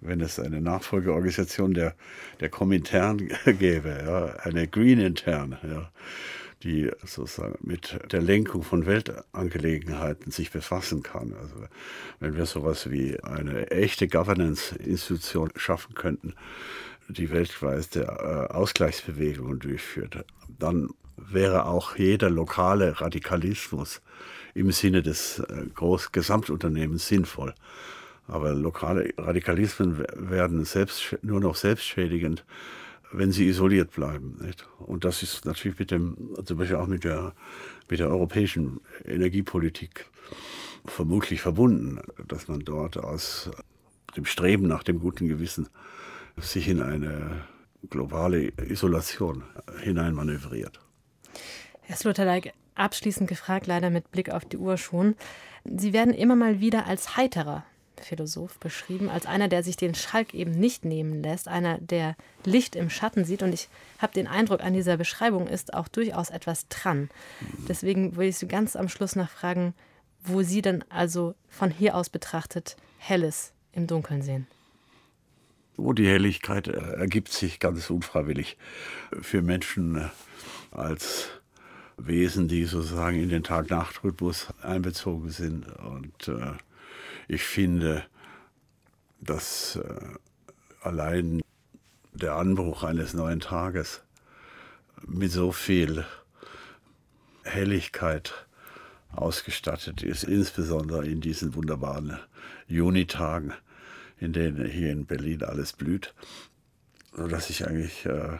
Wenn 0.00 0.20
es 0.20 0.38
eine 0.38 0.60
Nachfolgeorganisation 0.60 1.74
der, 1.74 1.94
der 2.38 2.48
Komintern 2.48 3.18
gäbe, 3.44 4.02
ja, 4.06 4.26
eine 4.44 4.68
Green 4.68 5.00
Intern, 5.00 5.58
ja, 5.62 5.90
die 6.62 6.90
sozusagen 7.04 7.56
mit 7.62 7.98
der 8.12 8.20
Lenkung 8.20 8.62
von 8.62 8.86
Weltangelegenheiten 8.86 10.30
sich 10.30 10.50
befassen 10.50 11.02
kann. 11.02 11.34
Also 11.40 11.54
wenn 12.18 12.36
wir 12.36 12.46
sowas 12.46 12.90
wie 12.90 13.18
eine 13.20 13.70
echte 13.70 14.08
Governance-Institution 14.08 15.50
schaffen 15.56 15.94
könnten, 15.94 16.34
die 17.08 17.30
weltweit 17.30 17.96
äh, 17.96 18.04
Ausgleichsbewegungen 18.04 19.58
durchführt, 19.58 20.24
dann 20.58 20.90
wäre 21.16 21.66
auch 21.66 21.96
jeder 21.96 22.30
lokale 22.30 23.00
Radikalismus 23.00 24.00
im 24.54 24.70
Sinne 24.72 25.02
des 25.02 25.38
äh, 25.38 25.66
Groß 25.74 26.12
Gesamtunternehmens 26.12 27.08
sinnvoll. 27.08 27.54
Aber 28.28 28.54
lokale 28.54 29.12
Radikalismen 29.18 30.04
werden 30.14 30.64
selbst, 30.64 31.16
nur 31.22 31.40
noch 31.40 31.56
selbstschädigend, 31.56 32.44
wenn 33.12 33.32
sie 33.32 33.46
isoliert 33.48 33.90
bleiben. 33.90 34.38
Nicht? 34.40 34.66
Und 34.78 35.04
das 35.04 35.22
ist 35.22 35.44
natürlich 35.44 35.78
mit 35.78 35.90
dem, 35.90 36.16
zum 36.44 36.58
Beispiel 36.58 36.76
auch 36.76 36.86
mit 36.86 37.04
der, 37.04 37.34
mit 37.88 38.00
der 38.00 38.08
europäischen 38.08 38.80
Energiepolitik 39.04 40.06
vermutlich 40.86 41.40
verbunden, 41.40 42.00
dass 42.26 42.48
man 42.48 42.60
dort 42.60 42.96
aus 42.96 43.50
dem 44.16 44.24
Streben 44.24 44.66
nach 44.66 44.82
dem 44.82 45.00
guten 45.00 45.28
Gewissen 45.28 45.68
sich 46.36 46.68
in 46.68 46.80
eine 46.82 47.44
globale 47.88 48.52
Isolation 48.68 49.44
hineinmanövriert. 49.82 50.80
Herr 51.82 51.96
Sloterdijk, 51.96 52.52
abschließend 52.74 53.28
gefragt, 53.28 53.66
leider 53.66 53.90
mit 53.90 54.10
Blick 54.10 54.30
auf 54.30 54.44
die 54.44 54.56
Uhr 54.56 54.76
schon. 54.76 55.14
Sie 55.64 55.92
werden 55.92 56.14
immer 56.14 56.36
mal 56.36 56.60
wieder 56.60 56.86
als 56.86 57.16
heiterer 57.16 57.64
Philosoph 58.04 58.58
beschrieben, 58.58 59.08
als 59.08 59.26
einer, 59.26 59.48
der 59.48 59.62
sich 59.62 59.76
den 59.76 59.94
Schalk 59.94 60.34
eben 60.34 60.52
nicht 60.52 60.84
nehmen 60.84 61.22
lässt, 61.22 61.48
einer, 61.48 61.78
der 61.78 62.16
Licht 62.44 62.76
im 62.76 62.90
Schatten 62.90 63.24
sieht. 63.24 63.42
Und 63.42 63.52
ich 63.52 63.68
habe 63.98 64.12
den 64.12 64.26
Eindruck, 64.26 64.62
an 64.62 64.72
dieser 64.72 64.96
Beschreibung 64.96 65.46
ist 65.46 65.74
auch 65.74 65.88
durchaus 65.88 66.30
etwas 66.30 66.68
dran. 66.68 67.10
Deswegen 67.68 68.16
würde 68.16 68.28
ich 68.28 68.38
Sie 68.38 68.48
ganz 68.48 68.76
am 68.76 68.88
Schluss 68.88 69.16
noch 69.16 69.30
fragen, 69.30 69.74
wo 70.22 70.42
Sie 70.42 70.62
dann 70.62 70.84
also 70.88 71.34
von 71.48 71.70
hier 71.70 71.94
aus 71.96 72.08
betrachtet 72.10 72.76
Helles 72.98 73.52
im 73.72 73.86
Dunkeln 73.86 74.22
sehen. 74.22 74.46
Wo 75.76 75.92
die 75.92 76.06
Helligkeit 76.06 76.68
äh, 76.68 76.72
ergibt 76.72 77.32
sich 77.32 77.58
ganz 77.58 77.88
unfreiwillig 77.88 78.58
für 79.22 79.40
Menschen 79.40 79.96
äh, 79.96 80.08
als 80.72 81.30
Wesen, 81.96 82.48
die 82.48 82.64
sozusagen 82.64 83.22
in 83.22 83.28
den 83.28 83.42
Tag-Nacht-Rhythmus 83.42 84.48
einbezogen 84.62 85.30
sind. 85.30 85.66
Und 85.78 86.28
äh, 86.28 86.52
ich 87.30 87.44
finde, 87.44 88.04
dass 89.20 89.76
äh, 89.76 89.94
allein 90.82 91.40
der 92.12 92.34
Anbruch 92.34 92.82
eines 92.82 93.14
neuen 93.14 93.38
Tages 93.38 94.02
mit 95.06 95.30
so 95.30 95.52
viel 95.52 96.04
Helligkeit 97.44 98.46
ausgestattet 99.12 100.02
ist, 100.02 100.24
insbesondere 100.24 101.06
in 101.06 101.20
diesen 101.20 101.54
wunderbaren 101.54 102.18
Junitagen, 102.66 103.52
in 104.18 104.32
denen 104.32 104.66
hier 104.66 104.90
in 104.90 105.06
Berlin 105.06 105.44
alles 105.44 105.72
blüht, 105.72 106.14
sodass 107.16 107.48
ich 107.48 107.66
eigentlich 107.66 108.06
äh, 108.06 108.38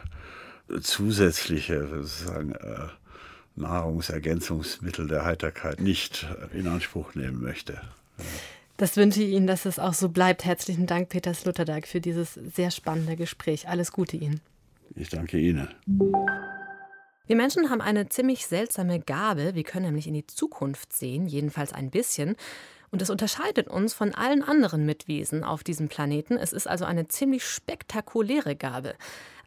zusätzliche 0.81 1.87
sozusagen 1.87 2.55
äh, 2.55 2.87
Nahrungsergänzungsmittel 3.55 5.07
der 5.07 5.23
Heiterkeit 5.23 5.79
nicht 5.79 6.27
in 6.53 6.67
Anspruch 6.67 7.15
nehmen 7.15 7.41
möchte. 7.41 7.81
Das 8.81 8.97
wünsche 8.97 9.21
ich 9.21 9.29
Ihnen, 9.29 9.45
dass 9.45 9.65
es 9.65 9.77
auch 9.77 9.93
so 9.93 10.09
bleibt. 10.09 10.43
Herzlichen 10.43 10.87
Dank, 10.87 11.09
Peter 11.09 11.35
Sloterdijk, 11.35 11.85
für 11.85 12.01
dieses 12.01 12.33
sehr 12.33 12.71
spannende 12.71 13.15
Gespräch. 13.15 13.67
Alles 13.67 13.91
Gute 13.91 14.17
Ihnen. 14.17 14.41
Ich 14.95 15.09
danke 15.09 15.37
Ihnen. 15.37 15.67
Wir 17.27 17.35
Menschen 17.35 17.69
haben 17.69 17.79
eine 17.79 18.09
ziemlich 18.09 18.47
seltsame 18.47 18.99
Gabe. 18.99 19.53
Wir 19.53 19.61
können 19.61 19.85
nämlich 19.85 20.07
in 20.07 20.15
die 20.15 20.25
Zukunft 20.25 20.93
sehen, 20.93 21.27
jedenfalls 21.27 21.73
ein 21.73 21.91
bisschen. 21.91 22.35
Und 22.91 23.01
das 23.01 23.09
unterscheidet 23.09 23.69
uns 23.69 23.93
von 23.93 24.13
allen 24.13 24.43
anderen 24.43 24.85
Mitwesen 24.85 25.45
auf 25.45 25.63
diesem 25.63 25.87
Planeten. 25.87 26.37
Es 26.37 26.51
ist 26.51 26.67
also 26.67 26.83
eine 26.83 27.07
ziemlich 27.07 27.45
spektakuläre 27.45 28.57
Gabe. 28.57 28.95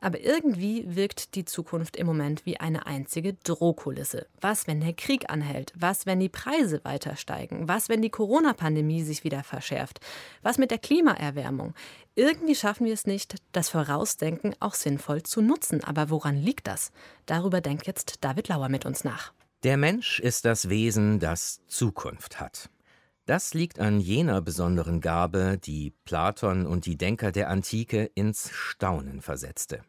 Aber 0.01 0.21
irgendwie 0.21 0.85
wirkt 0.87 1.35
die 1.35 1.45
Zukunft 1.45 1.97
im 1.97 2.07
Moment 2.07 2.45
wie 2.47 2.59
eine 2.59 2.87
einzige 2.87 3.35
Drohkulisse. 3.35 4.27
Was, 4.41 4.67
wenn 4.67 4.81
der 4.81 4.93
Krieg 4.93 5.31
anhält? 5.31 5.73
Was, 5.77 6.05
wenn 6.05 6.21
die 6.21 6.29
Preise 6.29 6.83
weiter 6.85 7.17
steigen? 7.17 7.69
Was, 7.69 7.89
wenn 7.89 8.03
die 8.03 8.11
Corona-Pandemie 8.11 9.03
sich 9.03 9.25
wieder 9.25 9.43
verschärft? 9.43 10.01
Was 10.43 10.59
mit 10.59 10.71
der 10.71 10.79
Klimaerwärmung? 10.79 11.75
Irgendwie 12.15 12.55
schaffen 12.55 12.87
wir 12.87 12.95
es 12.95 13.07
nicht, 13.07 13.37
das 13.53 13.69
Vorausdenken 13.69 14.55
auch 14.61 14.75
sinnvoll 14.75 15.23
zu 15.23 15.43
nutzen. 15.43 15.83
Aber 15.85 16.11
woran 16.11 16.37
liegt 16.37 16.67
das? 16.67 16.93
Darüber 17.27 17.61
denkt 17.61 17.87
jetzt 17.87 18.25
David 18.25 18.49
Lauer 18.49 18.69
mit 18.69 18.87
uns 18.87 19.05
nach. 19.05 19.33
Der 19.65 19.79
Mensch 19.79 20.21
ist 20.21 20.45
das 20.45 20.69
Wesen, 20.69 21.19
das 21.19 21.61
Zukunft 21.67 22.41
hat. 22.41 22.69
Das 23.27 23.55
liegt 23.55 23.79
an 23.79 24.01
jener 24.01 24.43
besonderen 24.43 25.01
Gabe, 25.01 25.59
die 25.63 25.95
Platon 26.05 26.67
und 26.67 26.85
die 26.85 26.99
Denker 26.99 27.33
der 27.33 27.49
Antike 27.49 28.05
ins 28.15 28.51
Staunen 28.51 29.23
versetzte. 29.23 29.81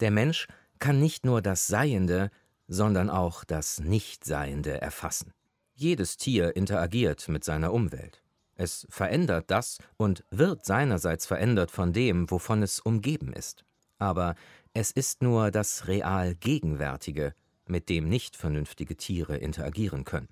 Der 0.00 0.10
Mensch 0.10 0.48
kann 0.78 1.00
nicht 1.00 1.24
nur 1.24 1.40
das 1.40 1.66
Seiende, 1.66 2.30
sondern 2.66 3.08
auch 3.08 3.44
das 3.44 3.80
Nichtseiende 3.80 4.82
erfassen. 4.82 5.32
Jedes 5.74 6.18
Tier 6.18 6.56
interagiert 6.56 7.28
mit 7.28 7.42
seiner 7.42 7.72
Umwelt. 7.72 8.22
Es 8.54 8.86
verändert 8.90 9.50
das 9.50 9.78
und 9.96 10.24
wird 10.30 10.66
seinerseits 10.66 11.24
verändert 11.24 11.70
von 11.70 11.94
dem, 11.94 12.30
wovon 12.30 12.62
es 12.62 12.80
umgeben 12.80 13.32
ist. 13.32 13.64
Aber 13.98 14.34
es 14.74 14.90
ist 14.90 15.22
nur 15.22 15.50
das 15.50 15.88
real 15.88 16.34
Gegenwärtige, 16.34 17.34
mit 17.66 17.88
dem 17.88 18.08
nicht 18.08 18.36
vernünftige 18.36 18.96
Tiere 18.96 19.38
interagieren 19.38 20.04
können. 20.04 20.28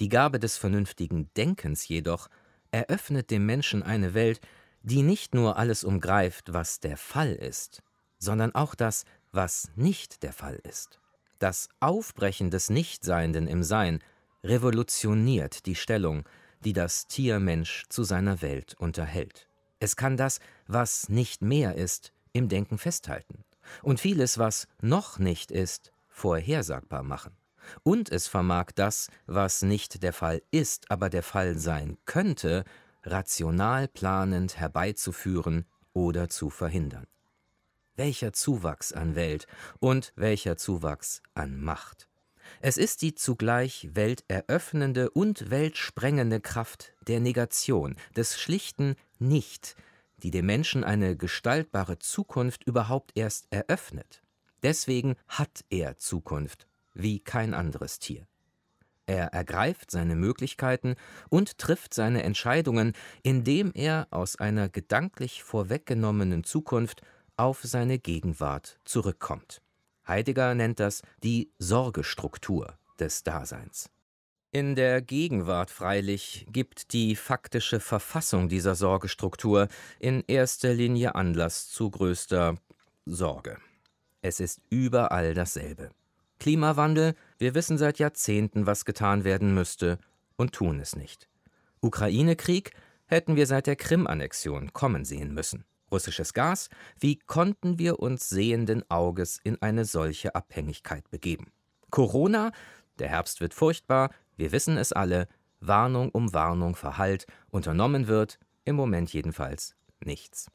Die 0.00 0.08
Gabe 0.08 0.38
des 0.38 0.56
vernünftigen 0.56 1.30
Denkens 1.36 1.86
jedoch 1.88 2.28
eröffnet 2.70 3.30
dem 3.30 3.46
Menschen 3.46 3.82
eine 3.82 4.14
Welt, 4.14 4.40
die 4.82 5.02
nicht 5.02 5.34
nur 5.34 5.56
alles 5.56 5.84
umgreift, 5.84 6.52
was 6.52 6.80
der 6.80 6.96
Fall 6.96 7.32
ist, 7.32 7.82
sondern 8.18 8.54
auch 8.54 8.74
das, 8.74 9.04
was 9.32 9.70
nicht 9.76 10.22
der 10.22 10.32
Fall 10.32 10.60
ist. 10.62 11.00
Das 11.38 11.68
Aufbrechen 11.80 12.50
des 12.50 12.70
Nichtseienden 12.70 13.46
im 13.46 13.62
Sein 13.62 14.00
revolutioniert 14.42 15.66
die 15.66 15.74
Stellung, 15.74 16.24
die 16.64 16.72
das 16.72 17.06
Tiermensch 17.06 17.84
zu 17.88 18.02
seiner 18.02 18.42
Welt 18.42 18.74
unterhält. 18.78 19.48
Es 19.80 19.96
kann 19.96 20.16
das, 20.16 20.40
was 20.66 21.08
nicht 21.08 21.42
mehr 21.42 21.76
ist, 21.76 22.12
im 22.32 22.48
Denken 22.48 22.78
festhalten 22.78 23.44
und 23.82 24.00
vieles, 24.00 24.38
was 24.38 24.66
noch 24.80 25.18
nicht 25.18 25.50
ist, 25.50 25.92
vorhersagbar 26.08 27.02
machen. 27.02 27.36
Und 27.82 28.10
es 28.10 28.26
vermag 28.26 28.72
das, 28.74 29.08
was 29.26 29.62
nicht 29.62 30.02
der 30.02 30.12
Fall 30.12 30.42
ist, 30.50 30.90
aber 30.90 31.10
der 31.10 31.22
Fall 31.22 31.58
sein 31.58 31.96
könnte, 32.04 32.64
rational 33.04 33.88
planend 33.88 34.58
herbeizuführen 34.58 35.66
oder 35.92 36.28
zu 36.28 36.50
verhindern. 36.50 37.06
Welcher 37.96 38.32
Zuwachs 38.32 38.92
an 38.92 39.14
Welt 39.14 39.46
und 39.80 40.12
welcher 40.14 40.56
Zuwachs 40.56 41.22
an 41.34 41.60
Macht. 41.60 42.08
Es 42.60 42.76
ist 42.76 43.02
die 43.02 43.14
zugleich 43.14 43.90
welteröffnende 43.92 45.10
und 45.10 45.50
weltsprengende 45.50 46.40
Kraft 46.40 46.94
der 47.06 47.20
Negation, 47.20 47.96
des 48.16 48.40
schlichten 48.40 48.96
Nicht, 49.18 49.76
die 50.22 50.30
dem 50.30 50.46
Menschen 50.46 50.84
eine 50.84 51.16
gestaltbare 51.16 51.98
Zukunft 51.98 52.64
überhaupt 52.64 53.12
erst 53.14 53.46
eröffnet. 53.50 54.22
Deswegen 54.62 55.16
hat 55.28 55.64
er 55.70 55.98
Zukunft 55.98 56.66
wie 56.98 57.20
kein 57.20 57.54
anderes 57.54 57.98
Tier. 57.98 58.26
Er 59.06 59.28
ergreift 59.28 59.90
seine 59.90 60.16
Möglichkeiten 60.16 60.96
und 61.30 61.56
trifft 61.56 61.94
seine 61.94 62.24
Entscheidungen, 62.24 62.92
indem 63.22 63.72
er 63.74 64.06
aus 64.10 64.36
einer 64.36 64.68
gedanklich 64.68 65.42
vorweggenommenen 65.42 66.44
Zukunft 66.44 67.00
auf 67.38 67.60
seine 67.62 67.98
Gegenwart 67.98 68.78
zurückkommt. 68.84 69.62
Heidegger 70.06 70.54
nennt 70.54 70.78
das 70.78 71.00
die 71.22 71.50
Sorgestruktur 71.58 72.78
des 72.98 73.22
Daseins. 73.22 73.90
In 74.50 74.74
der 74.74 75.02
Gegenwart 75.02 75.70
freilich 75.70 76.46
gibt 76.50 76.92
die 76.92 77.16
faktische 77.16 77.80
Verfassung 77.80 78.48
dieser 78.48 78.74
Sorgestruktur 78.74 79.68
in 79.98 80.24
erster 80.26 80.74
Linie 80.74 81.14
Anlass 81.14 81.68
zu 81.68 81.90
größter 81.90 82.56
Sorge. 83.06 83.58
Es 84.20 84.40
ist 84.40 84.60
überall 84.70 85.34
dasselbe. 85.34 85.90
Klimawandel, 86.38 87.14
wir 87.38 87.54
wissen 87.54 87.78
seit 87.78 87.98
Jahrzehnten, 87.98 88.66
was 88.66 88.84
getan 88.84 89.24
werden 89.24 89.54
müsste 89.54 89.98
und 90.36 90.52
tun 90.52 90.80
es 90.80 90.96
nicht. 90.96 91.28
Ukraine-Krieg 91.80 92.72
hätten 93.06 93.36
wir 93.36 93.46
seit 93.46 93.66
der 93.66 93.76
Krim-Annexion 93.76 94.72
kommen 94.72 95.04
sehen 95.04 95.34
müssen. 95.34 95.64
Russisches 95.90 96.34
Gas, 96.34 96.68
wie 97.00 97.16
konnten 97.16 97.78
wir 97.78 98.00
uns 98.00 98.28
sehenden 98.28 98.88
Auges 98.90 99.38
in 99.42 99.60
eine 99.62 99.84
solche 99.84 100.34
Abhängigkeit 100.34 101.10
begeben? 101.10 101.52
Corona, 101.90 102.52
der 102.98 103.08
Herbst 103.08 103.40
wird 103.40 103.54
furchtbar, 103.54 104.10
wir 104.36 104.52
wissen 104.52 104.76
es 104.76 104.92
alle, 104.92 105.28
Warnung 105.60 106.10
um 106.10 106.34
Warnung 106.34 106.76
verhallt, 106.76 107.26
unternommen 107.50 108.06
wird, 108.06 108.38
im 108.64 108.76
Moment 108.76 109.12
jedenfalls 109.12 109.74
nichts. 110.04 110.50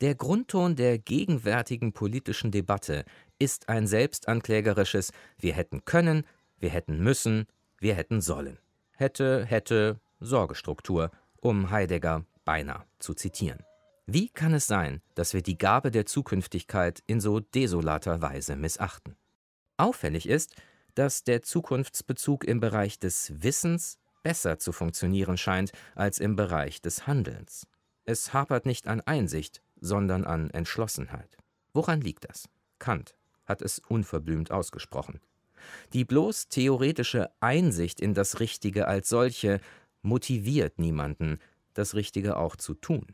Der 0.00 0.14
Grundton 0.14 0.76
der 0.76 0.98
gegenwärtigen 0.98 1.92
politischen 1.92 2.50
Debatte 2.50 3.04
ist 3.38 3.68
ein 3.68 3.86
selbstanklägerisches 3.86 5.12
Wir 5.38 5.54
hätten 5.54 5.84
können, 5.84 6.24
wir 6.58 6.70
hätten 6.70 6.98
müssen, 6.98 7.46
wir 7.78 7.94
hätten 7.94 8.20
sollen. 8.20 8.58
Hätte, 8.92 9.44
hätte, 9.44 10.00
Sorgestruktur, 10.20 11.10
um 11.40 11.70
Heidegger 11.70 12.24
beinahe 12.44 12.84
zu 12.98 13.14
zitieren. 13.14 13.62
Wie 14.06 14.28
kann 14.28 14.54
es 14.54 14.66
sein, 14.66 15.02
dass 15.14 15.34
wir 15.34 15.42
die 15.42 15.58
Gabe 15.58 15.90
der 15.90 16.06
Zukünftigkeit 16.06 17.02
in 17.06 17.20
so 17.20 17.40
desolater 17.40 18.22
Weise 18.22 18.56
missachten? 18.56 19.16
Auffällig 19.76 20.28
ist, 20.28 20.56
dass 20.94 21.22
der 21.22 21.42
Zukunftsbezug 21.42 22.44
im 22.44 22.58
Bereich 22.58 22.98
des 22.98 23.42
Wissens 23.42 23.98
besser 24.24 24.58
zu 24.58 24.72
funktionieren 24.72 25.36
scheint 25.36 25.70
als 25.94 26.18
im 26.18 26.34
Bereich 26.34 26.80
des 26.80 27.06
Handelns. 27.06 27.68
Es 28.04 28.32
hapert 28.32 28.66
nicht 28.66 28.88
an 28.88 29.00
Einsicht, 29.02 29.62
sondern 29.80 30.24
an 30.24 30.50
Entschlossenheit. 30.50 31.36
Woran 31.72 32.00
liegt 32.00 32.28
das? 32.28 32.48
Kant 32.78 33.17
hat 33.48 33.62
es 33.62 33.80
unverblümt 33.80 34.50
ausgesprochen. 34.50 35.20
Die 35.92 36.04
bloß 36.04 36.48
theoretische 36.48 37.30
Einsicht 37.40 38.00
in 38.00 38.14
das 38.14 38.40
Richtige 38.40 38.86
als 38.86 39.08
solche 39.08 39.60
motiviert 40.02 40.78
niemanden, 40.78 41.38
das 41.74 41.94
Richtige 41.94 42.36
auch 42.36 42.56
zu 42.56 42.74
tun. 42.74 43.06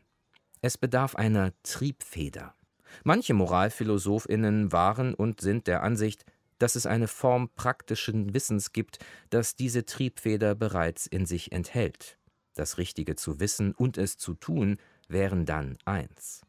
Es 0.61 0.77
bedarf 0.77 1.15
einer 1.15 1.53
Triebfeder. 1.63 2.55
Manche 3.03 3.33
Moralphilosophinnen 3.33 4.71
waren 4.71 5.13
und 5.13 5.41
sind 5.41 5.67
der 5.67 5.83
Ansicht, 5.83 6.25
dass 6.59 6.75
es 6.75 6.85
eine 6.85 7.07
Form 7.07 7.49
praktischen 7.49 8.33
Wissens 8.33 8.71
gibt, 8.71 8.99
das 9.29 9.55
diese 9.55 9.85
Triebfeder 9.85 10.55
bereits 10.55 11.05
in 11.05 11.25
sich 11.25 11.51
enthält. 11.51 12.17
Das 12.53 12.77
Richtige 12.77 13.15
zu 13.15 13.41
wissen 13.41 13.73
und 13.73 13.97
es 13.97 14.17
zu 14.17 14.33
tun 14.33 14.77
wären 15.09 15.45
dann 15.45 15.77
eins. 15.83 16.41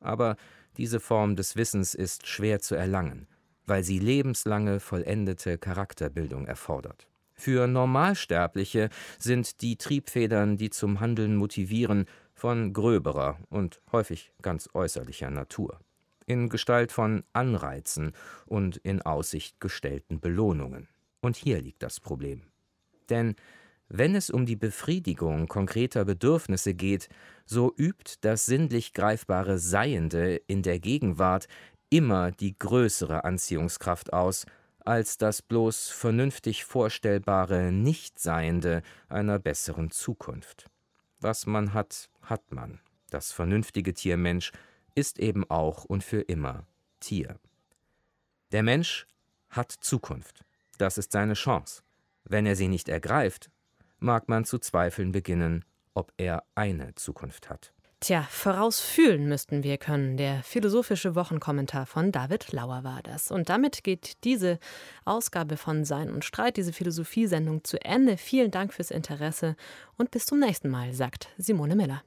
Aber 0.00 0.36
diese 0.76 1.00
Form 1.00 1.36
des 1.36 1.56
Wissens 1.56 1.94
ist 1.94 2.26
schwer 2.26 2.60
zu 2.60 2.74
erlangen 2.74 3.26
weil 3.66 3.84
sie 3.84 3.98
lebenslange 3.98 4.80
vollendete 4.80 5.58
Charakterbildung 5.58 6.46
erfordert. 6.46 7.06
Für 7.34 7.66
Normalsterbliche 7.66 8.90
sind 9.18 9.60
die 9.60 9.76
Triebfedern, 9.76 10.56
die 10.56 10.70
zum 10.70 11.00
Handeln 11.00 11.36
motivieren, 11.36 12.06
von 12.34 12.72
gröberer 12.72 13.38
und 13.48 13.80
häufig 13.92 14.32
ganz 14.42 14.68
äußerlicher 14.74 15.30
Natur, 15.30 15.80
in 16.26 16.48
Gestalt 16.48 16.92
von 16.92 17.22
Anreizen 17.32 18.12
und 18.46 18.76
in 18.78 19.02
Aussicht 19.02 19.60
gestellten 19.60 20.20
Belohnungen. 20.20 20.88
Und 21.20 21.36
hier 21.36 21.60
liegt 21.62 21.82
das 21.82 22.00
Problem. 22.00 22.42
Denn 23.08 23.34
wenn 23.88 24.14
es 24.14 24.30
um 24.30 24.46
die 24.46 24.56
Befriedigung 24.56 25.46
konkreter 25.46 26.04
Bedürfnisse 26.04 26.74
geht, 26.74 27.08
so 27.44 27.72
übt 27.76 28.16
das 28.22 28.46
sinnlich 28.46 28.94
greifbare 28.94 29.58
Seiende 29.58 30.36
in 30.46 30.62
der 30.62 30.80
Gegenwart 30.80 31.46
immer 31.94 32.32
die 32.32 32.58
größere 32.58 33.22
Anziehungskraft 33.22 34.12
aus, 34.12 34.46
als 34.80 35.16
das 35.16 35.42
bloß 35.42 35.90
vernünftig 35.90 36.64
vorstellbare 36.64 37.70
Nichtseiende 37.70 38.82
einer 39.08 39.38
besseren 39.38 39.92
Zukunft. 39.92 40.66
Was 41.20 41.46
man 41.46 41.72
hat, 41.72 42.10
hat 42.20 42.50
man. 42.50 42.80
Das 43.10 43.30
vernünftige 43.30 43.94
Tiermensch 43.94 44.50
ist 44.96 45.20
eben 45.20 45.48
auch 45.48 45.84
und 45.84 46.02
für 46.02 46.22
immer 46.22 46.66
Tier. 46.98 47.38
Der 48.50 48.64
Mensch 48.64 49.06
hat 49.48 49.70
Zukunft. 49.70 50.44
Das 50.78 50.98
ist 50.98 51.12
seine 51.12 51.34
Chance. 51.34 51.84
Wenn 52.24 52.44
er 52.44 52.56
sie 52.56 52.68
nicht 52.68 52.88
ergreift, 52.88 53.52
mag 54.00 54.28
man 54.28 54.44
zu 54.44 54.58
zweifeln 54.58 55.12
beginnen, 55.12 55.64
ob 55.94 56.12
er 56.16 56.42
eine 56.56 56.96
Zukunft 56.96 57.48
hat. 57.50 57.72
Tja, 58.04 58.26
vorausfühlen 58.28 59.26
müssten 59.30 59.62
wir 59.62 59.78
können. 59.78 60.18
Der 60.18 60.42
philosophische 60.42 61.14
Wochenkommentar 61.14 61.86
von 61.86 62.12
David 62.12 62.52
Lauer 62.52 62.84
war 62.84 63.00
das. 63.02 63.30
Und 63.30 63.48
damit 63.48 63.82
geht 63.82 64.22
diese 64.24 64.58
Ausgabe 65.06 65.56
von 65.56 65.86
Sein 65.86 66.12
und 66.12 66.22
Streit, 66.22 66.58
diese 66.58 66.74
Philosophiesendung 66.74 67.64
zu 67.64 67.82
Ende. 67.82 68.18
Vielen 68.18 68.50
Dank 68.50 68.74
fürs 68.74 68.90
Interesse 68.90 69.56
und 69.96 70.10
bis 70.10 70.26
zum 70.26 70.38
nächsten 70.38 70.68
Mal, 70.68 70.92
sagt 70.92 71.30
Simone 71.38 71.76
Miller. 71.76 72.02